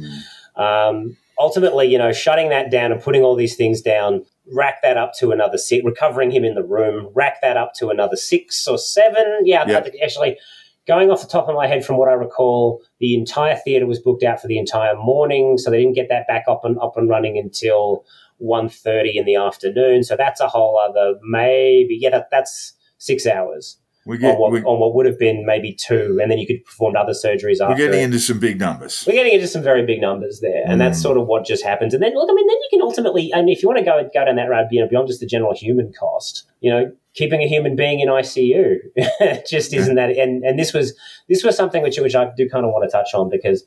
Mm. 0.56 0.60
Um, 0.60 1.16
ultimately, 1.38 1.86
you 1.86 1.98
know, 1.98 2.12
shutting 2.12 2.50
that 2.50 2.70
down 2.70 2.92
and 2.92 3.02
putting 3.02 3.22
all 3.22 3.36
these 3.36 3.56
things 3.56 3.80
down, 3.80 4.24
rack 4.52 4.82
that 4.82 4.96
up 4.96 5.12
to 5.18 5.30
another 5.32 5.58
six, 5.58 5.84
recovering 5.84 6.30
him 6.30 6.44
in 6.44 6.54
the 6.54 6.62
room, 6.62 7.10
rack 7.14 7.40
that 7.42 7.56
up 7.56 7.72
to 7.74 7.88
another 7.88 8.16
six 8.16 8.66
or 8.66 8.78
seven. 8.78 9.40
Yeah, 9.44 9.64
think 9.64 9.96
actually, 10.02 10.38
going 10.86 11.10
off 11.10 11.22
the 11.22 11.28
top 11.28 11.48
of 11.48 11.54
my 11.54 11.66
head, 11.66 11.84
from 11.84 11.96
what 11.96 12.08
I 12.08 12.12
recall, 12.12 12.82
the 13.00 13.14
entire 13.14 13.56
theatre 13.56 13.86
was 13.86 13.98
booked 13.98 14.22
out 14.22 14.40
for 14.40 14.48
the 14.48 14.58
entire 14.58 14.96
morning, 14.96 15.58
so 15.58 15.70
they 15.70 15.78
didn't 15.78 15.94
get 15.94 16.08
that 16.08 16.26
back 16.26 16.44
up 16.48 16.64
and 16.64 16.78
up 16.80 16.96
and 16.96 17.08
running 17.08 17.38
until 17.38 18.04
1.30 18.42 19.14
in 19.14 19.24
the 19.24 19.36
afternoon. 19.36 20.02
So 20.04 20.16
that's 20.16 20.40
a 20.40 20.48
whole 20.48 20.78
other 20.78 21.14
maybe 21.22 21.96
yeah, 22.00 22.10
that, 22.10 22.28
that's 22.30 22.74
six 22.98 23.26
hours 23.26 23.78
We 24.06 24.16
on 24.24 24.38
what, 24.38 24.52
we, 24.52 24.60
on 24.62 24.80
what 24.80 24.94
would 24.94 25.06
have 25.06 25.18
been 25.18 25.44
maybe 25.46 25.72
two, 25.72 26.18
and 26.20 26.30
then 26.30 26.38
you 26.38 26.46
could 26.46 26.64
perform 26.64 26.96
other 26.96 27.12
surgeries 27.12 27.58
we're 27.66 27.76
getting 27.76 28.00
it. 28.00 28.04
into 28.04 28.18
some 28.18 28.38
big 28.40 28.58
numbers. 28.58 29.04
We're 29.06 29.12
getting 29.14 29.34
into 29.34 29.46
some 29.48 29.62
very 29.62 29.84
big 29.86 30.00
numbers 30.00 30.40
there, 30.40 30.62
and 30.66 30.80
that's 30.80 30.98
Mm. 30.98 31.02
sort 31.02 31.18
of 31.18 31.26
what 31.26 31.44
just 31.44 31.64
happens. 31.64 31.94
And 31.94 32.02
then, 32.02 32.14
look, 32.14 32.28
I 32.30 32.34
mean, 32.34 32.46
then 32.46 32.56
you 32.56 32.68
can 32.70 32.82
ultimately, 32.82 33.32
I 33.34 33.42
mean, 33.42 33.54
if 33.56 33.62
you 33.62 33.68
want 33.68 33.78
to 33.78 33.84
go 33.84 34.02
go 34.12 34.24
down 34.24 34.36
that 34.36 34.48
road, 34.48 34.66
you 34.72 34.80
know, 34.80 34.88
beyond 34.88 35.06
just 35.08 35.20
the 35.20 35.26
general 35.26 35.54
human 35.54 35.92
cost, 35.92 36.44
you 36.60 36.70
know, 36.72 36.90
keeping 37.14 37.42
a 37.42 37.46
human 37.46 37.76
being 37.76 38.00
in 38.00 38.08
ICU 38.08 38.78
just 39.48 39.72
isn't 39.72 39.94
that. 39.96 40.10
And 40.10 40.42
and 40.44 40.58
this 40.58 40.72
was 40.72 40.96
this 41.28 41.44
was 41.44 41.56
something 41.56 41.82
which 41.82 41.98
which 41.98 42.14
I 42.16 42.30
do 42.36 42.48
kind 42.48 42.64
of 42.66 42.72
want 42.72 42.88
to 42.88 42.90
touch 42.90 43.14
on 43.14 43.30
because 43.30 43.64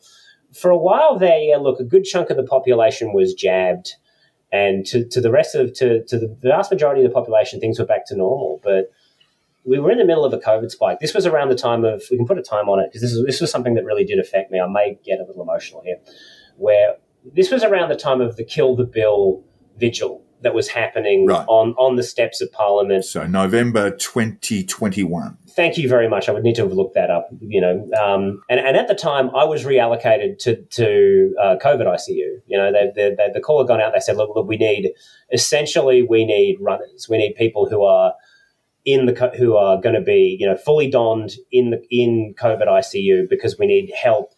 for 0.53 0.69
a 0.71 0.77
while 0.77 1.17
there, 1.19 1.39
yeah, 1.39 1.57
look, 1.57 1.79
a 1.79 1.83
good 1.83 2.03
chunk 2.05 2.29
of 2.29 2.37
the 2.37 2.43
population 2.43 3.13
was 3.13 3.33
jabbed, 3.33 3.95
and 4.55 4.85
to, 4.87 4.97
to 5.13 5.19
the 5.25 5.31
rest 5.39 5.51
of 5.55 5.73
to 5.79 5.87
to 6.09 6.15
the 6.23 6.29
vast 6.41 6.71
majority 6.71 7.01
of 7.03 7.09
the 7.09 7.13
population, 7.19 7.59
things 7.59 7.79
were 7.79 7.89
back 7.93 8.05
to 8.07 8.15
normal, 8.15 8.61
but. 8.63 8.83
We 9.67 9.79
were 9.79 9.89
in 9.89 9.97
the 9.97 10.05
middle 10.05 10.25
of 10.25 10.31
a 10.31 10.37
COVID 10.37 10.69
spike. 10.69 10.99
This 10.99 11.15
was 11.15 11.25
around 11.25 11.49
the 11.49 11.61
time 11.67 11.83
of 11.85 12.03
we 12.11 12.17
can 12.17 12.27
put 12.27 12.37
a 12.37 12.43
time 12.43 12.69
on 12.69 12.79
it 12.79 12.85
because 12.89 13.01
this 13.01 13.11
is 13.11 13.25
this 13.25 13.41
was 13.41 13.49
something 13.49 13.73
that 13.73 13.83
really 13.83 14.05
did 14.05 14.19
affect 14.19 14.51
me. 14.51 14.59
I 14.59 14.67
may 14.67 14.99
get 15.03 15.17
a 15.19 15.23
little 15.23 15.41
emotional 15.41 15.81
here, 15.83 15.97
where 16.55 16.97
this 17.33 17.49
was 17.49 17.63
around 17.63 17.89
the 17.89 17.95
time 17.95 18.21
of 18.21 18.35
the 18.35 18.43
kill 18.43 18.75
the 18.75 18.83
bill 18.83 19.43
vigil 19.77 20.24
that 20.45 20.53
was 20.53 20.69
happening 20.69 21.25
Right. 21.25 21.45
on 21.49 21.73
on 21.77 21.97
the 21.97 22.03
steps 22.03 22.39
of 22.39 22.49
Parliament. 22.53 23.03
So 23.03 23.25
November 23.25 23.91
twenty 23.97 24.63
twenty 24.63 25.03
one. 25.03 25.37
Thank 25.49 25.77
you 25.77 25.89
very 25.89 26.07
much. 26.07 26.29
I 26.29 26.31
would 26.33 26.43
need 26.43 26.55
to 26.55 26.63
have 26.63 26.71
looked 26.73 26.95
that 26.95 27.09
up. 27.09 27.27
You 27.41 27.59
know, 27.61 27.75
um, 28.01 28.41
and 28.49 28.59
and 28.59 28.77
at 28.77 28.87
the 28.87 28.95
time 28.95 29.29
I 29.35 29.43
was 29.43 29.65
reallocated 29.65 30.37
to 30.39 30.55
to 30.79 31.35
uh, 31.41 31.55
COVID 31.61 31.85
ICU. 31.85 32.29
You 32.47 32.57
know, 32.57 32.71
they, 32.71 32.91
they, 32.95 33.15
they, 33.17 33.29
the 33.33 33.41
call 33.41 33.59
had 33.59 33.67
gone 33.67 33.81
out. 33.81 33.91
They 33.93 33.99
said, 33.99 34.17
look, 34.17 34.31
look, 34.35 34.47
we 34.47 34.57
need 34.57 34.91
essentially 35.33 36.01
we 36.03 36.25
need 36.25 36.57
runners. 36.61 37.07
We 37.09 37.17
need 37.17 37.35
people 37.35 37.67
who 37.69 37.83
are 37.83 38.13
in 38.85 39.07
the 39.07 39.31
who 39.37 39.57
are 39.57 39.81
going 39.81 39.95
to 39.95 40.01
be 40.01 40.37
you 40.39 40.45
know 40.47 40.55
fully 40.55 40.89
donned 40.89 41.33
in 41.51 41.71
the 41.71 41.81
in 41.89 42.35
COVID 42.39 42.67
ICU 42.67 43.27
because 43.29 43.57
we 43.57 43.65
need 43.65 43.91
help. 43.95 44.33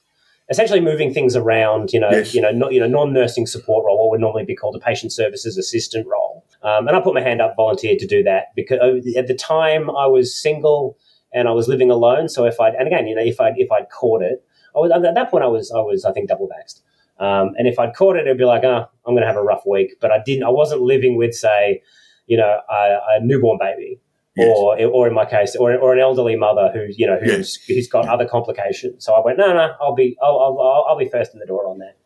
Essentially, 0.50 0.80
moving 0.80 1.14
things 1.14 1.36
around, 1.36 1.92
you 1.92 2.00
know, 2.00 2.10
Yes. 2.10 2.34
you 2.34 2.42
know, 2.42 2.52
not, 2.52 2.72
you 2.72 2.80
know, 2.80 2.88
non-nursing 2.88 3.46
support 3.48 3.86
role, 3.86 3.98
what 4.00 4.12
would 4.12 4.22
normally 4.22 4.46
be 4.46 4.56
called 4.56 4.76
a 4.76 4.80
patient 4.80 5.12
services 5.12 5.58
assistant 5.58 6.08
role. 6.08 6.46
Um, 6.64 6.88
and 6.88 6.96
I 6.96 7.02
put 7.02 7.14
my 7.14 7.22
hand 7.22 7.42
up, 7.42 7.56
volunteered 7.56 8.00
to 8.00 8.08
do 8.08 8.24
that 8.24 8.46
because 8.56 8.80
uh, 8.82 9.20
at 9.20 9.28
the 9.28 9.36
time 9.36 9.90
I 9.90 10.08
was 10.08 10.40
single 10.40 10.98
and 11.34 11.48
I 11.48 11.52
was 11.52 11.68
living 11.68 11.92
alone. 11.92 12.30
So 12.30 12.46
if 12.46 12.60
I'd, 12.60 12.76
and 12.76 12.88
again, 12.88 13.08
you 13.08 13.16
know, 13.16 13.22
if 13.24 13.40
I 13.42 13.52
if 13.58 13.72
I'd 13.72 13.90
caught 13.90 14.22
it, 14.22 14.44
I 14.76 14.80
was, 14.80 14.92
at 14.92 15.14
that 15.16 15.30
point 15.30 15.44
I 15.44 15.48
was 15.48 15.72
I 15.72 15.80
was 15.80 16.06
I 16.06 16.12
think 16.14 16.30
double 16.30 16.48
vaxxed. 16.48 16.82
Um, 17.20 17.54
and 17.58 17.68
if 17.68 17.80
I'd 17.80 17.96
caught 17.96 18.16
it, 18.16 18.22
it'd 18.22 18.38
be 18.38 18.46
like, 18.46 18.64
oh, 18.64 18.86
I'm 19.06 19.14
going 19.14 19.22
to 19.22 19.28
have 19.28 19.36
a 19.38 19.44
rough 19.44 19.64
week. 19.66 19.96
But 20.00 20.12
I 20.12 20.20
didn't. 20.24 20.44
I 20.44 20.50
wasn't 20.50 20.82
living 20.82 21.18
with, 21.18 21.34
say, 21.34 21.82
you 22.28 22.38
know, 22.38 22.60
a, 22.70 22.98
a 23.10 23.20
newborn 23.22 23.58
baby, 23.60 24.00
Yes. 24.38 24.56
or 24.58 24.80
or 24.86 25.08
in 25.08 25.14
my 25.14 25.26
case, 25.26 25.56
or, 25.56 25.76
or 25.76 25.94
an 25.94 26.00
elderly 26.00 26.36
mother 26.36 26.70
who 26.74 26.86
you 26.96 27.08
know 27.08 27.20
who's 27.22 27.56
who's 27.68 27.88
got 27.88 28.08
other 28.08 28.28
complications. 28.28 29.04
So 29.06 29.14
I 29.14 29.22
went, 29.26 29.38
no, 29.38 29.48
no, 29.54 29.74
I'll 29.82 29.96
be 29.96 30.16
I'll, 30.22 30.40
I'll, 30.40 30.86
I'll- 30.90 30.98
be 30.98 31.10
first 31.10 31.34
in 31.34 31.40
the 31.40 31.46
door 31.46 31.68
on 31.68 31.80
that. 31.80 31.98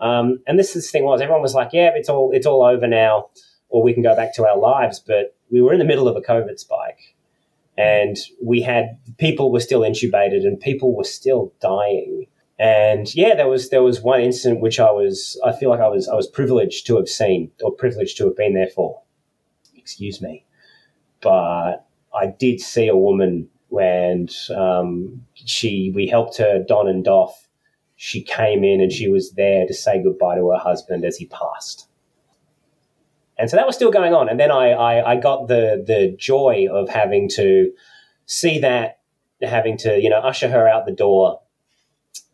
Um, 0.00 0.40
and 0.46 0.58
this 0.58 0.74
is 0.76 0.84
the 0.86 0.90
thing 0.90 1.04
was 1.04 1.20
everyone 1.20 1.42
was 1.42 1.54
like, 1.54 1.70
yeah, 1.72 1.90
it's 1.94 2.08
all 2.08 2.30
it's 2.32 2.46
all 2.46 2.62
over 2.64 2.86
now, 2.86 3.30
or 3.68 3.82
we 3.82 3.92
can 3.94 4.02
go 4.02 4.14
back 4.16 4.34
to 4.34 4.46
our 4.46 4.58
lives. 4.58 5.00
But 5.00 5.36
we 5.50 5.62
were 5.62 5.72
in 5.72 5.78
the 5.78 5.84
middle 5.84 6.08
of 6.08 6.16
a 6.16 6.20
COVID 6.20 6.58
spike, 6.58 7.14
and 7.78 8.16
we 8.42 8.60
had 8.62 8.98
people 9.18 9.52
were 9.52 9.60
still 9.60 9.80
intubated 9.80 10.44
and 10.46 10.58
people 10.60 10.96
were 10.96 11.04
still 11.04 11.52
dying. 11.60 12.26
And 12.58 13.12
yeah, 13.14 13.34
there 13.34 13.48
was 13.48 13.70
there 13.70 13.82
was 13.82 14.00
one 14.02 14.20
incident 14.20 14.60
which 14.60 14.78
I 14.78 14.90
was 14.90 15.40
I 15.44 15.52
feel 15.52 15.70
like 15.70 15.80
I 15.80 15.88
was 15.88 16.08
I 16.08 16.14
was 16.14 16.26
privileged 16.26 16.86
to 16.88 16.96
have 16.96 17.08
seen 17.08 17.50
or 17.62 17.72
privileged 17.72 18.16
to 18.18 18.24
have 18.26 18.36
been 18.36 18.54
there 18.54 18.68
for. 18.68 19.02
Excuse 19.76 20.20
me, 20.22 20.44
but 21.22 21.86
I 22.14 22.26
did 22.26 22.60
see 22.60 22.88
a 22.88 22.96
woman 22.96 23.48
and 23.80 24.34
um, 24.54 25.24
she 25.34 25.92
we 25.94 26.06
helped 26.06 26.36
her 26.38 26.62
don 26.66 26.88
and 26.88 27.04
doff. 27.04 27.48
She 27.96 28.22
came 28.22 28.64
in 28.64 28.80
and 28.80 28.92
she 28.92 29.08
was 29.08 29.32
there 29.32 29.66
to 29.66 29.74
say 29.74 30.02
goodbye 30.02 30.36
to 30.36 30.50
her 30.50 30.58
husband 30.58 31.04
as 31.04 31.16
he 31.16 31.26
passed. 31.26 31.88
And 33.38 33.48
so 33.48 33.56
that 33.56 33.66
was 33.66 33.74
still 33.74 33.90
going 33.90 34.12
on. 34.12 34.28
And 34.28 34.38
then 34.38 34.50
I, 34.50 34.70
I, 34.72 35.12
I 35.12 35.16
got 35.16 35.48
the 35.48 35.82
the 35.86 36.14
joy 36.18 36.66
of 36.70 36.88
having 36.88 37.28
to 37.30 37.72
see 38.26 38.58
that, 38.60 38.98
having 39.40 39.76
to, 39.78 40.00
you 40.00 40.10
know, 40.10 40.18
usher 40.18 40.48
her 40.48 40.68
out 40.68 40.84
the 40.84 40.92
door. 40.92 41.40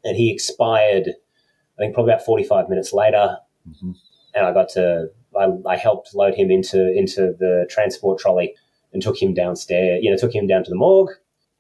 And 0.04 0.16
he 0.16 0.32
expired, 0.32 1.08
I 1.08 1.82
think 1.82 1.94
probably 1.94 2.12
about 2.12 2.24
45 2.24 2.68
minutes 2.68 2.92
later. 2.92 3.38
Mhm. 3.68 3.94
And 4.34 4.46
I 4.46 4.52
got 4.52 4.68
to, 4.70 5.08
I, 5.38 5.48
I 5.66 5.76
helped 5.76 6.14
load 6.14 6.34
him 6.34 6.50
into, 6.50 6.92
into 6.96 7.34
the 7.38 7.66
transport 7.70 8.18
trolley 8.18 8.54
and 8.92 9.02
took 9.02 9.20
him 9.20 9.34
downstairs, 9.34 10.00
you 10.02 10.10
know, 10.10 10.16
took 10.16 10.34
him 10.34 10.46
down 10.46 10.64
to 10.64 10.70
the 10.70 10.76
morgue. 10.76 11.10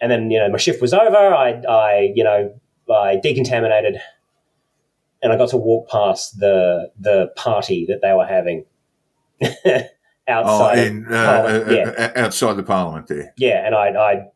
And 0.00 0.10
then, 0.10 0.30
you 0.30 0.38
know, 0.38 0.48
my 0.48 0.58
shift 0.58 0.80
was 0.80 0.94
over. 0.94 1.16
I, 1.16 1.60
I 1.68 2.12
you 2.14 2.24
know, 2.24 2.58
I 2.90 3.16
decontaminated 3.22 3.98
and 5.22 5.32
I 5.32 5.36
got 5.36 5.50
to 5.50 5.56
walk 5.56 5.88
past 5.88 6.38
the, 6.38 6.90
the 6.98 7.32
party 7.36 7.86
that 7.88 8.00
they 8.00 8.12
were 8.12 8.26
having 8.26 8.64
Oh, 10.28 10.44
outside. 10.44 10.78
of 10.78 10.86
in, 10.86 11.06
uh, 11.10 11.16
uh, 11.16 11.70
yeah. 11.70 12.12
uh, 12.16 12.20
outside 12.24 12.54
the 12.54 12.62
parliament 12.62 13.06
there. 13.06 13.32
Yeah, 13.38 13.64
and 13.64 13.74
I, 13.74 13.88
I, 13.88 14.26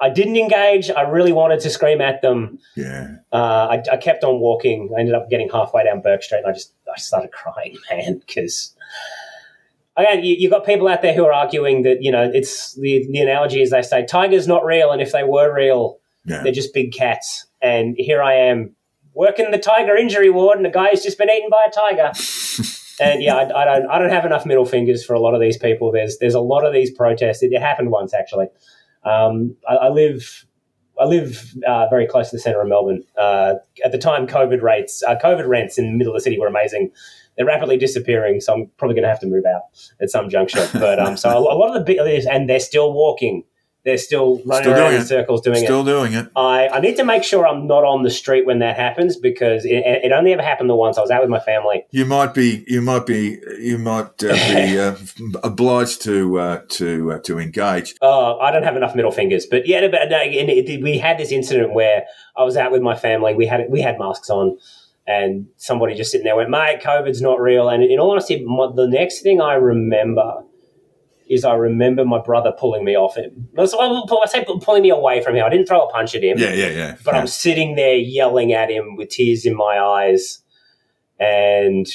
I 0.00 0.08
didn't 0.08 0.36
engage. 0.36 0.90
I 0.90 1.02
really 1.02 1.32
wanted 1.32 1.60
to 1.60 1.70
scream 1.70 2.00
at 2.00 2.22
them. 2.22 2.58
Yeah. 2.76 3.16
Uh, 3.30 3.68
I, 3.70 3.82
I 3.92 3.96
kept 3.98 4.24
on 4.24 4.40
walking. 4.40 4.90
I 4.96 5.00
ended 5.00 5.14
up 5.14 5.28
getting 5.28 5.50
halfway 5.50 5.84
down 5.84 6.00
Bourke 6.00 6.22
Street, 6.22 6.38
and 6.38 6.46
I 6.46 6.52
just 6.52 6.72
I 6.90 6.98
started 6.98 7.30
crying, 7.32 7.76
man, 7.90 8.18
because 8.18 8.74
again, 9.96 10.24
you, 10.24 10.36
you 10.38 10.50
got 10.50 10.64
people 10.64 10.88
out 10.88 11.02
there 11.02 11.14
who 11.14 11.24
are 11.24 11.32
arguing 11.32 11.82
that 11.82 11.98
you 12.02 12.10
know 12.10 12.30
it's 12.32 12.74
the 12.74 13.06
the 13.10 13.20
analogy 13.20 13.62
is 13.62 13.70
they 13.70 13.82
say 13.82 14.04
tigers 14.04 14.46
not 14.48 14.64
real, 14.64 14.90
and 14.90 15.00
if 15.00 15.12
they 15.12 15.24
were 15.24 15.54
real, 15.54 15.98
Yeah. 16.24 16.42
they're 16.42 16.52
just 16.52 16.74
big 16.74 16.92
cats. 16.92 17.46
And 17.62 17.94
here 17.98 18.22
I 18.22 18.34
am 18.34 18.74
working 19.14 19.50
the 19.50 19.58
tiger 19.58 19.96
injury 19.96 20.30
ward, 20.30 20.58
and 20.58 20.66
a 20.66 20.70
guy 20.70 20.88
has 20.88 21.02
just 21.02 21.18
been 21.18 21.30
eaten 21.30 21.50
by 21.50 21.64
a 21.66 21.70
tiger. 21.70 22.12
and 23.00 23.22
yeah, 23.22 23.36
I, 23.36 23.62
I 23.62 23.64
don't 23.64 23.90
I 23.90 23.98
don't 23.98 24.10
have 24.10 24.24
enough 24.24 24.44
middle 24.46 24.64
fingers 24.66 25.04
for 25.04 25.14
a 25.14 25.20
lot 25.20 25.34
of 25.34 25.40
these 25.40 25.56
people. 25.56 25.92
There's 25.92 26.18
there's 26.18 26.34
a 26.34 26.40
lot 26.40 26.64
of 26.64 26.72
these 26.72 26.90
protests. 26.90 27.42
It, 27.42 27.52
it 27.52 27.60
happened 27.60 27.90
once 27.90 28.14
actually. 28.14 28.46
Um, 29.04 29.56
I, 29.68 29.74
I 29.74 29.88
live 29.90 30.46
I 30.98 31.06
live 31.06 31.54
uh, 31.66 31.88
very 31.88 32.06
close 32.06 32.30
to 32.30 32.36
the 32.36 32.40
centre 32.40 32.60
of 32.60 32.68
Melbourne. 32.68 33.02
Uh, 33.18 33.54
at 33.84 33.90
the 33.92 33.98
time, 33.98 34.26
COVID 34.26 34.62
rates, 34.62 35.02
uh, 35.02 35.16
COVID 35.16 35.46
rents 35.48 35.76
in 35.76 35.86
the 35.86 35.92
middle 35.92 36.12
of 36.14 36.18
the 36.18 36.22
city 36.22 36.38
were 36.38 36.46
amazing. 36.46 36.92
They're 37.36 37.46
rapidly 37.46 37.76
disappearing, 37.76 38.40
so 38.40 38.54
I'm 38.54 38.70
probably 38.76 38.94
going 38.94 39.02
to 39.04 39.08
have 39.08 39.20
to 39.20 39.26
move 39.26 39.44
out 39.44 39.62
at 40.00 40.10
some 40.10 40.28
juncture. 40.28 40.68
But 40.72 40.98
um, 40.98 41.16
so 41.16 41.30
a, 41.30 41.56
lot 41.56 41.68
of 41.68 41.74
the 41.74 41.80
big, 41.80 41.98
and 42.26 42.48
they're 42.48 42.60
still 42.60 42.92
walking. 42.92 43.44
They're 43.84 43.98
still 43.98 44.40
running 44.46 44.64
Still 44.64 44.78
around 44.78 44.94
in 44.94 45.04
circles 45.04 45.42
doing 45.42 45.62
it. 45.62 45.66
Still 45.66 45.84
doing 45.84 46.14
it. 46.14 46.28
I, 46.34 46.68
I 46.68 46.80
need 46.80 46.96
to 46.96 47.04
make 47.04 47.22
sure 47.22 47.46
I'm 47.46 47.66
not 47.66 47.84
on 47.84 48.02
the 48.02 48.10
street 48.10 48.46
when 48.46 48.60
that 48.60 48.76
happens 48.76 49.18
because 49.18 49.66
it, 49.66 49.74
it 49.74 50.10
only 50.10 50.32
ever 50.32 50.42
happened 50.42 50.70
the 50.70 50.74
once. 50.74 50.96
I 50.96 51.02
was 51.02 51.10
out 51.10 51.20
with 51.20 51.28
my 51.28 51.38
family. 51.38 51.84
You 51.90 52.06
might 52.06 52.32
be. 52.32 52.64
You 52.66 52.80
might 52.80 53.04
be. 53.04 53.38
You 53.58 53.76
might 53.76 54.24
uh, 54.24 54.32
be 54.32 54.78
uh, 54.78 54.96
obliged 55.42 56.00
to 56.02 56.38
uh, 56.38 56.62
to 56.70 57.12
uh, 57.12 57.18
to 57.20 57.38
engage. 57.38 57.94
Oh, 58.00 58.38
I 58.38 58.50
don't 58.52 58.62
have 58.62 58.76
enough 58.76 58.94
middle 58.94 59.12
fingers, 59.12 59.44
but 59.44 59.68
yeah, 59.68 59.86
but 59.88 60.08
no, 60.08 60.18
it, 60.22 60.82
we 60.82 60.96
had 60.96 61.18
this 61.18 61.30
incident 61.30 61.74
where 61.74 62.06
I 62.38 62.42
was 62.42 62.56
out 62.56 62.72
with 62.72 62.80
my 62.80 62.96
family. 62.96 63.34
We 63.34 63.44
had 63.44 63.66
we 63.68 63.82
had 63.82 63.98
masks 63.98 64.30
on, 64.30 64.56
and 65.06 65.46
somebody 65.56 65.94
just 65.94 66.10
sitting 66.10 66.24
there 66.24 66.36
went, 66.36 66.50
"Mate, 66.50 66.80
COVID's 66.82 67.20
not 67.20 67.40
real." 67.40 67.68
And 67.68 67.82
in 67.82 67.98
all 67.98 68.12
honesty, 68.12 68.44
my, 68.44 68.68
the 68.74 68.88
next 68.88 69.20
thing 69.20 69.40
I 69.40 69.54
remember 69.54 70.44
is 71.28 71.44
I 71.44 71.54
remember 71.54 72.04
my 72.04 72.20
brother 72.20 72.52
pulling 72.52 72.84
me 72.84 72.96
off 72.96 73.16
him. 73.16 73.48
So 73.66 73.80
I, 73.80 74.22
I 74.22 74.26
say 74.26 74.44
pulling 74.44 74.82
me 74.82 74.90
away 74.90 75.22
from 75.22 75.36
him. 75.36 75.44
I 75.44 75.48
didn't 75.48 75.66
throw 75.66 75.86
a 75.86 75.90
punch 75.90 76.14
at 76.14 76.22
him. 76.22 76.38
Yeah, 76.38 76.52
yeah, 76.52 76.68
yeah. 76.68 76.96
But 77.02 77.14
yeah. 77.14 77.20
I'm 77.20 77.26
sitting 77.26 77.76
there 77.76 77.96
yelling 77.96 78.52
at 78.52 78.70
him 78.70 78.96
with 78.96 79.08
tears 79.08 79.46
in 79.46 79.56
my 79.56 79.78
eyes. 79.80 80.40
And 81.18 81.86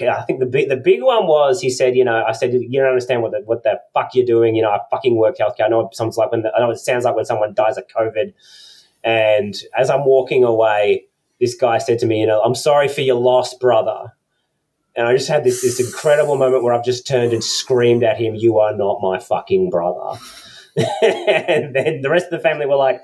I 0.00 0.22
think 0.22 0.38
the 0.38 0.46
big, 0.46 0.68
the 0.68 0.76
big 0.76 1.02
one 1.02 1.26
was 1.26 1.60
he 1.60 1.70
said, 1.70 1.96
you 1.96 2.04
know, 2.04 2.24
I 2.24 2.32
said, 2.32 2.52
you 2.52 2.80
don't 2.80 2.88
understand 2.88 3.22
what 3.22 3.32
the, 3.32 3.40
what 3.44 3.64
the 3.64 3.80
fuck 3.94 4.14
you're 4.14 4.26
doing. 4.26 4.54
You 4.54 4.62
know, 4.62 4.70
I 4.70 4.78
fucking 4.90 5.16
work 5.16 5.38
healthcare. 5.38 5.64
I 5.64 5.68
know 5.68 5.88
it 5.88 5.96
sounds 5.96 6.16
like 6.16 6.30
when 6.30 6.42
the, 6.42 6.52
I 6.54 6.60
know 6.60 6.70
it 6.70 6.78
sounds 6.78 7.04
like 7.04 7.16
when 7.16 7.24
someone 7.24 7.54
dies 7.54 7.78
of 7.78 7.84
COVID. 7.88 8.32
And 9.02 9.56
as 9.76 9.90
I'm 9.90 10.04
walking 10.04 10.44
away, 10.44 11.06
this 11.40 11.54
guy 11.54 11.78
said 11.78 11.98
to 12.00 12.06
me, 12.06 12.20
you 12.20 12.26
know, 12.26 12.40
I'm 12.42 12.54
sorry 12.54 12.88
for 12.88 13.00
your 13.00 13.16
loss, 13.16 13.54
brother. 13.54 14.12
And 14.96 15.06
I 15.06 15.14
just 15.14 15.28
had 15.28 15.44
this 15.44 15.62
this 15.62 15.78
incredible 15.78 16.36
moment 16.36 16.64
where 16.64 16.74
I've 16.74 16.84
just 16.84 17.06
turned 17.06 17.32
and 17.32 17.44
screamed 17.44 18.02
at 18.02 18.16
him, 18.18 18.34
"You 18.34 18.58
are 18.58 18.74
not 18.76 18.98
my 19.00 19.20
fucking 19.20 19.70
brother." 19.70 20.18
and 20.76 21.74
then 21.74 22.00
the 22.02 22.10
rest 22.10 22.24
of 22.24 22.30
the 22.32 22.40
family 22.40 22.66
were 22.66 22.74
like, 22.74 23.00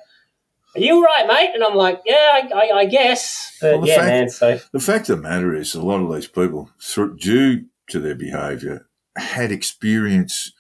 "Are 0.75 0.81
you 0.81 1.05
right, 1.05 1.27
mate?" 1.29 1.51
And 1.55 1.63
I'm 1.63 1.77
like, 1.77 2.01
"Yeah, 2.05 2.15
I, 2.35 2.49
I, 2.53 2.79
I 2.79 2.85
guess." 2.87 3.57
But 3.61 3.79
Well, 3.79 3.89
yeah, 3.89 3.97
fact- 3.97 4.09
man. 4.09 4.29
So 4.31 4.59
The 4.73 4.81
fact 4.81 5.09
of 5.09 5.19
the 5.19 5.29
matter 5.29 5.55
is, 5.55 5.75
a 5.77 5.83
lot 5.83 6.01
of 6.01 6.13
these 6.13 6.27
people, 6.27 6.71
due 7.17 7.67
to 7.91 8.01
their 8.01 8.17
behaviour, 8.17 8.89
had 9.17 9.53
experience 9.53 10.53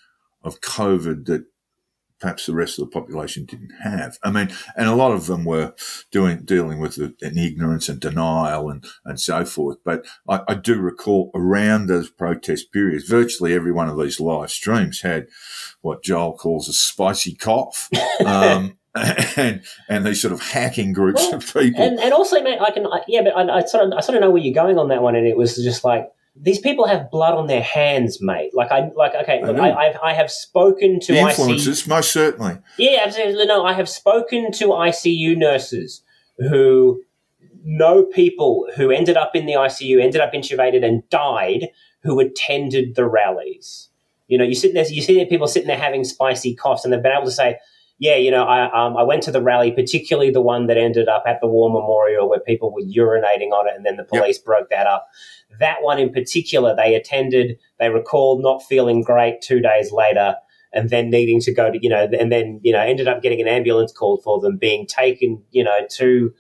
of 0.45 0.61
COVID 0.61 1.25
that 1.27 1.47
perhaps 2.25 2.47
the 2.47 2.55
rest 2.55 2.79
of 2.79 2.87
the 2.87 2.91
population 2.91 3.45
didn't 3.45 3.72
have. 3.83 4.16
I 4.22 4.31
mean, 4.31 4.49
and 4.79 4.89
a 4.89 4.95
lot 4.95 5.12
of 5.12 5.27
them 5.27 5.45
were 5.45 5.75
doing 6.11 6.39
dealing 6.43 6.79
with 6.79 6.95
the, 6.95 7.14
an 7.20 7.37
ignorance 7.37 7.91
and 7.91 8.01
denial 8.01 8.70
and, 8.70 8.83
and 9.05 9.20
so 9.20 9.45
forth. 9.45 9.77
But 9.85 10.07
I, 10.27 10.41
I 10.49 10.55
do 10.55 10.81
recall 10.81 11.31
around 11.35 11.87
those 11.87 12.09
protest 12.09 12.72
periods, 12.72 13.07
virtually 13.07 13.53
every 13.53 13.72
one 13.72 13.91
of 13.91 13.99
these 13.99 14.20
live 14.20 14.51
streams 14.51 15.03
had 15.03 15.27
what 15.83 16.03
Joel 16.03 16.33
calls 16.35 16.66
a 16.66 16.72
spicy 16.72 17.35
cough. 17.35 17.91
Um, 18.25 18.79
and, 18.95 19.62
and 19.89 20.07
these 20.07 20.22
sort 20.22 20.33
of 20.33 20.41
hacking 20.41 20.93
groups 20.93 21.20
Well, 21.20 21.35
of 21.35 21.53
people. 21.53 21.83
and, 21.83 21.99
and 21.99 22.12
also, 22.12 22.41
mate, 22.41 22.61
I 22.61 22.70
can 22.70 22.87
I, 22.87 23.03
yeah, 23.09 23.22
but 23.22 23.37
I, 23.37 23.59
I 23.59 23.64
sort 23.64 23.85
of 23.85 23.93
I 23.93 24.01
sort 24.01 24.14
of 24.16 24.22
know 24.22 24.31
where 24.31 24.41
you're 24.41 24.55
going 24.55 24.79
on 24.79 24.89
that 24.89 25.03
one, 25.03 25.16
and 25.16 25.27
it 25.27 25.37
was 25.37 25.57
just 25.57 25.83
like 25.85 26.11
these 26.37 26.59
people 26.59 26.87
have 26.87 27.11
blood 27.11 27.35
on 27.35 27.47
their 27.47 27.62
hands, 27.62 28.20
mate. 28.20 28.51
Like 28.55 28.72
I 28.72 28.91
like 28.97 29.14
okay, 29.14 29.41
I 29.41 29.47
look. 29.47 29.59
I, 29.59 29.72
I've 29.72 29.97
I 30.03 30.12
have 30.12 30.30
spoken 30.30 30.99
to 31.01 31.14
influences, 31.14 31.87
most 31.87 32.12
certainly. 32.12 32.59
Yeah, 32.76 33.03
absolutely. 33.05 33.47
No, 33.47 33.64
I 33.64 33.72
have 33.72 33.89
spoken 33.89 34.51
to 34.53 34.68
ICU 34.68 35.37
nurses 35.37 36.03
who 36.39 37.03
know 37.64 38.05
people 38.05 38.68
who 38.76 38.91
ended 38.91 39.16
up 39.16 39.37
in 39.37 39.47
the 39.47 39.55
ICU, 39.55 40.03
ended 40.03 40.20
up 40.20 40.32
intubated, 40.32 40.85
and 40.85 41.09
died 41.09 41.68
who 42.03 42.18
attended 42.20 42.97
the 42.97 43.07
rallies. 43.07 43.89
You 44.26 44.39
know, 44.39 44.45
you 44.45 44.55
sit 44.55 44.74
there, 44.74 44.87
you 44.87 45.03
see 45.03 45.24
people 45.26 45.47
sitting 45.47 45.68
there 45.68 45.78
having 45.78 46.03
spicy 46.05 46.55
coughs, 46.55 46.85
and 46.85 46.93
they've 46.93 47.03
been 47.03 47.12
able 47.12 47.26
to 47.26 47.30
say, 47.30 47.59
"Yeah, 47.99 48.16
you 48.16 48.30
know, 48.30 48.45
I 48.45 48.64
um, 48.64 48.97
I 48.97 49.03
went 49.03 49.22
to 49.24 49.30
the 49.30 49.42
rally, 49.42 49.70
particularly 49.70 50.30
the 50.30 50.40
one 50.40 50.66
that 50.66 50.76
ended 50.76 51.09
up 51.09 51.24
at 51.26 51.40
the 51.40 51.47
War 51.47 51.70
Memorial, 51.70 52.28
where 52.28 52.40
people 52.40 52.72
were 52.72 52.82
urinating 52.82 53.53
on 53.53 53.68
it, 53.68 53.74
and 53.76 53.84
then 53.84 53.97
the 53.97 54.05
police 54.05 54.38
broke 54.38 54.70
that 54.70 54.86
up." 54.86 55.09
That 55.61 55.82
one 55.82 55.99
in 55.99 56.12
particular, 56.12 56.74
they 56.74 56.95
attended. 56.95 57.59
They 57.78 57.90
recalled 57.90 58.42
not 58.42 58.62
feeling 58.62 59.03
great 59.03 59.40
two 59.40 59.61
days 59.61 59.92
later 59.92 60.36
and 60.74 60.90
then 60.90 61.09
needing 61.09 61.40
to 61.40 61.55
go 61.55 61.70
to 61.70 61.78
you 61.80 61.88
know 61.88 62.09
and 62.18 62.30
then 62.30 62.61
you 62.62 62.72
know 62.72 62.80
ended 62.80 63.09
up 63.09 63.22
getting 63.22 63.40
an 63.40 63.49
ambulance 63.49 63.92
called 63.92 64.22
for 64.22 64.40
them 64.40 64.59
being 64.59 64.86
taken 64.86 65.42
you 65.53 65.64
know 65.64 65.78
to 65.88 66.34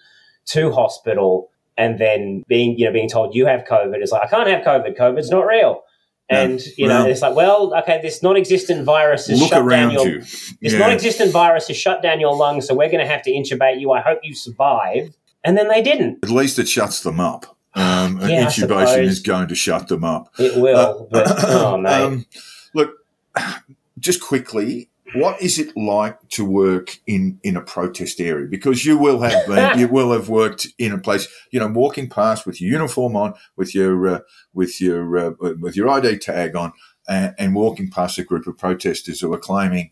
to 0.44 0.72
hospital 0.72 1.50
and 1.78 1.98
then 1.98 2.42
being 2.48 2.76
you 2.76 2.84
know 2.84 2.92
being 2.92 3.08
told 3.08 3.34
you 3.34 3.46
have 3.46 3.64
covid 3.64 3.96
it's 3.96 4.12
like 4.12 4.22
i 4.22 4.26
can't 4.26 4.48
have 4.48 4.64
covid 4.64 4.96
covid's 4.96 5.30
not 5.30 5.46
real 5.46 5.82
And 6.30 6.60
you 6.78 6.88
know 6.88 7.00
well- 7.02 7.06
it's 7.06 7.20
like 7.22 7.36
well 7.36 7.74
okay 7.80 8.00
this 8.02 8.22
non-existent 8.22 8.84
virus 8.84 9.26
has 9.26 9.38
shut 9.46 9.68
down 9.68 9.90
your 9.92 10.06
you. 10.08 10.18
this 10.20 10.72
Yeah. 10.72 10.78
non-existent 10.78 11.32
virus 11.32 11.68
has 11.68 11.76
shut 11.76 12.02
down 12.02 12.18
your 12.18 12.34
lungs 12.34 12.66
so 12.66 12.74
we're 12.74 12.88
going 12.90 13.04
to 13.04 13.10
have 13.12 13.22
to 13.24 13.30
intubate 13.30 13.78
you 13.78 13.92
i 13.92 14.00
hope 14.00 14.20
you 14.22 14.34
survive 14.34 15.14
and 15.44 15.58
then 15.58 15.68
they 15.68 15.82
didn't 15.82 16.20
At 16.22 16.30
least 16.30 16.58
it 16.58 16.66
shuts 16.68 17.02
them 17.02 17.20
up. 17.20 17.54
Um, 17.74 18.18
Yeah, 18.22 18.46
intubation 18.46 19.02
is 19.04 19.20
going 19.20 19.48
to 19.48 19.54
shut 19.54 19.88
them 19.88 20.02
up. 20.04 20.32
it 20.38 20.56
will 20.56 21.08
but 21.10 21.26
oh 21.44 21.76
mate 21.86 22.02
Um, 22.02 22.26
look, 22.72 22.90
just 23.98 24.22
quickly, 24.22 24.88
what 25.14 25.40
is 25.40 25.58
it 25.58 25.76
like 25.76 26.18
to 26.30 26.44
work 26.44 26.98
in, 27.06 27.38
in 27.42 27.56
a 27.56 27.60
protest 27.60 28.20
area? 28.20 28.46
Because 28.48 28.84
you 28.84 28.98
will 28.98 29.20
have 29.20 29.46
been, 29.46 29.78
you 29.78 29.88
will 29.88 30.12
have 30.12 30.28
worked 30.28 30.66
in 30.78 30.92
a 30.92 30.98
place, 30.98 31.28
you 31.50 31.60
know, 31.60 31.68
walking 31.68 32.08
past 32.08 32.46
with 32.46 32.60
your 32.60 32.70
uniform 32.70 33.16
on, 33.16 33.34
with 33.56 33.74
your 33.74 34.06
uh, 34.06 34.20
with 34.52 34.80
your 34.80 35.16
uh, 35.16 35.30
with 35.60 35.76
your 35.76 35.88
ID 35.88 36.18
tag 36.18 36.56
on, 36.56 36.72
and, 37.08 37.34
and 37.38 37.54
walking 37.54 37.90
past 37.90 38.18
a 38.18 38.24
group 38.24 38.46
of 38.46 38.58
protesters 38.58 39.20
who 39.20 39.32
are 39.32 39.38
claiming 39.38 39.90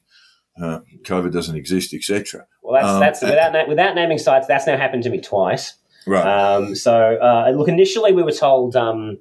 uh, 0.60 0.80
COVID 1.04 1.32
doesn't 1.32 1.56
exist, 1.56 1.94
etc. 1.94 2.46
well 2.62 2.74
that's 2.74 2.92
um, 2.92 3.00
that's 3.00 3.22
without 3.22 3.52
na- 3.52 3.68
without 3.68 3.94
naming 3.94 4.18
sites 4.18 4.46
that's 4.46 4.66
now 4.66 4.76
happened 4.76 5.02
to 5.02 5.10
me 5.10 5.20
twice 5.20 5.74
Right. 6.06 6.26
Um, 6.26 6.74
so 6.74 7.18
uh, 7.20 7.52
look, 7.54 7.68
initially 7.68 8.12
we 8.12 8.22
were 8.22 8.32
told 8.32 8.76
um, 8.76 9.18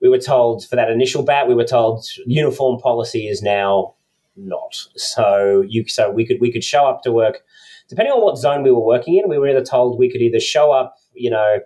we 0.00 0.08
were 0.08 0.18
told 0.18 0.66
for 0.66 0.76
that 0.76 0.90
initial 0.90 1.22
bat 1.22 1.48
we 1.48 1.54
were 1.54 1.64
told 1.64 2.06
uniform 2.26 2.80
policy 2.80 3.28
is 3.28 3.42
now 3.42 3.94
not. 4.36 4.76
So 4.96 5.64
you 5.66 5.88
so 5.88 6.10
we 6.10 6.26
could 6.26 6.40
we 6.40 6.52
could 6.52 6.64
show 6.64 6.86
up 6.86 7.02
to 7.02 7.12
work 7.12 7.42
depending 7.88 8.12
on 8.12 8.22
what 8.22 8.36
zone 8.36 8.62
we 8.62 8.70
were 8.70 8.84
working 8.84 9.16
in. 9.16 9.28
We 9.28 9.38
were 9.38 9.48
either 9.48 9.64
told 9.64 9.98
we 9.98 10.10
could 10.10 10.20
either 10.20 10.40
show 10.40 10.72
up, 10.72 10.96
you 11.14 11.30
know, 11.30 11.58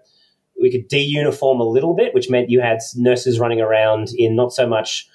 we 0.61 0.71
could 0.71 0.89
de-uniform 0.89 1.61
a 1.61 1.64
little 1.64 1.95
bit, 1.95 2.12
which 2.12 2.29
meant 2.29 2.51
you 2.51 2.61
had 2.61 2.81
nurses 2.97 3.41
running 3.41 3.61
around 3.61 4.09
in 4.16 4.37
not 4.37 4.53
so 4.53 4.66
much 4.66 5.09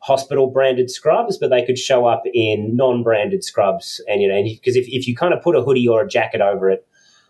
hospital 0.00 0.48
branded 0.50 0.90
scrubs, 0.90 1.38
but 1.38 1.50
they 1.50 1.64
could 1.64 1.78
show 1.78 2.06
up 2.06 2.22
in 2.32 2.74
non-branded 2.76 3.44
scrubs, 3.44 4.02
and 4.08 4.20
you 4.22 4.28
know, 4.28 4.42
because 4.42 4.76
if, 4.76 4.86
if 4.88 5.06
you 5.06 5.16
kind 5.16 5.34
of 5.34 5.42
put 5.42 5.56
a 5.56 5.62
hoodie 5.62 5.88
or 5.88 6.02
a 6.02 6.08
jacket 6.08 6.40
over 6.40 6.70
it, 6.70 6.86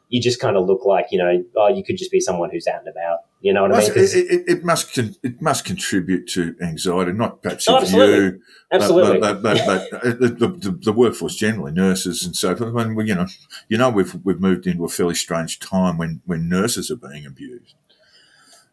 you 0.09 0.21
just 0.21 0.41
kind 0.41 0.57
of 0.57 0.67
look 0.67 0.85
like 0.85 1.07
you 1.11 1.19
know, 1.19 1.45
oh, 1.57 1.69
you 1.69 1.85
could 1.85 1.97
just 1.97 2.11
be 2.11 2.21
someone 2.21 2.51
who's 2.51 2.67
out 2.67 2.81
and 2.81 2.89
about. 2.89 3.21
You 3.41 3.53
know 3.53 3.63
what 3.63 3.73
I 3.73 3.81
mean? 3.81 3.91
It, 3.93 3.97
it, 3.97 4.45
it 4.49 4.65
must 4.65 4.93
con- 4.95 5.15
it 5.23 5.41
must 5.41 5.65
contribute 5.65 6.27
to 6.31 6.57
anxiety, 6.61 7.13
not 7.13 7.41
perhaps 7.41 7.69
Oh, 7.69 7.77
absolutely. 7.77 8.17
you, 8.17 8.41
absolutely. 8.73 9.21
But, 9.21 9.43
but, 9.43 9.63
but, 9.65 9.93
uh, 9.93 10.09
the, 10.11 10.29
the, 10.61 10.79
the 10.83 10.93
workforce 10.93 11.37
generally, 11.37 11.71
nurses 11.71 12.25
and 12.25 12.35
so 12.35 12.57
forth. 12.57 12.75
When 12.75 12.97
we, 12.97 13.05
you 13.07 13.15
know, 13.15 13.27
you 13.69 13.79
know, 13.79 13.91
we've 13.91 14.13
we've 14.25 14.41
moved 14.41 14.67
into 14.67 14.85
a 14.85 14.89
fairly 14.89 15.15
strange 15.15 15.61
time 15.61 15.99
when 15.99 16.21
when 16.27 16.49
nurses 16.49 16.91
are 16.91 16.97
being 16.97 17.27
abused. 17.27 17.77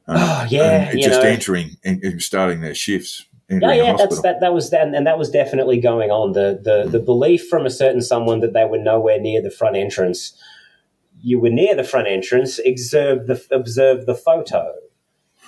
Um, 0.08 0.18
Oh, 0.20 0.48
yeah, 0.50 0.92
just 0.94 1.22
know. 1.22 1.28
entering 1.30 1.78
and, 1.84 2.22
starting 2.22 2.62
their 2.62 2.76
shifts. 2.76 3.26
Yeah, 3.50 3.74
yeah, 3.74 3.96
that's 3.96 4.22
that. 4.24 4.40
That 4.40 4.54
was 4.56 4.72
that, 4.72 4.88
and 4.88 5.06
that 5.06 5.20
was 5.20 5.30
definitely 5.30 5.80
going 5.80 6.10
on. 6.10 6.34
The 6.34 6.60
the 6.64 6.90
the 6.90 7.00
belief 7.00 7.48
from 7.48 7.68
a 7.68 7.70
certain 7.70 8.02
someone 8.02 8.40
that 8.40 8.54
they 8.54 8.66
were 8.66 8.80
nowhere 8.80 9.20
near 9.20 9.44
the 9.44 9.52
front 9.52 9.76
entrance. 9.76 10.34
You 11.26 11.40
were 11.40 11.50
near 11.50 11.76
the 11.76 11.84
front 11.84 12.08
entrance. 12.08 12.60
Observe 12.64 13.26
the 13.26 13.44
observe 13.52 14.06
the 14.06 14.14
photo. 14.14 14.74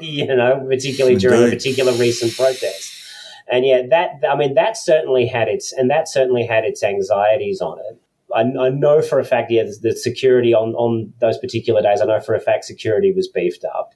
you 0.00 0.26
know, 0.26 0.66
particularly 0.68 1.16
during 1.16 1.44
a 1.44 1.50
particular 1.50 1.92
recent 1.92 2.36
protest. 2.36 2.94
And 3.50 3.64
yeah, 3.64 3.82
that 3.88 4.20
I 4.28 4.36
mean, 4.36 4.52
that 4.54 4.76
certainly 4.76 5.26
had 5.26 5.48
its 5.48 5.72
and 5.72 5.90
that 5.90 6.08
certainly 6.08 6.44
had 6.44 6.64
its 6.64 6.82
anxieties 6.82 7.62
on 7.62 7.78
it. 7.78 7.98
I, 8.34 8.40
I 8.40 8.68
know 8.68 9.00
for 9.00 9.18
a 9.18 9.24
fact, 9.24 9.50
yeah, 9.50 9.64
the 9.80 9.96
security 9.96 10.52
on 10.52 10.74
on 10.74 11.14
those 11.20 11.38
particular 11.38 11.80
days. 11.80 12.02
I 12.02 12.04
know 12.04 12.20
for 12.20 12.34
a 12.34 12.40
fact 12.40 12.66
security 12.66 13.10
was 13.10 13.28
beefed 13.28 13.64
up. 13.64 13.94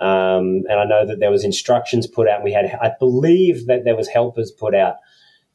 Um, 0.00 0.62
and 0.70 0.80
I 0.80 0.84
know 0.84 1.04
that 1.04 1.20
there 1.20 1.30
was 1.30 1.44
instructions 1.44 2.06
put 2.06 2.26
out. 2.26 2.44
We 2.44 2.52
had, 2.52 2.66
I 2.80 2.92
believe 2.98 3.66
that 3.66 3.84
there 3.84 3.96
was 3.96 4.08
helpers 4.08 4.50
put 4.52 4.74
out 4.74 4.96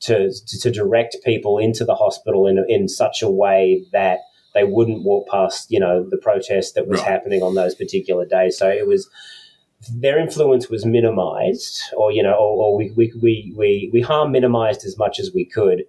to, 0.01 0.31
to 0.31 0.59
to 0.59 0.69
direct 0.69 1.17
people 1.23 1.57
into 1.57 1.83
the 1.83 1.95
hospital 1.95 2.45
in 2.45 2.63
in 2.67 2.87
such 2.87 3.23
a 3.23 3.29
way 3.29 3.85
that 3.91 4.19
they 4.54 4.64
wouldn't 4.64 5.04
walk 5.04 5.28
past, 5.30 5.72
you 5.72 5.80
know, 5.80 6.08
the 6.10 6.18
protest 6.18 6.76
that 6.76 6.88
was 6.88 6.99
Right. 6.99 7.10
happening 7.10 7.41
on 7.41 7.56
those 7.56 7.76
particular 7.76 8.26
days. 8.26 8.58
So 8.58 8.70
it 8.70 8.88
was 8.88 9.10
their 9.93 10.18
influence 10.18 10.70
was 10.70 10.86
minimized, 10.86 11.82
or 11.97 12.12
you 12.12 12.24
know, 12.24 12.34
or, 12.34 12.64
or 12.64 12.78
we, 12.78 12.91
we 12.91 13.12
we 13.22 13.54
we 13.58 13.89
we 13.91 14.01
harm 14.01 14.32
minimized 14.32 14.86
as 14.86 14.97
much 14.97 15.20
as 15.20 15.34
we 15.34 15.45
could. 15.45 15.84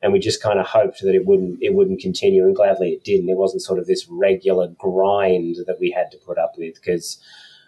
And 0.00 0.12
we 0.12 0.20
just 0.20 0.40
kind 0.40 0.60
of 0.60 0.66
hoped 0.66 1.00
that 1.02 1.14
it 1.14 1.26
wouldn't 1.26 1.58
it 1.60 1.74
wouldn't 1.74 2.00
continue, 2.00 2.44
and 2.44 2.54
gladly 2.54 2.90
it 2.90 3.02
didn't. 3.04 3.28
It 3.28 3.36
wasn't 3.36 3.62
sort 3.62 3.80
of 3.80 3.86
this 3.86 4.06
regular 4.08 4.68
grind 4.78 5.56
that 5.66 5.80
we 5.80 5.90
had 5.90 6.10
to 6.12 6.18
put 6.18 6.38
up 6.38 6.52
with 6.56 6.74
because 6.74 7.18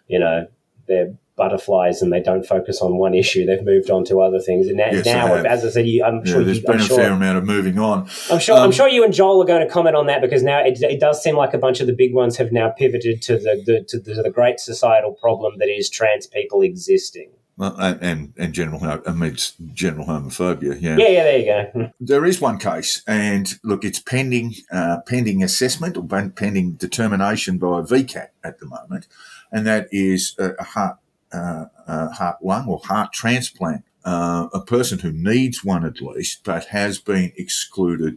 you 0.07 0.19
know, 0.19 0.47
they're 0.91 1.15
butterflies 1.41 2.03
and 2.03 2.13
they 2.13 2.21
don't 2.21 2.45
focus 2.45 2.83
on 2.83 2.99
one 2.99 3.15
issue. 3.15 3.47
They've 3.47 3.65
moved 3.65 3.89
on 3.91 4.05
to 4.05 4.21
other 4.21 4.41
things. 4.41 4.67
And 4.67 4.77
now, 4.77 4.91
Yes, 4.93 5.07
now 5.07 5.35
as 5.37 5.65
I 5.65 5.71
said, 5.71 5.87
you, 5.87 6.05
I'm 6.05 6.19
yeah, 6.19 6.33
sure, 6.33 6.45
there's 6.45 6.59
you, 6.59 6.67
been 6.67 6.75
I'm 6.75 6.81
a 6.81 6.85
sure, 6.85 6.97
fair 6.99 7.13
amount 7.13 7.39
of 7.39 7.45
moving 7.47 7.79
on. 7.79 8.07
I'm 8.31 8.39
sure, 8.39 8.57
I'm 8.59 8.65
Um, 8.65 8.73
sure 8.73 8.89
you 8.89 9.03
and 9.05 9.15
Joel 9.15 9.43
are 9.43 9.47
going 9.47 9.67
to 9.67 9.73
comment 9.73 9.97
on 9.97 10.05
that 10.09 10.21
because 10.21 10.43
now 10.43 10.59
it, 10.63 10.83
it 10.83 11.01
does 11.01 11.23
seem 11.23 11.37
like 11.37 11.55
a 11.55 11.59
bunch 11.59 11.81
of 11.81 11.87
the 11.87 11.95
big 11.95 12.13
ones 12.13 12.37
have 12.37 12.53
now 12.53 12.69
pivoted 12.69 13.23
to 13.23 13.39
the, 13.39 13.63
the 13.65 13.83
to 13.89 13.99
the, 13.99 14.23
the 14.23 14.31
great 14.31 14.61
societal 14.61 15.15
problem 15.15 15.55
that 15.61 15.69
is 15.69 15.89
trans 15.89 16.27
people 16.27 16.61
existing. 16.61 17.31
And, 17.63 18.33
and 18.39 18.55
general 18.55 18.83
amidst 19.05 19.55
general 19.75 20.07
homophobia. 20.07 20.81
Yeah, 20.81 20.97
yeah, 20.97 21.25
there 21.25 21.39
you 21.39 21.47
go. 21.47 21.91
There 22.01 22.25
is 22.25 22.41
one 22.41 22.59
case, 22.59 23.03
and 23.07 23.53
look, 23.63 23.85
it's 23.85 23.99
pending 23.99 24.55
uh, 24.73 24.99
pending 25.07 25.43
assessment 25.43 25.99
or 25.99 26.05
pending 26.31 26.73
determination 26.73 27.59
by 27.59 27.83
VCAT 27.83 28.29
at 28.43 28.61
the 28.61 28.67
moment, 28.67 29.09
and 29.53 29.67
that 29.67 29.89
is 29.91 30.35
a, 30.39 30.51
a 30.59 30.65
heart 30.65 30.97
uh, 31.33 31.67
uh, 31.87 32.11
heart 32.11 32.37
lung 32.43 32.69
or 32.69 32.81
heart 32.85 33.13
transplant. 33.13 33.85
Uh, 34.05 34.49
a 34.55 34.61
person 34.61 34.99
who 35.01 35.13
needs 35.13 35.63
one 35.65 35.85
at 35.85 36.01
least, 36.01 36.43
but 36.45 36.67
has 36.67 36.99
been 36.99 37.33
excluded 37.37 38.17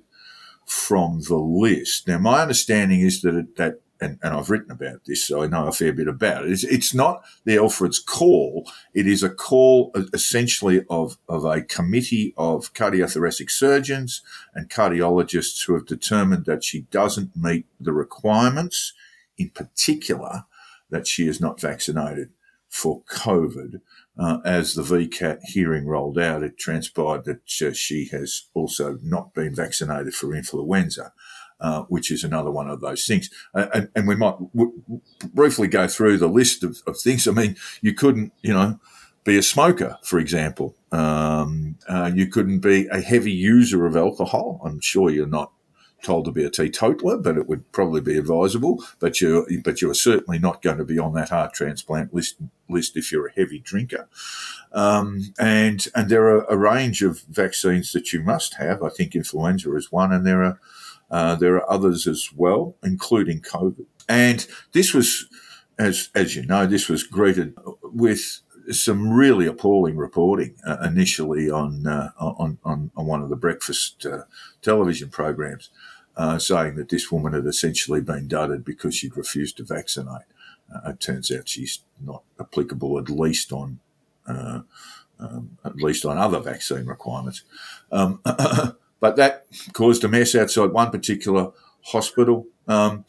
from 0.65 1.21
the 1.27 1.37
list. 1.37 2.07
Now, 2.07 2.19
my 2.19 2.41
understanding 2.41 3.01
is 3.01 3.21
that 3.21 3.35
it, 3.35 3.55
that. 3.57 3.79
And, 4.01 4.19
and 4.21 4.33
I've 4.33 4.49
written 4.49 4.71
about 4.71 5.05
this, 5.05 5.25
so 5.25 5.43
I 5.43 5.47
know 5.47 5.67
a 5.67 5.71
fair 5.71 5.93
bit 5.93 6.09
about 6.09 6.43
it. 6.43 6.51
It's, 6.51 6.65
it's 6.65 6.93
not 6.93 7.23
the 7.45 7.55
Alfred's 7.55 7.99
call. 7.99 8.69
It 8.93 9.07
is 9.07 9.23
a 9.23 9.29
call 9.29 9.93
essentially 10.13 10.83
of, 10.89 11.17
of 11.29 11.45
a 11.45 11.61
committee 11.61 12.33
of 12.35 12.73
cardiothoracic 12.73 13.49
surgeons 13.49 14.21
and 14.53 14.69
cardiologists 14.69 15.65
who 15.65 15.75
have 15.75 15.85
determined 15.85 16.43
that 16.45 16.65
she 16.65 16.81
doesn't 16.91 17.37
meet 17.37 17.65
the 17.79 17.93
requirements, 17.93 18.91
in 19.37 19.51
particular, 19.51 20.43
that 20.93 21.07
she 21.07 21.27
is 21.27 21.41
not 21.41 21.59
vaccinated 21.59 22.29
for 22.69 23.01
COVID. 23.03 23.81
Uh, 24.17 24.37
as 24.45 24.75
the 24.75 24.83
VCAT 24.83 25.39
hearing 25.43 25.87
rolled 25.87 26.19
out, 26.19 26.43
it 26.43 26.57
transpired 26.57 27.25
that 27.25 27.61
uh, 27.61 27.73
she 27.73 28.07
has 28.11 28.43
also 28.53 28.99
not 29.01 29.33
been 29.33 29.53
vaccinated 29.53 30.13
for 30.13 30.33
influenza. 30.33 31.11
Uh, 31.59 31.83
which 31.83 32.11
is 32.11 32.25
another 32.25 32.51
one 32.51 32.69
of 32.69 32.81
those 32.81 33.05
things. 33.05 33.29
Uh, 33.53 33.67
and, 33.73 33.89
and 33.95 34.05
we 34.05 34.17
might 34.17 34.35
w- 34.53 34.73
briefly 35.33 35.65
go 35.65 35.87
through 35.87 36.17
the 36.17 36.27
list 36.27 36.61
of, 36.61 36.81
of 36.85 36.97
things. 36.99 37.25
I 37.25 37.31
mean, 37.31 37.55
you 37.79 37.93
couldn't, 37.93 38.33
you 38.41 38.53
know, 38.53 38.81
be 39.23 39.37
a 39.37 39.43
smoker, 39.43 39.97
for 40.03 40.19
example. 40.19 40.75
Um, 40.91 41.77
uh, 41.87 42.11
you 42.13 42.27
couldn't 42.27 42.59
be 42.59 42.87
a 42.87 42.99
heavy 42.99 43.31
user 43.31 43.85
of 43.85 43.95
alcohol. 43.95 44.59
I'm 44.65 44.81
sure 44.81 45.09
you're 45.09 45.25
not 45.25 45.53
told 46.03 46.25
to 46.25 46.31
be 46.31 46.43
a 46.43 46.49
teetotaler, 46.49 47.17
but 47.17 47.37
it 47.37 47.47
would 47.47 47.71
probably 47.71 48.01
be 48.01 48.17
advisable. 48.17 48.83
But 48.99 49.21
you, 49.21 49.61
but 49.63 49.81
you 49.81 49.89
are 49.89 49.95
certainly 49.95 50.39
not 50.39 50.61
going 50.61 50.77
to 50.77 50.85
be 50.85 50.99
on 50.99 51.13
that 51.13 51.29
heart 51.29 51.53
transplant 51.53 52.13
list 52.13 52.37
list 52.69 52.95
if 52.95 53.11
you're 53.11 53.27
a 53.27 53.33
heavy 53.33 53.59
drinker. 53.59 54.07
Um, 54.71 55.33
and 55.39 55.87
and 55.95 56.09
there 56.09 56.25
are 56.25 56.45
a 56.45 56.57
range 56.57 57.01
of 57.01 57.21
vaccines 57.21 57.91
that 57.93 58.13
you 58.13 58.21
must 58.21 58.55
have. 58.55 58.83
I 58.83 58.89
think 58.89 59.15
influenza 59.15 59.75
is 59.75 59.91
one, 59.91 60.11
and 60.11 60.25
there 60.25 60.43
are 60.43 60.59
uh, 61.09 61.35
there 61.35 61.55
are 61.55 61.71
others 61.71 62.07
as 62.07 62.29
well, 62.35 62.75
including 62.83 63.39
COVID. 63.41 63.85
And 64.09 64.45
this 64.71 64.93
was, 64.93 65.27
as 65.77 66.09
as 66.15 66.35
you 66.35 66.45
know, 66.45 66.65
this 66.65 66.89
was 66.89 67.03
greeted 67.03 67.55
with 67.83 68.41
some 68.71 69.11
really 69.11 69.45
appalling 69.45 69.97
reporting 69.97 70.55
uh, 70.65 70.77
initially 70.83 71.49
on, 71.49 71.85
uh, 71.85 72.11
on 72.17 72.57
on 72.63 72.91
on 72.95 73.05
one 73.05 73.21
of 73.21 73.29
the 73.29 73.35
breakfast 73.35 74.05
uh, 74.05 74.23
television 74.61 75.09
programs, 75.09 75.69
uh, 76.15 76.37
saying 76.37 76.75
that 76.75 76.89
this 76.89 77.11
woman 77.11 77.33
had 77.33 77.45
essentially 77.45 78.01
been 78.01 78.27
dudded 78.27 78.63
because 78.63 78.95
she'd 78.95 79.17
refused 79.17 79.57
to 79.57 79.63
vaccinate. 79.63 80.27
Uh, 80.73 80.91
it 80.91 80.99
turns 80.99 81.31
out 81.31 81.47
she's 81.47 81.79
not 81.99 82.23
applicable, 82.39 82.97
at 82.99 83.09
least 83.09 83.51
on 83.51 83.79
uh, 84.27 84.61
um, 85.19 85.57
at 85.63 85.75
least 85.75 86.05
on 86.05 86.17
other 86.17 86.39
vaccine 86.39 86.85
requirements. 86.85 87.43
Um, 87.91 88.19
but 88.99 89.15
that 89.15 89.45
caused 89.73 90.03
a 90.03 90.07
mess 90.07 90.35
outside 90.35 90.71
one 90.71 90.91
particular 90.91 91.51
hospital. 91.81 92.47
Um, 92.67 93.05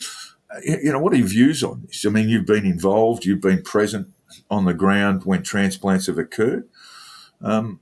you 0.63 0.93
know, 0.93 1.01
what 1.01 1.13
are 1.13 1.17
your 1.17 1.29
views 1.29 1.65
on 1.65 1.83
this? 1.87 2.05
I 2.07 2.11
mean, 2.11 2.29
you've 2.29 2.47
been 2.47 2.67
involved, 2.67 3.25
you've 3.25 3.41
been 3.41 3.63
present 3.63 4.09
on 4.51 4.65
the 4.65 4.75
ground 4.75 5.25
when 5.25 5.43
transplants 5.43 6.07
have 6.07 6.19
occurred. 6.19 6.69
Um, 7.41 7.81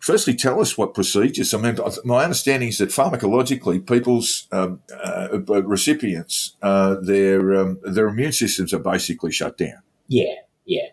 firstly, 0.00 0.34
tell 0.34 0.60
us 0.60 0.76
what 0.78 0.94
procedures. 0.94 1.52
I 1.54 1.58
mean, 1.58 1.76
my 2.04 2.24
understanding 2.24 2.68
is 2.68 2.78
that 2.78 2.90
pharmacologically, 2.90 3.86
people's 3.86 4.46
um, 4.52 4.80
uh, 5.04 5.38
recipients, 5.64 6.56
uh, 6.62 6.96
their 7.00 7.54
um, 7.54 7.78
their 7.82 8.08
immune 8.08 8.32
systems 8.32 8.72
are 8.72 8.78
basically 8.78 9.32
shut 9.32 9.56
down. 9.58 9.82
Yeah, 10.06 10.34
yeah. 10.64 10.86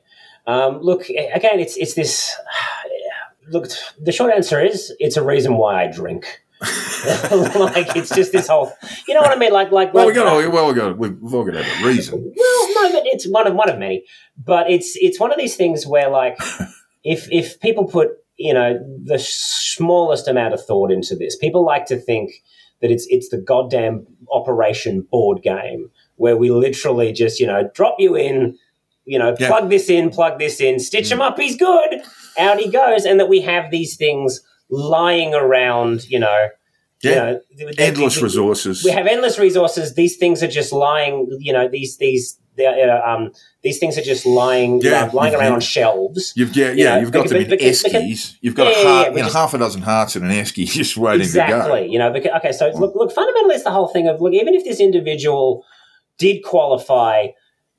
Um, 0.48 0.80
look, 0.82 1.10
again, 1.10 1.60
it's 1.60 1.78
it's 1.78 1.94
this. 1.94 2.36
Look, 3.50 3.68
the 4.02 4.12
short 4.12 4.34
answer 4.34 4.60
is 4.60 4.94
it's 5.00 5.18
a 5.18 5.24
reason 5.24 5.56
why 5.58 5.84
I 5.84 5.92
drink. 5.92 6.42
like 6.62 7.96
it's 7.96 8.10
just 8.16 8.32
this 8.32 8.48
whole, 8.48 8.72
you 9.08 9.14
know 9.14 9.22
what 9.22 9.32
I 9.32 9.36
mean? 9.36 9.52
Like, 9.52 9.72
like, 9.72 9.94
Well, 9.94 10.06
we 10.08 10.14
like- 10.14 10.24
got 10.24 10.28
all, 10.28 10.50
well, 10.50 10.68
we 10.68 10.74
got 10.74 10.98
we've 10.98 11.34
all 11.34 11.44
got 11.44 11.56
a 11.56 11.86
reason. 11.86 12.34
Well, 12.36 12.74
no, 12.74 12.92
but 12.94 13.04
it's 13.06 13.28
one 13.28 13.46
of 13.46 13.54
one 13.54 13.70
of 13.70 13.78
many. 13.78 14.04
But 14.38 14.70
it's 14.72 14.96
it's 14.96 15.20
one 15.20 15.32
of 15.32 15.38
these 15.38 15.56
things 15.56 15.86
where, 15.86 16.10
like, 16.10 16.38
if 17.04 17.32
if 17.32 17.60
people 17.60 17.86
put 17.86 18.10
you 18.38 18.54
know 18.54 18.80
the 19.04 19.20
smallest 19.20 20.28
amount 20.28 20.54
of 20.54 20.64
thought 20.66 20.92
into 20.92 21.16
this, 21.16 21.36
people 21.36 21.66
like 21.66 21.86
to 21.88 21.98
think 21.98 22.32
that 22.82 22.92
it's 22.92 23.08
it's 23.10 23.30
the 23.30 23.38
goddamn 23.38 24.06
Operation 24.32 25.08
board 25.12 25.42
game 25.44 25.90
where 26.18 26.36
we 26.38 26.50
literally 26.52 27.12
just 27.14 27.40
you 27.40 27.48
know 27.48 27.70
drop 27.74 27.96
you 28.00 28.16
in, 28.16 28.58
you 29.06 29.20
know, 29.20 29.36
Yeah. 29.40 29.48
plug 29.48 29.70
this 29.70 29.90
in, 29.90 30.10
plug 30.10 30.40
this 30.40 30.60
in, 30.60 30.80
stitch 30.80 31.12
him 31.12 31.20
mm. 31.20 31.28
up, 31.28 31.40
he's 31.40 31.56
good, 31.58 32.02
out 32.38 32.60
he 32.60 32.70
goes, 32.70 33.06
and 33.06 33.20
that 33.20 33.30
we 33.30 33.42
have 33.42 33.72
these 33.72 33.96
things 33.96 34.42
lying 34.70 35.34
around, 35.34 36.10
you 36.10 36.20
know. 36.20 36.48
you 37.04 37.12
Yeah. 37.12 37.16
know, 37.34 37.40
they- 37.78 37.86
Endless 37.86 38.18
we- 38.18 38.24
resources. 38.24 38.84
we 38.84 38.90
have 38.92 39.06
endless 39.06 39.38
resources. 39.38 39.94
These 39.94 40.18
things 40.18 40.42
are 40.42 40.48
just 40.48 40.72
lying. 40.74 41.28
You 41.40 41.54
know, 41.54 41.68
these 41.68 41.98
these 41.98 42.40
uh, 42.60 43.02
um 43.06 43.32
these 43.64 43.80
things 43.80 43.98
are 43.98 44.02
just 44.02 44.26
lying 44.26 44.80
Yeah, 44.82 45.06
uh, 45.06 45.12
lying 45.14 45.36
around 45.36 45.54
on 45.54 45.60
shelves. 45.60 46.34
You've 46.36 46.56
yeah, 46.56 46.72
yeah 46.72 47.00
you've 47.00 47.12
got 47.12 47.28
them 47.28 47.38
in 47.38 47.50
because- 47.50 47.84
because- 47.84 48.04
eskies. 48.04 48.36
You've 48.42 48.56
got 48.56 48.68
Yeah, 48.72 48.82
a 48.82 48.86
heart, 48.86 49.08
yeah, 49.08 49.10
we 49.12 49.16
you 49.18 49.22
know, 49.22 49.26
just- 49.28 49.36
half 49.36 49.54
a 49.54 49.58
dozen 49.58 49.82
hearts 49.82 50.16
in 50.16 50.24
an 50.24 50.32
esky 50.32 50.66
just 50.82 50.96
waiting 50.98 51.22
exactly. 51.22 51.82
to 51.82 51.86
go. 51.88 51.92
You 51.92 52.00
know, 52.00 52.12
because, 52.12 52.32
okay. 52.38 52.52
So 52.52 52.70
look, 52.70 52.96
look. 52.96 53.12
Fundamentally, 53.12 53.56
it's 53.56 53.64
the 53.64 53.72
whole 53.72 53.88
thing 53.88 54.08
of 54.08 54.22
look. 54.22 54.34
Even 54.34 54.54
if 54.54 54.64
this 54.64 54.80
individual 54.80 55.66
did 56.18 56.44
qualify, 56.44 57.28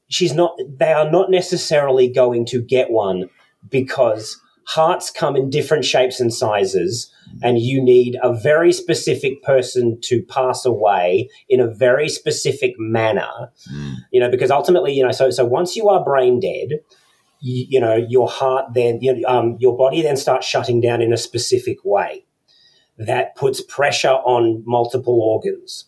she's 0.09 0.35
not. 0.35 0.59
They 0.79 0.93
are 0.93 1.11
not 1.11 1.31
necessarily 1.31 2.09
going 2.09 2.45
to 2.47 2.61
get 2.61 2.91
one 2.91 3.29
because 3.71 4.41
hearts 4.67 5.11
come 5.11 5.37
in 5.37 5.49
different 5.49 5.85
shapes 5.85 6.21
and 6.21 6.33
sizes. 6.33 7.11
And 7.43 7.59
you 7.59 7.83
need 7.83 8.17
a 8.23 8.35
very 8.35 8.73
specific 8.73 9.43
person 9.43 9.99
to 10.03 10.23
pass 10.23 10.65
away 10.65 11.29
in 11.49 11.61
a 11.61 11.67
very 11.67 12.09
specific 12.09 12.75
manner. 12.79 13.51
You 14.13 14.21
know 14.21 14.31
because 14.31 14.51
ultimately 14.51 14.93
you 14.93 15.03
know 15.05 15.13
so 15.13 15.31
so 15.31 15.45
once 15.45 15.77
you 15.77 15.89
are 15.89 16.05
brain 16.05 16.41
dead 16.41 16.81
you, 17.41 17.67
you 17.69 17.81
know 17.81 17.95
your 17.95 18.29
heart 18.29 18.75
then 18.75 18.99
you 19.01 19.21
know, 19.21 19.29
um, 19.29 19.57
your 19.59 19.77
body 19.77 20.03
then 20.03 20.17
starts 20.17 20.47
shutting 20.47 20.81
down 20.81 21.03
in 21.03 21.13
a 21.13 21.17
specific 21.17 21.79
way. 21.85 22.25
That 22.99 23.37
puts 23.37 23.61
pressure 23.61 24.09
on 24.09 24.63
multiple 24.65 25.21
organs. 25.21 25.87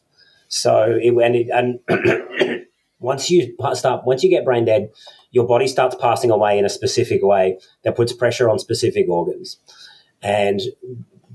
So 0.48 0.98
it, 1.00 1.14
and, 1.14 1.36
it, 1.36 1.48
and 1.52 2.66
once 3.00 3.30
you 3.30 3.54
start 3.74 4.04
once 4.04 4.22
you 4.22 4.30
get 4.30 4.44
brain 4.44 4.64
dead 4.64 4.90
your 5.30 5.46
body 5.46 5.68
starts 5.68 5.94
passing 6.00 6.30
away 6.30 6.58
in 6.58 6.64
a 6.64 6.70
specific 6.70 7.22
way 7.22 7.58
that 7.84 7.96
puts 7.96 8.12
pressure 8.12 8.48
on 8.48 8.58
specific 8.58 9.08
organs 9.08 9.58
and 10.22 10.60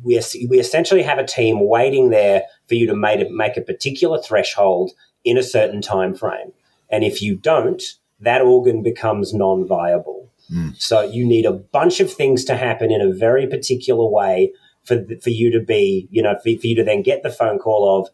we, 0.03 0.21
we 0.49 0.59
essentially 0.59 1.01
have 1.01 1.17
a 1.17 1.25
team 1.25 1.67
waiting 1.67 2.09
there 2.09 2.43
for 2.67 2.75
you 2.75 2.85
to 2.87 2.95
make 2.95 3.21
a, 3.21 3.31
make 3.31 3.57
a 3.57 3.61
particular 3.61 4.21
threshold 4.21 4.91
in 5.23 5.37
a 5.37 5.43
certain 5.43 5.81
time 5.81 6.13
frame. 6.13 6.51
And 6.89 7.03
if 7.03 7.21
you 7.21 7.35
don't, 7.35 7.81
that 8.19 8.41
organ 8.41 8.83
becomes 8.83 9.33
non-viable. 9.33 10.29
Hmm. 10.49 10.69
So 10.77 11.01
you 11.01 11.25
need 11.25 11.45
a 11.45 11.53
bunch 11.53 11.99
of 11.99 12.11
things 12.11 12.43
to 12.45 12.55
happen 12.55 12.91
in 12.91 13.01
a 13.01 13.13
very 13.13 13.47
particular 13.47 14.05
way 14.05 14.51
for 14.83 15.01
for 15.21 15.29
you 15.29 15.49
to 15.51 15.61
be, 15.61 16.07
you 16.11 16.21
know, 16.21 16.35
for, 16.35 16.51
for 16.59 16.67
you 16.67 16.75
to 16.75 16.83
then 16.83 17.01
get 17.01 17.23
the 17.23 17.31
phone 17.31 17.57
call 17.57 17.99
of 17.99 18.09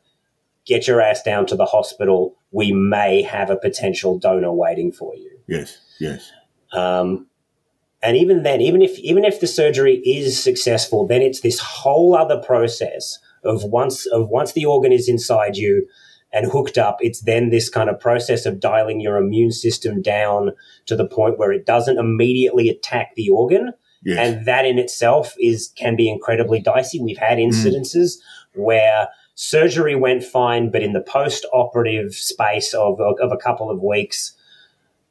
get 0.65 0.87
your 0.87 1.01
ass 1.01 1.23
down 1.23 1.47
to 1.47 1.55
the 1.55 1.65
hospital. 1.65 2.37
We 2.51 2.71
may 2.71 3.21
have 3.21 3.49
a 3.49 3.57
potential 3.57 4.17
donor 4.17 4.51
waiting 4.51 4.91
for 4.91 5.15
you. 5.15 5.39
Yes, 5.47 5.79
yes. 5.99 6.31
Um, 6.73 7.27
and 8.01 8.15
even 8.15 8.43
then, 8.43 8.61
even 8.61 8.81
if 8.81 8.97
even 8.99 9.25
if 9.25 9.39
the 9.39 9.47
surgery 9.47 9.97
is 9.97 10.41
successful, 10.41 11.05
then 11.05 11.21
it's 11.21 11.41
this 11.41 11.59
whole 11.59 12.15
other 12.15 12.37
process 12.37 13.19
of 13.43 13.63
once 13.63 14.05
of 14.07 14.29
once 14.29 14.53
the 14.53 14.65
organ 14.65 14.91
is 14.91 15.09
inside 15.09 15.57
you 15.57 15.87
and 16.31 16.49
hooked 16.49 16.77
up, 16.77 16.97
it's 17.01 17.21
then 17.21 17.49
this 17.49 17.69
kind 17.69 17.89
of 17.89 17.99
process 17.99 18.45
of 18.45 18.59
dialing 18.59 19.01
your 19.01 19.17
immune 19.17 19.51
system 19.51 20.01
down 20.01 20.51
to 20.85 20.95
the 20.95 21.07
point 21.07 21.39
where 21.39 21.51
it 21.51 21.65
doesn't 21.65 21.97
immediately 21.97 22.69
attack 22.69 23.15
the 23.15 23.29
organ. 23.29 23.73
Yes. 24.03 24.19
And 24.19 24.45
that 24.45 24.65
in 24.65 24.77
itself 24.77 25.35
is 25.39 25.73
can 25.75 25.95
be 25.95 26.09
incredibly 26.09 26.61
dicey. 26.61 27.01
We've 27.01 27.17
had 27.17 27.37
incidences 27.37 28.13
where 28.53 29.09
surgery 29.39 29.95
went 29.95 30.21
fine, 30.21 30.69
but 30.69 30.83
in 30.83 30.91
the 30.91 30.99
post-operative 30.99 32.13
space 32.13 32.73
of, 32.73 32.99
of 32.99 33.31
a 33.31 33.37
couple 33.37 33.71
of 33.71 33.81
weeks, 33.81 34.33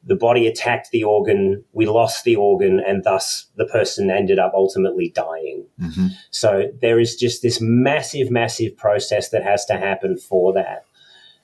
the 0.03 0.15
body 0.15 0.45
attacked 0.45 0.91
the 0.91 1.03
organ, 1.03 1.63
we 1.73 1.87
lost 1.87 2.25
the 2.25 2.35
organ, 2.35 2.79
and 2.79 3.03
thus 3.03 3.47
the 3.55 3.65
person 3.65 4.11
ended 4.11 4.37
up 4.37 4.51
ultimately 4.53 5.09
dying. 5.15 5.65
hmm 5.79 6.07
So 6.29 6.71
there 6.79 6.99
is 6.99 7.15
just 7.15 7.41
this 7.41 7.59
massive, 7.59 8.29
massive 8.29 8.77
process 8.77 9.29
that 9.29 9.41
has 9.41 9.65
to 9.65 9.77
happen 9.77 10.15
for 10.15 10.53
that. 10.53 10.85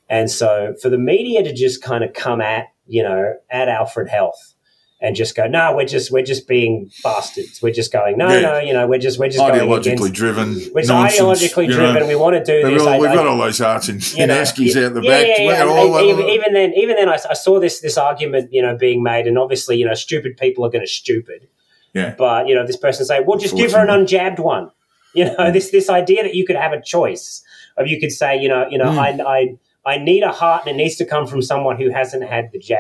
And 0.08 0.30
so 0.30 0.76
for 0.80 0.90
the 0.90 1.00
media 1.00 1.42
to 1.42 1.54
just 1.54 1.82
kind 1.82 2.04
of 2.04 2.14
come 2.14 2.40
at, 2.40 2.68
you 2.86 3.02
know, 3.02 3.34
at 3.50 3.68
Alfred 3.68 4.10
Health 4.10 4.54
and 5.02 5.16
just 5.16 5.36
go, 5.36 5.46
no, 5.46 5.76
we're 5.76 5.86
just 5.86 6.10
we're 6.12 6.24
just 6.24 6.48
being 6.48 6.90
bastards. 7.04 7.62
We're 7.62 7.74
just 7.74 7.92
going, 7.92 8.18
no, 8.18 8.30
Yeah. 8.30 8.40
no, 8.42 8.60
you 8.60 8.74
know, 8.74 8.88
we're 8.88 8.98
just 9.00 9.20
we're 9.20 9.28
just 9.28 9.40
going 9.40 9.54
Ideologically 9.60 9.94
against. 9.96 10.14
driven. 10.14 10.54
We're 10.74 10.82
just 10.84 10.92
ideologically 11.20 11.64
you 11.66 11.70
know. 11.72 11.92
driven. 11.94 12.08
We 12.08 12.16
want 12.16 12.36
to 12.38 12.44
do 12.44 12.70
this. 12.70 12.82
I- 12.86 12.98
we've 13.00 13.10
I- 13.10 13.14
got 13.16 13.28
all 13.28 13.38
those 13.38 13.60
arts 13.62 13.90
and, 13.90 14.02
you 14.14 14.24
and 14.24 14.30
know, 14.30 14.42
Eskies 14.42 14.82
out 14.84 14.94
the 14.94 15.02
yeah, 15.02 15.10
back. 15.10 15.28
Yeah, 15.38 15.44
yeah, 15.44 15.64
all- 15.66 16.00
even, 16.02 16.26
even 16.30 16.54
then, 16.54 16.74
even 16.76 16.96
then, 16.96 17.10
I, 17.10 17.18
I 17.30 17.34
saw 17.34 17.60
this 17.60 17.82
this 17.82 17.98
argument, 17.98 18.54
you 18.54 18.62
know, 18.62 18.76
being 18.78 19.04
made, 19.04 19.28
and 19.28 19.38
obviously, 19.38 19.76
you 19.78 19.86
know, 19.86 19.94
stupid 19.96 20.38
people 20.38 20.66
are 20.66 20.70
going 20.70 20.84
to 20.86 20.92
stupid. 20.92 21.48
Yeah. 21.94 22.16
But 22.18 22.48
you 22.48 22.56
know, 22.56 22.66
this 22.66 22.78
person 22.78 23.06
say, 23.06 23.20
"Well, 23.20 23.38
just 23.38 23.56
give 23.56 23.74
her 23.74 23.80
an 23.80 23.88
unjabbed 23.90 24.40
one." 24.40 24.72
You 25.14 25.26
know, 25.26 25.50
this 25.52 25.72
this 25.72 25.90
idea 25.90 26.24
that 26.24 26.36
you 26.36 26.46
could 26.46 26.58
have 26.58 26.74
a 26.74 26.82
choice 26.82 27.42
of 27.78 27.88
you 27.88 28.00
could 28.00 28.12
say, 28.12 28.38
you 28.38 28.50
know, 28.50 28.68
you 28.70 28.78
know, 28.78 28.92
Mm. 28.92 28.98
I 29.26 29.56
I 29.86 29.94
I 29.96 29.98
need 29.98 30.24
a 30.24 30.32
heart, 30.32 30.64
and 30.66 30.74
it 30.74 30.82
needs 30.84 30.96
to 30.98 31.06
come 31.06 31.26
from 31.28 31.42
someone 31.42 31.78
who 31.78 31.90
hasn't 31.90 32.24
had 32.24 32.52
the 32.52 32.60
jab, 32.60 32.80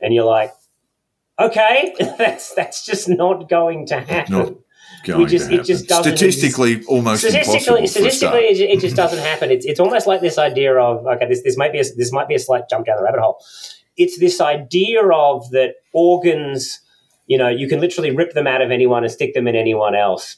and 0.00 0.12
you're 0.14 0.24
like, 0.24 0.52
okay, 1.38 1.94
that's 2.18 2.54
that's 2.54 2.84
just 2.84 3.08
not 3.08 3.48
going 3.48 3.86
to 3.86 4.00
happen. 4.00 4.32
Not 4.32 4.54
going 5.04 5.28
just- 5.28 5.48
to 5.50 5.56
it 5.56 5.64
just 5.64 5.88
happen. 5.90 6.04
statistically 6.16 6.84
almost 6.84 7.20
statistically, 7.22 7.54
impossible. 7.54 7.76
for 7.76 7.82
a 7.82 7.86
statistically, 7.88 8.40
it 8.72 8.80
just 8.80 8.96
doesn't 8.96 9.20
happen. 9.20 9.50
It's, 9.50 9.66
it's 9.66 9.80
almost 9.80 10.06
like 10.06 10.20
this 10.20 10.38
idea 10.38 10.74
of 10.76 11.06
okay, 11.06 11.26
this 11.28 11.42
this 11.42 11.56
might 11.56 11.72
be 11.72 11.78
a, 11.80 11.84
this 11.96 12.12
might 12.12 12.28
be 12.28 12.34
a 12.34 12.38
slight 12.38 12.68
jump 12.68 12.86
down 12.86 12.96
the 12.96 13.04
rabbit 13.04 13.20
hole. 13.20 13.42
It's 13.96 14.18
this 14.18 14.40
idea 14.40 15.02
of 15.08 15.50
that 15.50 15.74
organs, 15.92 16.80
you 17.26 17.36
know, 17.36 17.48
you 17.48 17.68
can 17.68 17.80
literally 17.80 18.14
rip 18.14 18.32
them 18.32 18.46
out 18.46 18.62
of 18.62 18.70
anyone 18.70 19.02
and 19.02 19.12
stick 19.12 19.34
them 19.34 19.48
in 19.48 19.56
anyone 19.56 19.96
else, 19.96 20.36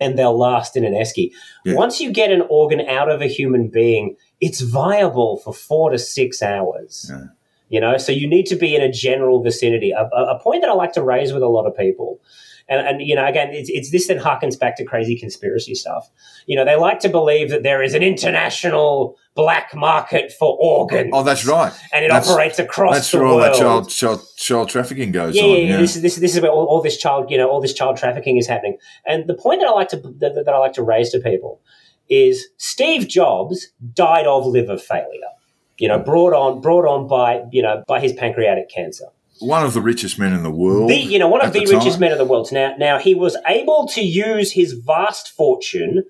and 0.00 0.16
they'll 0.18 0.38
last 0.38 0.76
in 0.76 0.84
an 0.84 0.92
esky. 0.94 1.32
Yeah. 1.64 1.74
Once 1.74 2.00
you 2.00 2.12
get 2.12 2.30
an 2.30 2.42
organ 2.48 2.80
out 2.88 3.10
of 3.10 3.20
a 3.22 3.26
human 3.26 3.68
being, 3.68 4.16
it's 4.40 4.60
viable 4.60 5.38
for 5.38 5.52
four 5.52 5.90
to 5.90 5.98
six 5.98 6.42
hours. 6.42 7.10
Yeah. 7.10 7.24
You 7.68 7.80
know, 7.80 7.98
so 7.98 8.12
you 8.12 8.28
need 8.28 8.46
to 8.46 8.56
be 8.56 8.76
in 8.76 8.82
a 8.82 8.90
general 8.90 9.42
vicinity. 9.42 9.90
A, 9.90 10.04
a 10.04 10.38
point 10.40 10.62
that 10.62 10.70
I 10.70 10.74
like 10.74 10.92
to 10.92 11.02
raise 11.02 11.32
with 11.32 11.42
a 11.42 11.48
lot 11.48 11.66
of 11.66 11.76
people 11.76 12.20
and, 12.68 12.86
and 12.86 13.02
you 13.02 13.14
know, 13.14 13.24
again, 13.26 13.50
it's, 13.52 13.70
it's 13.70 13.90
this 13.90 14.08
that 14.08 14.18
harkens 14.18 14.58
back 14.58 14.76
to 14.76 14.84
crazy 14.84 15.16
conspiracy 15.16 15.74
stuff. 15.74 16.10
You 16.46 16.56
know, 16.56 16.64
they 16.64 16.74
like 16.76 16.98
to 17.00 17.08
believe 17.08 17.50
that 17.50 17.62
there 17.62 17.80
is 17.82 17.94
an 17.94 18.02
international 18.02 19.16
black 19.34 19.74
market 19.74 20.32
for 20.32 20.56
organs. 20.60 21.10
Oh, 21.12 21.22
that's 21.22 21.46
right. 21.46 21.72
and 21.92 22.04
it 22.04 22.08
That's- 22.08 22.28
operates 22.28 22.58
across 22.58 22.94
That's 22.96 23.10
the 23.10 23.18
where 23.18 23.26
all 23.28 23.36
world. 23.36 23.54
that 23.54 23.58
child, 23.58 23.88
child 23.90 24.20
child 24.36 24.68
trafficking 24.68 25.12
goes 25.12 25.36
yeah, 25.36 25.42
on. 25.42 25.48
yeah, 25.50 25.56
Yeah, 25.56 25.76
This 25.76 25.96
is 25.96 26.02
this, 26.02 26.16
this 26.16 26.34
is 26.34 26.42
where 26.42 26.50
all, 26.50 26.64
all 26.66 26.82
this 26.82 26.96
child, 26.96 27.30
you 27.30 27.38
know, 27.38 27.48
all 27.48 27.60
this 27.60 27.72
child 27.74 27.96
trafficking 27.98 28.36
is 28.36 28.46
happening. 28.48 28.78
And 29.06 29.28
the 29.28 29.34
point 29.34 29.60
that 29.60 29.68
I 29.68 29.72
like 29.72 29.88
to 29.90 29.96
that, 29.96 30.34
that 30.34 30.48
I 30.48 30.58
like 30.58 30.72
to 30.74 30.82
raise 30.82 31.10
to 31.10 31.20
people 31.20 31.60
is 32.08 32.48
Steve 32.56 33.06
Jobs 33.08 33.68
died 33.94 34.26
of 34.26 34.44
liver 34.46 34.78
failure. 34.78 35.30
You 35.78 35.88
know, 35.88 35.98
brought 35.98 36.32
on 36.32 36.60
brought 36.60 36.86
on 36.86 37.06
by 37.08 37.44
you 37.52 37.62
know 37.62 37.84
by 37.86 38.00
his 38.00 38.12
pancreatic 38.12 38.70
cancer. 38.70 39.06
One 39.38 39.64
of 39.64 39.74
the 39.74 39.82
richest 39.82 40.18
men 40.18 40.32
in 40.32 40.42
the 40.42 40.50
world. 40.50 40.88
the 40.88 40.96
you 40.96 41.18
know 41.18 41.28
one 41.28 41.44
of 41.44 41.52
the, 41.52 41.64
the 41.64 41.76
richest 41.76 42.00
men 42.00 42.12
in 42.12 42.18
the 42.18 42.24
world. 42.24 42.50
Now 42.52 42.74
now 42.78 42.98
he 42.98 43.14
was 43.14 43.36
able 43.46 43.86
to 43.88 44.00
use 44.00 44.52
his 44.52 44.72
vast 44.72 45.30
fortune 45.30 46.04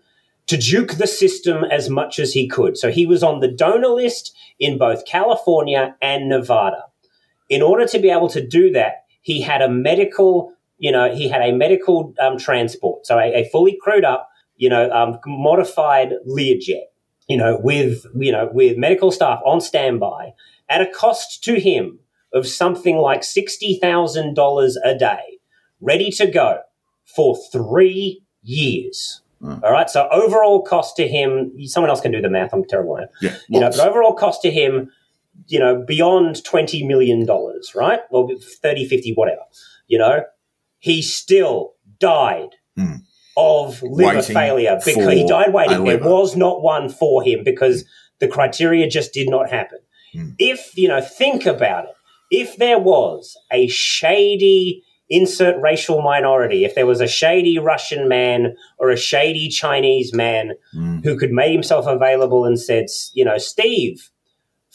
to 0.47 0.57
juke 0.57 0.95
the 0.95 1.09
system 1.09 1.65
as 1.65 1.91
much 1.91 2.21
as 2.21 2.33
he 2.33 2.47
could. 2.47 2.77
So 2.77 2.91
he 2.91 3.05
was 3.05 3.23
on 3.23 3.41
the 3.41 3.49
donor 3.49 3.89
list 3.89 4.35
in 4.61 4.79
both 4.79 5.05
California 5.05 5.97
and 6.01 6.29
Nevada. 6.29 6.85
In 7.49 7.63
order 7.63 7.87
to 7.87 7.99
be 7.99 8.11
able 8.11 8.29
to 8.29 8.47
do 8.47 8.71
that, 8.73 9.05
he 9.23 9.41
had 9.41 9.61
a 9.61 9.69
medical 9.69 10.53
you 10.79 10.93
know 10.93 11.15
he 11.15 11.29
had 11.29 11.43
a 11.43 11.53
medical 11.53 12.15
um, 12.21 12.39
transport, 12.39 13.07
so 13.07 13.19
a, 13.19 13.43
a 13.43 13.49
fully 13.51 13.77
crewed 13.81 14.05
up 14.05 14.29
you 14.57 14.69
know 14.69 14.91
um, 14.91 15.19
modified 15.27 16.13
Learjet. 16.29 16.87
You 17.29 17.37
know, 17.37 17.59
with 17.63 18.07
you 18.15 18.33
know, 18.33 18.49
with 18.53 18.77
medical 18.77 19.11
staff 19.11 19.41
on 19.45 19.61
standby 19.61 20.33
at 20.69 20.81
a 20.81 20.87
cost 20.87 21.43
to 21.45 21.61
him 21.61 21.99
of 22.33 22.47
something 22.47 22.97
like 22.99 23.23
$60,000 23.23 24.75
a 24.85 24.99
day, 24.99 25.39
ready 25.81 26.11
to 26.11 26.27
go 26.27 26.61
for 27.05 27.37
three 27.53 28.23
years. 28.43 29.23
Mm. 29.43 29.63
All 29.63 29.73
right. 29.73 29.89
So 29.89 30.09
overall 30.11 30.63
cost 30.63 30.97
to 30.97 31.09
him, 31.09 31.53
someone 31.67 31.89
else 31.89 32.01
can 32.01 32.13
do 32.13 32.21
the 32.21 32.29
math. 32.29 32.53
I'm 32.53 32.65
terrible 32.65 32.99
at 32.99 33.05
it. 33.05 33.11
Yeah, 33.23 33.37
You 33.49 33.61
know, 33.61 33.71
but 33.71 33.81
overall 33.81 34.13
cost 34.15 34.43
to 34.43 34.51
him, 34.51 34.91
you 35.47 35.59
know, 35.59 35.83
beyond 35.83 36.37
$20 36.37 36.87
million, 36.87 37.27
right? 37.75 38.01
Well, 38.11 38.29
30, 38.63 38.87
50, 38.87 39.15
whatever. 39.15 39.43
You 39.87 39.99
know, 39.99 40.25
he 40.79 41.03
still 41.03 41.75
died 41.99 42.51
Mm. 42.79 43.03
Of 43.37 43.83
liver 43.83 44.17
Waiting 44.17 44.35
failure 44.35 44.79
because 44.85 45.13
he 45.13 45.27
died 45.27 45.53
waiting. 45.53 45.85
There 45.85 45.99
was 45.99 46.37
not 46.37 46.63
one 46.63 46.89
for 46.89 47.23
him 47.23 47.45
because 47.45 47.85
the 48.19 48.29
criteria 48.29 48.89
just 48.89 49.13
did 49.13 49.29
not 49.29 49.51
happen. 49.51 49.79
Mm. 50.15 50.35
If, 50.39 50.77
you 50.77 50.89
know, 50.89 51.01
think 51.03 51.45
about 51.47 51.85
it. 51.85 51.91
If 52.31 52.57
there 52.57 52.79
was 52.79 53.37
a 53.53 53.69
shady 53.69 54.83
insert 55.09 55.61
racial 55.61 56.03
minority, 56.03 56.65
if 56.65 56.75
there 56.75 56.87
was 56.87 57.01
a 57.01 57.07
shady 57.07 57.59
Russian 57.59 58.09
man 58.09 58.57
or 58.79 58.91
a 58.91 58.97
shady 58.97 59.49
Chinese 59.49 60.13
man 60.15 60.53
Mm. 60.75 61.05
who 61.05 61.17
could 61.19 61.31
make 61.31 61.53
himself 61.53 61.87
available 61.87 62.45
and 62.45 62.59
said, 62.59 62.87
you 63.13 63.25
know, 63.25 63.39
Steve, 63.39 64.11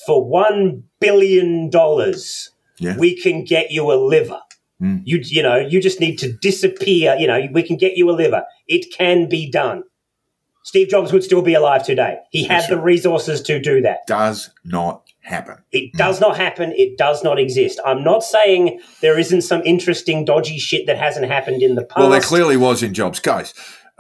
for 0.06 0.24
one 0.24 0.84
billion 1.00 1.70
dollars, 1.70 2.52
Yeah. 2.80 2.96
we 2.98 3.20
can 3.20 3.44
get 3.44 3.72
you 3.72 3.92
a 3.92 3.96
liver. 3.96 4.40
Mm. 4.82 5.02
You, 5.06 5.20
you 5.24 5.44
know, 5.44 5.58
you 5.58 5.82
just 5.82 6.00
need 6.00 6.18
to 6.20 6.32
disappear. 6.32 7.16
You 7.16 7.28
know, 7.28 7.48
we 7.52 7.64
can 7.64 7.78
get 7.78 7.98
you 7.98 8.10
a 8.10 8.14
liver. 8.14 8.44
It 8.68 8.92
can 8.92 9.30
be 9.30 9.50
done. 9.50 9.84
Steve 10.64 10.90
Jobs 10.90 11.12
would 11.12 11.24
still 11.24 11.42
be 11.42 11.54
alive 11.54 11.84
today. 11.84 12.20
He 12.30 12.46
had 12.46 12.70
the 12.70 12.80
resources 12.80 13.42
to 13.44 13.60
do 13.60 13.82
that. 13.82 14.06
Does 14.06 14.52
not 14.64 15.04
happen. 15.22 15.58
It 15.72 15.94
does 15.94 16.22
not 16.22 16.38
happen. 16.38 16.72
It 16.76 16.98
does 16.98 17.24
not 17.24 17.40
exist. 17.40 17.80
I'm 17.86 18.04
not 18.04 18.24
saying 18.24 18.80
there 19.02 19.18
isn't 19.18 19.42
some 19.42 19.62
interesting, 19.64 20.24
dodgy 20.24 20.60
shit 20.60 20.86
that 20.86 20.98
hasn't 20.98 21.28
happened 21.28 21.64
in 21.64 21.76
the 21.76 21.84
past. 21.84 22.00
Well, 22.00 22.10
there 22.10 22.22
clearly 22.22 22.58
was 22.58 22.84
in 22.84 22.94
Job's 22.94 23.20
case 23.20 23.54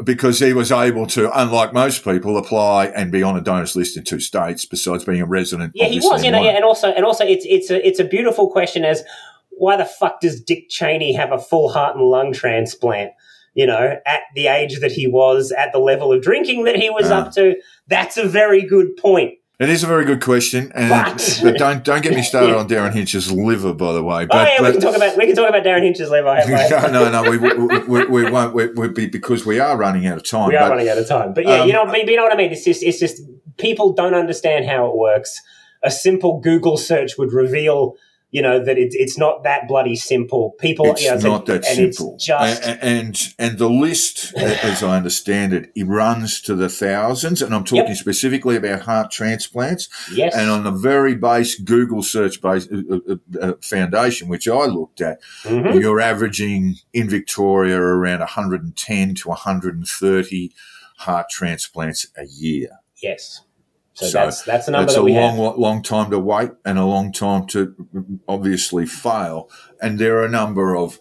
because 0.03 0.39
he 0.39 0.53
was 0.53 0.71
able 0.71 1.07
to, 1.07 1.31
unlike 1.39 1.73
most 1.73 2.03
people, 2.03 2.37
apply 2.37 2.87
and 2.87 3.11
be 3.11 3.23
on 3.23 3.35
a 3.35 3.41
donors 3.41 3.75
list 3.75 3.97
in 3.97 4.03
two 4.03 4.19
states 4.19 4.65
besides 4.65 5.03
being 5.03 5.21
a 5.21 5.25
resident. 5.25 5.71
Yeah, 5.75 5.87
he 5.87 5.99
was, 5.99 6.23
you 6.23 6.31
know, 6.31 6.43
yeah, 6.43 6.51
and 6.51 6.63
also, 6.63 6.89
and 6.89 7.05
also, 7.05 7.25
it's 7.25 7.45
it's 7.47 7.69
a 7.69 7.87
it's 7.87 7.99
a 7.99 8.05
beautiful 8.05 8.49
question 8.49 8.85
as 8.85 9.03
why 9.51 9.77
the 9.77 9.85
fuck 9.85 10.19
does 10.21 10.41
Dick 10.41 10.69
Cheney 10.69 11.13
have 11.13 11.31
a 11.31 11.37
full 11.39 11.69
heart 11.69 11.95
and 11.95 12.05
lung 12.05 12.33
transplant? 12.33 13.11
You 13.53 13.65
know, 13.67 13.97
at 14.05 14.21
the 14.33 14.47
age 14.47 14.79
that 14.79 14.93
he 14.93 15.07
was, 15.07 15.51
at 15.51 15.73
the 15.73 15.79
level 15.79 16.13
of 16.13 16.21
drinking 16.21 16.63
that 16.63 16.77
he 16.77 16.89
was 16.89 17.11
Ah. 17.11 17.23
up 17.23 17.33
to, 17.33 17.55
that's 17.87 18.15
a 18.17 18.25
very 18.25 18.61
good 18.63 18.95
point. 18.95 19.33
It 19.59 19.69
is 19.69 19.83
a 19.83 19.87
very 19.87 20.05
good 20.05 20.21
question, 20.23 20.71
and 20.73 20.89
But- 20.89 21.39
but, 21.43 21.57
don't 21.57 21.83
don't 21.83 22.01
get 22.01 22.15
me 22.15 22.23
started 22.23 22.47
Yeah. 22.51 22.55
on 22.55 22.67
Derryn 22.67 22.93
Hinch's 22.93 23.31
liver, 23.31 23.73
by 23.73 23.91
the 23.93 24.01
way. 24.01 24.23
oh 24.23 24.27
But, 24.27 24.47
yeah, 24.47 24.61
we 24.65 24.71
can 24.71 24.81
talk 24.81 24.95
about 24.95 25.17
we 25.17 25.27
can 25.27 25.35
talk 25.35 25.49
about 25.49 25.63
Derryn 25.63 25.83
Hinch's 25.83 26.09
liver. 26.09 26.35
No, 26.47 26.87
no, 26.91 27.11
no, 27.11 27.29
we, 27.29 27.37
we, 27.37 27.77
we, 27.79 28.05
we 28.05 28.31
won't. 28.31 28.55
We, 28.55 28.87
be- 28.87 29.05
because 29.07 29.45
we 29.45 29.59
are 29.59 29.77
running 29.77 30.07
out 30.07 30.17
of 30.17 30.23
time. 30.23 30.47
we 30.47 30.55
are 30.55 30.67
but 30.67 30.71
running 30.71 30.89
out 30.89 30.97
of 30.97 31.07
time. 31.07 31.33
But 31.33 31.45
yeah, 31.45 31.59
um, 31.59 31.67
you 31.67 31.73
know, 31.73 31.93
you 31.93 32.15
know 32.15 32.23
what 32.23 32.33
I 32.33 32.37
mean. 32.37 32.51
It's 32.51 32.63
just, 32.63 32.81
it's 32.81 32.97
just 32.99 33.21
people 33.57 33.91
don't 33.93 34.15
understand 34.15 34.65
how 34.65 34.87
it 34.87 34.95
works. 34.95 35.39
A 35.83 35.91
simple 35.91 36.39
Google 36.39 36.77
search 36.77 37.17
would 37.19 37.33
reveal, 37.33 37.97
you 38.31 38.41
know, 38.41 38.63
that 38.63 38.77
it's 38.77 38.95
it's 38.95 39.17
not 39.17 39.43
that 39.43 39.67
bloody 39.67 39.95
simple. 39.95 40.51
People, 40.59 40.85
It's 40.91 41.03
you 41.03 41.09
know, 41.15 41.17
not 41.33 41.45
that 41.47 41.65
and 41.65 41.93
simple. 41.93 42.17
Just 42.17 42.63
and 42.63 43.17
and 43.37 43.57
the 43.57 43.69
list, 43.69 44.33
as 44.37 44.81
I 44.81 44.95
understand 44.95 45.51
it, 45.53 45.69
it 45.75 45.83
runs 45.85 46.41
to 46.43 46.55
the 46.55 46.69
thousands. 46.69 47.41
And 47.41 47.53
I'm 47.53 47.65
talking 47.65 47.87
Yep. 47.89 47.97
specifically 47.97 48.55
about 48.55 48.81
heart 48.83 49.11
transplants. 49.11 49.89
yes, 50.13 50.33
And 50.33 50.49
on 50.49 50.63
the 50.63 50.71
very 50.71 51.13
base 51.15 51.59
Google 51.59 52.03
search 52.03 52.41
base 52.41 52.67
uh, 52.71 52.99
uh, 53.09 53.15
uh, 53.41 53.53
foundation, 53.61 54.29
which 54.29 54.47
I 54.47 54.65
looked 54.65 55.01
at, 55.01 55.19
Mhm. 55.43 55.81
you're 55.81 55.99
averaging 55.99 56.75
in 56.93 57.09
Victoria 57.09 57.77
around 57.77 58.21
110 58.21 59.13
to 59.15 59.29
130 59.29 60.51
heart 60.99 61.27
transplants 61.29 62.07
a 62.17 62.25
year. 62.25 62.69
yes. 63.01 63.41
So, 63.93 64.05
So 64.07 64.11
that's 64.19 64.43
that's 64.43 64.65
the 64.65 64.71
number 64.71 64.85
That's 64.85 64.95
that 64.95 65.01
a 65.01 65.05
long, 65.05 65.37
have. 65.37 65.57
long 65.57 65.83
time 65.83 66.11
to 66.11 66.19
wait 66.19 66.51
and 66.63 66.77
a 66.77 66.85
long 66.85 67.11
time 67.11 67.45
to 67.47 67.75
obviously 68.27 68.85
fail. 68.85 69.49
And 69.81 69.99
there 69.99 70.17
are 70.17 70.25
a 70.25 70.29
number 70.29 70.75
of, 70.77 70.99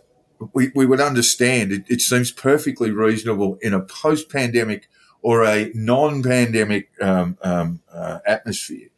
we, 0.53 0.72
we 0.74 0.86
would 0.86 1.01
understand, 1.01 1.70
it, 1.72 1.84
it 1.88 2.01
seems 2.01 2.32
perfectly 2.32 2.91
reasonable 2.91 3.59
in 3.62 3.74
a 3.74 3.80
post 3.80 4.28
pandemic 4.28 4.88
or 5.22 5.45
a 5.45 5.70
non 5.74 6.22
pandemic 6.22 6.91
um, 7.01 7.38
um, 7.43 7.80
uh, 7.93 8.18
atmosphere 8.26 8.88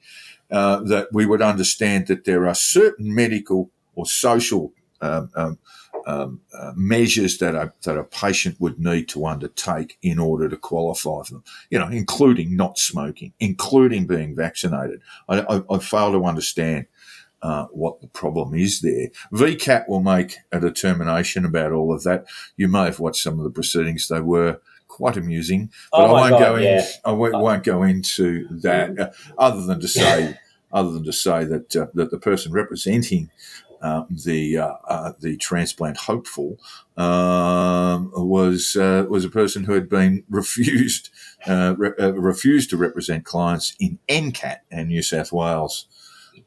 uh, 0.51 0.81
that 0.85 1.09
we 1.13 1.27
would 1.27 1.43
understand 1.43 2.07
that 2.07 2.25
there 2.25 2.49
are 2.49 2.55
certain 2.55 3.15
medical 3.15 3.71
or 3.95 4.07
social 4.07 4.73
um, 5.03 5.59
um, 6.07 6.41
uh, 6.55 6.73
measures 6.75 7.39
that 7.39 7.55
a, 7.55 7.73
that 7.83 7.99
a 7.99 8.05
patient 8.05 8.61
would 8.61 8.79
need 8.79 9.09
to 9.11 9.27
undertake 9.27 9.99
in 10.03 10.19
order 10.19 10.49
to 10.49 10.57
qualify 10.57 11.03
for 11.03 11.25
them, 11.25 11.45
you 11.71 11.79
know, 11.79 11.89
including 11.89 12.57
not 12.57 12.79
smoking, 12.79 13.33
including 13.41 14.07
being 14.07 14.35
vaccinated. 14.35 15.01
I, 15.29 15.41
I, 15.41 15.63
I 15.71 15.79
fail 15.79 16.13
to 16.13 16.25
understand 16.25 16.87
uh, 17.43 17.67
what 17.67 18.01
the 18.01 18.07
problem 18.07 18.55
is 18.55 18.81
there. 18.81 19.09
VCAT 19.33 19.89
will 19.89 20.01
make 20.01 20.37
a 20.53 20.61
determination 20.61 21.45
about 21.45 21.73
all 21.73 21.93
of 21.93 22.05
that. 22.05 22.27
You 22.57 22.69
may 22.69 22.85
have 22.85 23.01
watched 23.01 23.23
some 23.23 23.39
of 23.39 23.45
the 23.45 23.51
proceedings; 23.51 24.09
they 24.09 24.21
were 24.21 24.61
quite 24.87 25.17
amusing, 25.17 25.71
but 25.91 26.11
Oh 26.11 26.15
I 26.15 26.21
won't 26.21 26.31
God, 26.31 26.39
go 26.39 26.57
in. 26.57 26.83
I 27.05 27.13
won't, 27.13 27.39
won't 27.39 27.65
go 27.65 27.83
into 27.83 28.47
that, 28.61 28.99
uh, 28.99 29.11
other 29.39 29.63
than 29.63 29.81
to 29.81 29.89
say, 29.89 30.39
other 30.73 30.93
than 30.93 31.05
to 31.05 31.13
say 31.13 31.45
that 31.45 31.75
uh, 31.75 31.87
that 31.95 32.11
the 32.11 32.19
person 32.19 32.53
representing 32.53 33.31
uh, 33.83 34.05
the 34.09 34.59
uh, 34.59 34.75
uh, 34.89 35.13
the 35.21 35.37
transplant 35.37 35.97
hopeful, 35.97 36.59
um, 36.97 38.11
was 38.15 38.77
uh, 38.77 39.05
was 39.09 39.25
a 39.25 39.29
person 39.29 39.65
who 39.65 39.73
had 39.73 39.89
been 39.89 40.25
refused 40.31 41.11
uh, 41.47 41.75
re- 41.77 41.93
refused 42.13 42.71
to 42.71 42.77
represent 42.77 43.25
clients 43.25 43.75
in 43.81 43.99
NCAT 44.09 44.59
and 44.71 44.89
New 44.89 45.03
South 45.03 45.33
Wales. 45.33 45.87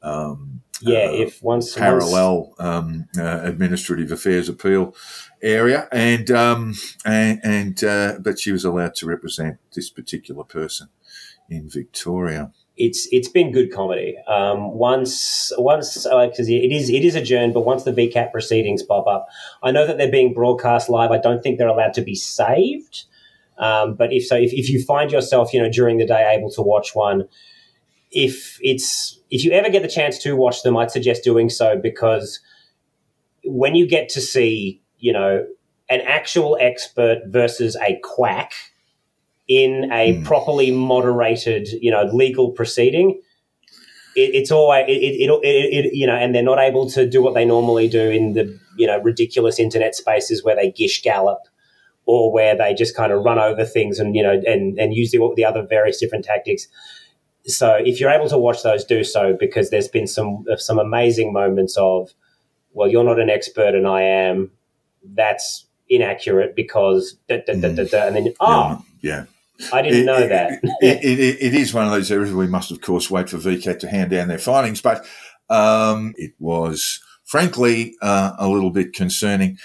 Um, 0.01 0.61
Yeah, 0.81 1.09
if 1.11 1.41
once 1.43 1.65
once- 1.65 1.75
parallel 1.75 2.53
um, 2.59 3.05
uh, 3.17 3.41
administrative 3.43 4.11
affairs 4.11 4.49
appeal 4.49 4.95
area, 5.41 5.87
and 5.91 6.29
um, 6.31 6.73
and, 7.05 7.39
and 7.43 7.83
uh, 7.83 8.17
but 8.19 8.39
she 8.39 8.51
was 8.51 8.65
allowed 8.65 8.95
to 8.95 9.05
represent 9.05 9.57
this 9.73 9.89
particular 9.89 10.43
person 10.43 10.87
in 11.49 11.69
Victoria. 11.69 12.51
It's 12.77 13.07
it's 13.11 13.29
been 13.29 13.51
good 13.51 13.71
comedy. 13.71 14.17
Um, 14.27 14.73
once 14.73 15.51
once 15.57 16.03
because 16.03 16.49
it 16.49 16.71
is 16.71 16.89
it 16.89 17.05
is 17.05 17.15
adjourned, 17.15 17.53
but 17.53 17.65
once 17.65 17.83
the 17.83 17.93
VCAT 17.93 18.31
proceedings 18.31 18.83
pop 18.83 19.07
up, 19.07 19.27
I 19.63 19.71
know 19.71 19.87
that 19.87 19.97
they're 19.97 20.11
being 20.11 20.33
broadcast 20.33 20.89
live. 20.89 21.11
I 21.11 21.17
don't 21.17 21.41
think 21.41 21.57
they're 21.57 21.67
allowed 21.67 21.93
to 21.93 22.01
be 22.01 22.15
saved. 22.15 23.05
Um, 23.57 23.95
but 23.95 24.11
if 24.11 24.25
so, 24.25 24.35
if, 24.35 24.51
if 24.51 24.69
you 24.69 24.83
find 24.83 25.11
yourself, 25.11 25.53
you 25.53 25.61
know, 25.61 25.69
during 25.69 25.97
the 25.97 26.05
day 26.05 26.35
able 26.37 26.51
to 26.51 26.61
watch 26.61 26.93
one, 26.93 27.27
if 28.11 28.59
it's 28.61 29.19
if 29.31 29.45
you 29.45 29.51
ever 29.51 29.69
get 29.69 29.81
the 29.81 29.87
chance 29.87 30.17
to 30.19 30.35
watch 30.35 30.63
them, 30.63 30.75
I'd 30.75 30.91
suggest 30.91 31.23
doing 31.23 31.49
so 31.49 31.77
because 31.77 32.41
when 33.45 33.75
you 33.75 33.87
get 33.87 34.09
to 34.09 34.21
see, 34.21 34.81
you 34.97 35.13
know, 35.13 35.45
an 35.89 36.01
actual 36.01 36.57
expert 36.59 37.19
versus 37.27 37.77
a 37.77 37.99
quack 38.03 38.53
in 39.47 39.91
a 39.91 40.13
Hmm. 40.13 40.23
properly 40.23 40.71
moderated, 40.71 41.67
you 41.81 41.91
know, 41.91 42.03
legal 42.11 42.51
proceeding, 42.51 43.21
it, 44.15 44.33
it's 44.33 44.51
always 44.51 44.85
it, 44.87 44.91
it, 44.91 45.29
it, 45.29 45.39
it, 45.43 45.85
it, 45.85 45.93
you 45.93 46.07
know, 46.07 46.15
and 46.15 46.33
they're 46.33 46.43
not 46.43 46.59
able 46.59 46.89
to 46.91 47.07
do 47.07 47.21
what 47.21 47.33
they 47.33 47.45
normally 47.45 47.87
do 47.87 48.09
in 48.09 48.33
the 48.33 48.59
you 48.77 48.87
know 48.87 48.99
ridiculous 49.01 49.59
internet 49.59 49.95
spaces 49.95 50.43
where 50.43 50.55
they 50.55 50.71
gish 50.71 51.01
gallop 51.01 51.39
or 52.05 52.31
where 52.31 52.55
they 52.55 52.73
just 52.73 52.95
kind 52.95 53.11
of 53.11 53.23
run 53.23 53.39
over 53.39 53.65
things 53.65 53.99
and 53.99 54.15
you 54.15 54.23
know 54.23 54.41
and 54.45 54.77
and 54.79 54.93
use 54.93 55.11
the, 55.11 55.33
the 55.35 55.45
other 55.45 55.65
various 55.67 55.99
different 55.99 56.25
tactics. 56.25 56.67
So 57.47 57.75
if 57.75 57.99
you're 57.99 58.09
able 58.09 58.29
to 58.29 58.37
watch 58.37 58.63
those, 58.63 58.83
do 58.83 59.03
so 59.03 59.37
because 59.39 59.69
there's 59.69 59.87
been 59.87 60.07
some 60.07 60.45
uh, 60.51 60.57
some 60.57 60.79
amazing 60.79 61.31
moments 61.31 61.77
of, 61.77 62.13
well, 62.73 62.89
you're 62.89 63.03
not 63.03 63.19
an 63.19 63.29
expert 63.29 63.75
and 63.75 63.87
I 63.87 64.01
am. 64.01 64.51
That's 65.03 65.67
inaccurate 65.87 66.55
because 66.55 67.15
da, 67.29 67.37
da, 67.45 67.53
da, 67.53 67.69
hmm. 67.69 67.75
da, 67.75 67.83
da, 67.83 68.07
and 68.07 68.15
then 68.15 68.33
oh, 68.39 68.83
yeah. 69.01 69.25
I 69.71 69.81
didn't 69.81 70.05
know 70.05 70.17
It- 70.17 70.29
that. 70.29 70.59
it, 70.81 71.03
it, 71.03 71.19
it, 71.19 71.37
it 71.41 71.53
is 71.53 71.73
one 71.73 71.85
of 71.85 71.91
those 71.91 72.11
areas 72.11 72.33
we 72.33 72.47
must, 72.47 72.71
of 72.71 72.81
course, 72.81 73.09
wait 73.09 73.29
for 73.29 73.37
VCAT 73.37 73.79
to 73.79 73.87
hand 73.87 74.11
down 74.11 74.27
their 74.27 74.37
findings, 74.39 74.81
but 74.81 75.05
um, 75.49 76.13
it 76.17 76.33
was 76.39 76.99
frankly 77.23 77.95
uh, 78.01 78.33
a 78.37 78.47
little 78.47 78.71
bit 78.71 78.93
concerning. 78.93 79.57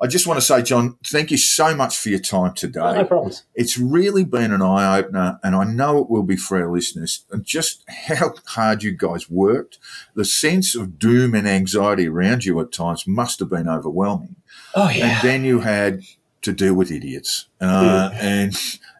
I 0.00 0.06
just 0.06 0.28
want 0.28 0.38
to 0.38 0.46
say, 0.46 0.62
John, 0.62 0.96
thank 1.04 1.32
you 1.32 1.36
so 1.36 1.74
much 1.74 1.96
for 1.96 2.08
your 2.08 2.20
time 2.20 2.54
today. 2.54 2.78
Oh, 2.80 2.94
no 2.94 3.04
problems. 3.04 3.42
It's 3.56 3.76
really 3.76 4.24
been 4.24 4.52
an 4.52 4.62
eye 4.62 4.96
opener, 4.98 5.40
and 5.42 5.56
I 5.56 5.64
know 5.64 5.98
it 5.98 6.08
will 6.08 6.22
be 6.22 6.36
for 6.36 6.56
our 6.62 6.70
listeners. 6.70 7.24
And 7.32 7.44
just 7.44 7.82
how 7.88 8.34
hard 8.46 8.84
you 8.84 8.92
guys 8.92 9.28
worked, 9.28 9.78
the 10.14 10.24
sense 10.24 10.76
of 10.76 11.00
doom 11.00 11.34
and 11.34 11.48
anxiety 11.48 12.06
around 12.06 12.44
you 12.44 12.60
at 12.60 12.70
times 12.70 13.08
must 13.08 13.40
have 13.40 13.50
been 13.50 13.68
overwhelming. 13.68 14.36
Oh 14.76 14.88
yeah. 14.88 15.18
And 15.18 15.28
then 15.28 15.44
you 15.44 15.60
had 15.60 16.02
to 16.42 16.52
deal 16.52 16.74
with 16.74 16.92
idiots, 16.92 17.48
uh, 17.60 18.10
and 18.14 18.56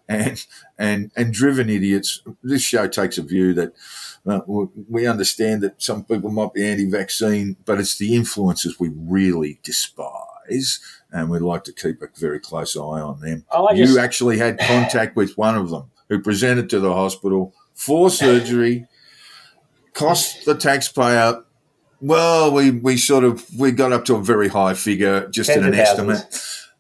and 0.09 0.45
and 0.79 1.11
and 1.17 1.33
driven 1.33 1.69
idiots. 1.69 2.23
This 2.43 2.63
show 2.63 2.89
takes 2.89 3.19
a 3.19 3.23
view 3.23 3.55
that. 3.55 3.73
Uh, 4.27 4.41
we- 4.89 5.07
understand 5.07 5.63
that 5.63 5.81
some 5.81 6.05
people 6.05 6.29
might 6.29 6.53
be 6.53 6.63
anti-vaccine, 6.63 7.57
but 7.65 7.79
it's 7.81 7.97
the 7.97 8.15
influences 8.15 8.79
we 8.79 8.91
really 8.95 9.59
despise, 9.63 10.81
and 11.11 11.31
we'd 11.31 11.41
like 11.41 11.65
to 11.65 11.73
keep 11.73 12.03
a 12.03 12.09
very 12.19 12.39
close 12.39 12.77
eye 12.77 12.81
on 13.01 13.21
them. 13.21 13.45
Oh, 13.51 13.73
you 13.73 13.87
just- 13.87 13.97
actually 13.99 14.37
had 14.37 14.59
contact 14.59 15.17
with 15.17 15.39
one 15.39 15.57
of 15.57 15.71
them 15.71 15.85
who 16.11 16.21
presented 16.21 16.69
to 16.71 16.81
the 16.81 16.93
hospital 16.93 17.55
for 17.75 18.11
surgery, 18.11 18.87
cost 19.95 20.45
the 20.45 20.55
taxpayer. 20.55 21.43
Well, 22.01 22.53
we, 22.53 22.71
we 22.71 22.97
sort 22.97 23.25
of 23.25 23.47
we 23.59 23.73
got 23.73 23.93
up 23.93 24.05
to 24.07 24.17
a 24.17 24.23
very 24.23 24.49
high 24.49 24.75
figure, 24.75 25.29
just 25.29 25.49
in 25.51 25.65
an 25.65 25.75
estimate, 25.75 26.19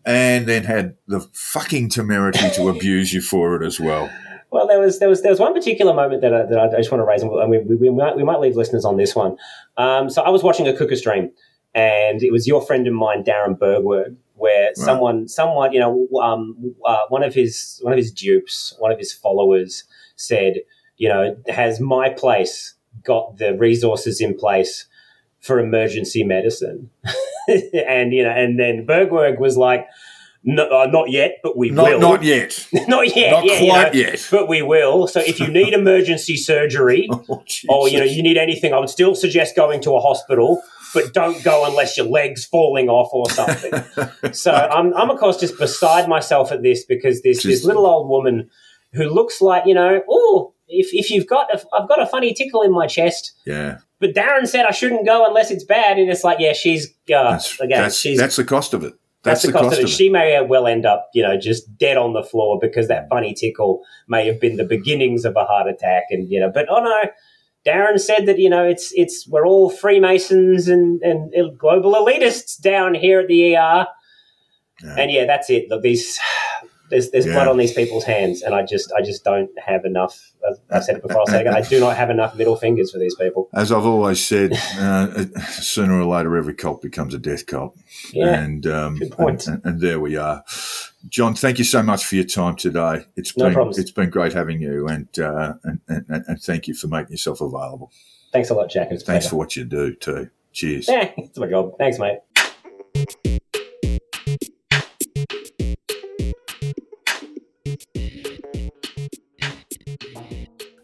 and 0.09 0.46
then 0.46 0.64
had 0.64 0.96
the 1.06 1.20
fucking 1.34 1.90
temerity 1.90 2.48
to 2.54 2.68
abuse 2.74 3.12
you 3.12 3.20
for 3.20 3.61
it 3.61 3.66
as 3.66 3.78
well. 3.78 4.11
Well, 4.50 4.66
there 4.66 4.80
was 4.80 4.98
there 4.98 5.09
was 5.11 5.20
there 5.20 5.30
was 5.30 5.38
one 5.38 5.52
particular 5.52 5.92
moment 5.92 6.22
that 6.22 6.32
I, 6.32 6.46
that 6.46 6.74
I 6.74 6.78
just 6.78 6.90
want 6.90 7.02
to 7.02 7.04
raise, 7.04 7.22
and 7.22 7.50
we, 7.50 7.59
we, 7.59 7.76
we 7.76 7.90
might 7.90 8.16
we 8.16 8.24
might 8.24 8.40
leave 8.40 8.56
listeners 8.56 8.86
on 8.86 8.96
this 8.96 9.14
one. 9.14 9.36
Um, 9.76 10.09
so 10.09 10.22
I 10.22 10.30
was 10.30 10.42
watching 10.42 10.66
a 10.66 10.74
cooker 10.74 10.96
stream, 10.96 11.30
and 11.74 12.22
it 12.22 12.32
was 12.32 12.46
your 12.46 12.62
friend 12.62 12.86
of 12.86 12.94
mine, 12.94 13.22
Darren 13.22 13.59
Bergwerf, 13.59 14.16
where 14.36 14.70
someone 14.74 15.28
someone 15.28 15.74
you 15.74 15.80
know 15.80 16.09
um, 16.22 16.74
uh, 16.86 17.04
one 17.11 17.22
of 17.22 17.34
his 17.34 17.78
one 17.82 17.92
of 17.92 17.98
his 17.98 18.11
dupes, 18.11 18.74
one 18.78 18.90
of 18.90 18.98
his 18.98 19.12
followers 19.12 19.84
said, 20.16 20.54
you 20.96 21.11
know, 21.11 21.36
has 21.48 21.78
my 21.78 22.09
place 22.09 22.74
got 23.04 23.36
the 23.36 23.54
resources 23.59 24.18
in 24.18 24.34
place 24.34 24.86
for 25.41 25.59
emergency 25.61 26.24
medicine, 26.24 26.91
and 27.49 28.12
you 28.12 28.22
know, 28.24 28.30
and 28.30 28.59
then 28.59 28.86
Bergwerf 28.86 29.39
was 29.39 29.57
like. 29.57 29.86
No, 30.45 30.68
uh, 30.70 30.86
not 30.86 31.11
yet, 31.11 31.39
but 31.43 31.59
we 31.59 31.68
Not 31.70 31.89
will. 31.91 31.99
not 32.01 32.22
yet. 32.22 32.64
not 32.89 33.14
yet, 33.14 33.32
Not 33.32 33.45
yeah, 33.45 33.59
you 33.61 33.70
quite 33.72 33.93
know, 33.93 33.99
yet. 34.01 34.28
but 34.30 34.49
we 34.49 34.62
will. 34.62 35.09
So 35.09 35.18
if 35.20 35.41
you 35.41 35.49
need 35.61 35.74
emergency 35.74 36.36
surgery, 36.36 37.09
Oh, 37.11 37.43
or 37.68 37.89
you 37.89 37.99
know 37.99 38.05
you 38.05 38.22
need 38.22 38.39
anything, 38.39 38.72
I 38.72 38.78
would 38.78 38.89
still 38.89 39.16
suggest 39.16 39.57
going 39.57 39.80
to 39.82 39.97
a 39.97 40.01
hospital, 40.01 40.62
but 40.95 41.12
don't 41.12 41.43
go 41.43 41.66
unless 41.66 41.97
your 41.97 42.07
legs 42.07 42.45
falling 42.47 42.89
off 42.89 43.12
or 43.12 43.28
something. 43.30 44.32
so 44.32 44.53
I'm, 44.53 44.95
I'm 44.95 45.11
of 45.11 45.18
course 45.18 45.39
just 45.39 45.59
beside 45.59 46.09
myself 46.09 46.53
at 46.53 46.62
this 46.62 46.84
because 46.84 47.20
this 47.22 47.43
this 47.43 47.64
little 47.64 47.84
old 47.84 48.09
woman 48.09 48.49
who 48.93 49.09
looks 49.09 49.41
like 49.43 49.66
you 49.66 49.74
know, 49.74 50.03
oh, 50.09 50.55
if 50.68 50.91
if 50.93 51.11
you've 51.11 51.26
got 51.26 51.53
a, 51.53 51.61
I've 51.76 51.89
got 51.89 52.01
a 52.01 52.07
funny 52.07 52.32
tickle 52.32 52.62
in 52.62 52.72
my 52.72 52.86
chest. 52.86 53.32
yeah, 53.45 53.78
But 54.01 54.14
Darren 54.14 54.46
said 54.46 54.64
I 54.66 54.70
shouldn't 54.70 55.05
go 55.07 55.26
unless 55.26 55.51
it's 55.51 55.64
bad, 55.64 55.99
and 55.99 56.09
it's 56.11 56.22
like, 56.24 56.38
yeah, 56.38 56.53
she's 56.53 56.88
uh, 57.12 57.32
that's 57.32 57.59
again, 57.61 57.82
that's, 57.82 57.96
she's 57.99 58.18
that's 58.18 58.36
the 58.36 58.44
cost 58.44 58.72
of 58.74 58.84
it. 58.84 58.94
that's, 59.24 59.42
That's, 59.42 59.53
the 59.53 59.61
cost, 59.61 59.78
of 59.78 59.84
it. 59.84 59.88
She 59.88 60.09
may 60.09 60.40
well 60.42 60.66
end 60.68 60.86
up, 60.86 61.09
you 61.14 61.22
know, 61.22 61.36
just 61.38 61.76
dead 61.78 61.96
on 61.96 62.12
the 62.12 62.22
floor 62.22 62.59
because 62.61 62.86
that 62.88 63.09
funny 63.09 63.34
tickle 63.34 63.82
may 64.07 64.26
have 64.26 64.40
been 64.40 64.57
the 64.57 64.64
beginnings 64.64 65.24
of 65.24 65.34
a 65.36 65.44
heart 65.44 65.68
attack, 65.68 66.05
and 66.11 66.28
you 66.30 66.38
know. 66.38 66.51
But 66.53 66.66
oh 66.70 66.80
no, 66.80 67.03
Darren 67.66 67.99
said 67.99 68.26
that 68.26 68.38
you 68.38 68.49
know 68.49 68.64
it's 68.64 68.92
it's 68.94 69.26
we're 69.28 69.46
all 69.46 69.68
Freemasons 69.68 70.68
and 70.68 71.03
and 71.03 71.59
global 71.59 71.94
elitists 71.94 72.61
down 72.61 72.94
here 72.94 73.18
at 73.20 73.26
the 73.26 73.57
ER, 73.57 73.86
Yeah. 74.82 74.94
and 74.96 75.11
yeah, 75.11 75.26
that's 75.26 75.51
it. 75.51 75.68
Look, 75.68 75.82
these 75.82 76.18
there's 76.91 77.11
there's 77.11 77.26
Yeah. 77.26 77.34
blood 77.34 77.49
on 77.49 77.57
these 77.57 77.72
people's 77.72 78.05
hands, 78.05 78.43
and 78.43 78.55
I 78.55 78.62
just 78.64 78.93
I 78.93 79.03
just 79.03 79.24
don't 79.24 79.51
have 79.59 79.84
enough. 79.84 80.32
I've 80.70 80.84
said 80.84 80.97
it 80.97 81.03
before. 81.03 81.20
I'll 81.20 81.26
say 81.26 81.39
it 81.39 81.41
again. 81.43 81.55
I 81.55 81.61
do 81.62 81.78
not 81.80 81.97
have 81.97 82.11
enough 82.11 82.34
middle 82.36 82.57
fingers 82.57 82.91
for 82.93 82.99
these 82.99 83.14
people. 83.16 83.49
As 83.55 83.70
I've 83.72 83.84
always 83.84 84.24
said, 84.24 84.53
uh, 84.78 85.24
sooner 85.51 86.01
or 86.01 86.05
later, 86.05 86.36
every 86.36 86.55
cult 86.55 86.80
becomes 86.82 87.12
a 87.14 87.18
death 87.18 87.47
cult. 87.47 87.76
Yeah, 88.12 88.41
and, 88.43 88.66
um, 88.66 88.97
good 88.99 89.12
point. 89.12 89.47
And, 89.47 89.61
and 89.64 89.80
there 89.80 90.01
we 90.01 90.16
are. 90.16 90.45
John, 91.09 91.34
thank 91.34 91.59
you 91.59 91.64
so 91.64 91.82
much 91.82 92.05
for 92.05 92.14
your 92.16 92.24
time 92.24 92.57
today. 92.57 93.05
It's 93.16 93.36
No 93.36 93.47
been 93.47 93.55
problems. 93.55 93.78
it's 93.78 93.91
been 93.91 94.11
great 94.11 94.32
having 94.32 94.61
you, 94.62 94.89
and, 94.89 95.09
uh, 95.18 95.55
and, 95.64 95.80
and 95.89 96.24
and 96.26 96.41
thank 96.43 96.66
you 96.68 96.74
for 96.74 96.86
making 96.89 97.12
yourself 97.12 97.41
available. 97.41 97.93
thanks 98.32 98.51
a 98.51 98.55
lot, 98.55 98.70
Jack. 98.70 98.89
It's 98.91 99.03
Thanks 99.03 99.24
pleasure. 99.26 99.30
for 99.30 99.36
what 99.36 99.57
you 99.57 99.64
do 99.64 99.95
too. 99.95 100.30
Cheers. 100.53 100.89
Yeah, 100.89 101.11
it's 101.16 101.39
my 101.39 101.47
job. 101.49 101.72
Thanks, 101.78 101.99
mate. 101.99 102.18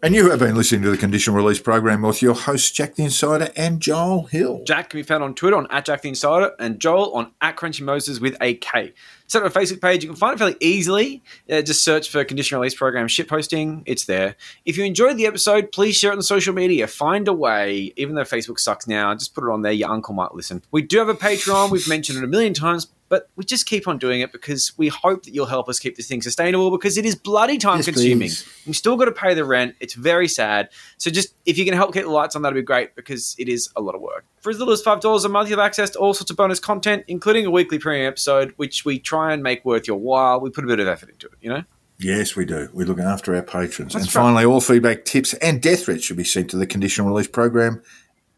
And 0.04 0.14
you 0.14 0.28
have 0.28 0.40
been 0.40 0.54
listening 0.54 0.82
to 0.82 0.90
the 0.90 0.98
Conditional 0.98 1.34
Release 1.34 1.60
Program 1.60 2.02
with 2.02 2.20
your 2.20 2.34
hosts 2.34 2.70
Jack 2.70 2.96
the 2.96 3.04
Insider 3.04 3.48
and 3.56 3.80
Joel 3.80 4.24
Hill. 4.24 4.62
Jack 4.66 4.90
can 4.90 4.98
be 4.98 5.02
found 5.02 5.24
on 5.24 5.34
Twitter 5.34 5.56
on 5.56 5.66
at 5.70 5.86
Jack 5.86 6.02
the 6.02 6.10
Insider 6.10 6.52
and 6.58 6.78
Joel 6.78 7.14
on 7.14 7.32
at 7.40 7.56
Crunchy 7.56 7.80
Moses 7.80 8.20
with 8.20 8.36
a 8.38 8.52
K. 8.56 8.92
Set 9.28 9.42
up 9.42 9.56
a 9.56 9.58
Facebook 9.58 9.80
page. 9.80 10.04
You 10.04 10.10
can 10.10 10.16
find 10.18 10.34
it 10.34 10.38
fairly 10.38 10.56
easily. 10.60 11.22
Uh, 11.50 11.62
just 11.62 11.82
search 11.82 12.10
for 12.10 12.22
Conditional 12.22 12.60
Release 12.60 12.74
Program 12.74 13.08
ship 13.08 13.28
posting. 13.28 13.82
It's 13.86 14.04
there. 14.04 14.36
If 14.66 14.76
you 14.76 14.84
enjoyed 14.84 15.16
the 15.16 15.24
episode, 15.24 15.72
please 15.72 15.96
share 15.96 16.12
it 16.12 16.16
on 16.16 16.22
social 16.22 16.52
media. 16.52 16.86
Find 16.86 17.26
a 17.26 17.32
way, 17.32 17.94
even 17.96 18.14
though 18.14 18.24
Facebook 18.24 18.60
sucks 18.60 18.86
now, 18.86 19.14
just 19.14 19.34
put 19.34 19.44
it 19.44 19.50
on 19.50 19.62
there. 19.62 19.72
Your 19.72 19.88
uncle 19.88 20.12
might 20.12 20.34
listen. 20.34 20.62
We 20.70 20.82
do 20.82 20.98
have 20.98 21.08
a 21.08 21.14
Patreon. 21.14 21.70
We've 21.70 21.88
mentioned 21.88 22.18
it 22.18 22.24
a 22.24 22.28
million 22.28 22.52
times, 22.52 22.88
but 23.14 23.30
we 23.36 23.44
just 23.44 23.66
keep 23.66 23.86
on 23.86 23.96
doing 23.96 24.22
it 24.22 24.32
because 24.32 24.72
we 24.76 24.88
hope 24.88 25.22
that 25.22 25.32
you'll 25.32 25.46
help 25.46 25.68
us 25.68 25.78
keep 25.78 25.94
this 25.96 26.08
thing 26.08 26.20
sustainable 26.20 26.68
because 26.72 26.98
it 26.98 27.04
is 27.04 27.14
bloody 27.14 27.58
time 27.58 27.76
Yes, 27.76 27.84
consuming. 27.84 28.18
please. 28.18 28.44
We 28.66 28.72
still 28.72 28.96
got 28.96 29.04
to 29.04 29.12
pay 29.12 29.34
the 29.34 29.44
rent. 29.44 29.76
It's 29.78 29.94
very 29.94 30.26
sad. 30.26 30.70
So 30.98 31.12
just 31.12 31.32
if 31.46 31.56
you 31.56 31.64
can 31.64 31.74
help 31.74 31.94
keep 31.94 32.02
the 32.02 32.10
lights 32.10 32.34
on, 32.34 32.42
that'd 32.42 32.56
be 32.56 32.62
great 32.62 32.96
because 32.96 33.36
it 33.38 33.48
is 33.48 33.68
a 33.76 33.80
lot 33.80 33.94
of 33.94 34.00
work. 34.00 34.24
For 34.40 34.50
as 34.50 34.58
little 34.58 34.74
as 34.74 34.82
five 34.82 34.98
dollars 34.98 35.24
a 35.24 35.28
month, 35.28 35.48
you 35.48 35.56
have 35.56 35.64
access 35.64 35.90
to 35.90 35.98
all 36.00 36.12
sorts 36.12 36.32
of 36.32 36.36
bonus 36.36 36.58
content, 36.58 37.04
including 37.06 37.46
a 37.46 37.52
weekly 37.52 37.78
premium 37.78 38.08
episode, 38.08 38.52
which 38.56 38.84
we 38.84 38.98
try 38.98 39.32
and 39.32 39.44
make 39.44 39.64
worth 39.64 39.86
your 39.86 39.98
while. 39.98 40.40
We 40.40 40.50
put 40.50 40.64
a 40.64 40.66
bit 40.66 40.80
of 40.80 40.88
effort 40.88 41.10
into 41.10 41.26
it, 41.28 41.34
you 41.40 41.50
know. 41.50 41.62
Yes, 42.00 42.34
we 42.34 42.44
do. 42.44 42.68
We 42.72 42.84
look 42.84 42.98
after 42.98 43.36
our 43.36 43.42
patrons. 43.42 43.92
That's 43.92 44.06
and 44.06 44.14
right. 44.16 44.22
finally, 44.24 44.44
all 44.44 44.60
feedback, 44.60 45.04
tips, 45.04 45.34
and 45.34 45.62
death 45.62 45.84
threats 45.84 46.02
should 46.04 46.16
be 46.16 46.24
sent 46.24 46.50
to 46.50 46.56
the 46.56 46.66
Conditional 46.66 47.06
Release 47.06 47.28
Program 47.28 47.80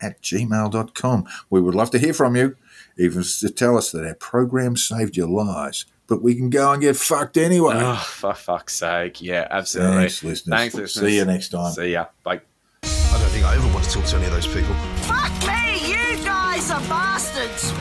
at 0.03 0.20
gmail.com. 0.20 1.24
We 1.49 1.61
would 1.62 1.74
love 1.74 1.91
to 1.93 1.99
hear 1.99 2.12
from 2.12 2.37
you, 2.37 2.55
even 2.99 3.23
to 3.23 3.51
tell 3.51 3.77
us 3.77 3.91
that 3.93 4.07
our 4.07 4.15
program 4.15 4.77
saved 4.77 5.17
your 5.17 5.29
lives. 5.29 5.87
But 6.07 6.23
we 6.23 6.35
can 6.37 6.51
go 6.51 6.73
and 6.73 6.81
get 6.81 6.97
fucked 6.97 7.37
anyway. 7.37 7.75
Oh, 7.77 7.97
for 7.97 8.33
fuck's 8.33 8.77
sake. 8.77 9.21
Yeah, 9.21 9.49
absolutely. 9.51 9.97
Thanks, 9.97 10.23
listeners. 10.23 10.59
Thanks, 10.59 10.75
listeners. 10.75 11.11
See 11.11 11.17
you 11.17 11.25
next 11.25 11.49
time. 11.49 11.73
See 11.73 11.93
ya. 11.93 12.07
Bye. 12.23 12.41
I 12.83 13.19
don't 13.19 13.31
think 13.31 13.45
I 13.45 13.57
ever 13.57 13.73
want 13.73 13.85
to 13.85 13.91
talk 13.91 14.05
to 14.05 14.17
any 14.17 14.27
of 14.27 14.33
those 14.33 14.47
people. 14.47 14.75
Fuck 15.03 15.33
me, 15.47 15.91
you 15.91 16.25
guys 16.25 16.71
are 16.71 16.81
bastards! 16.83 17.73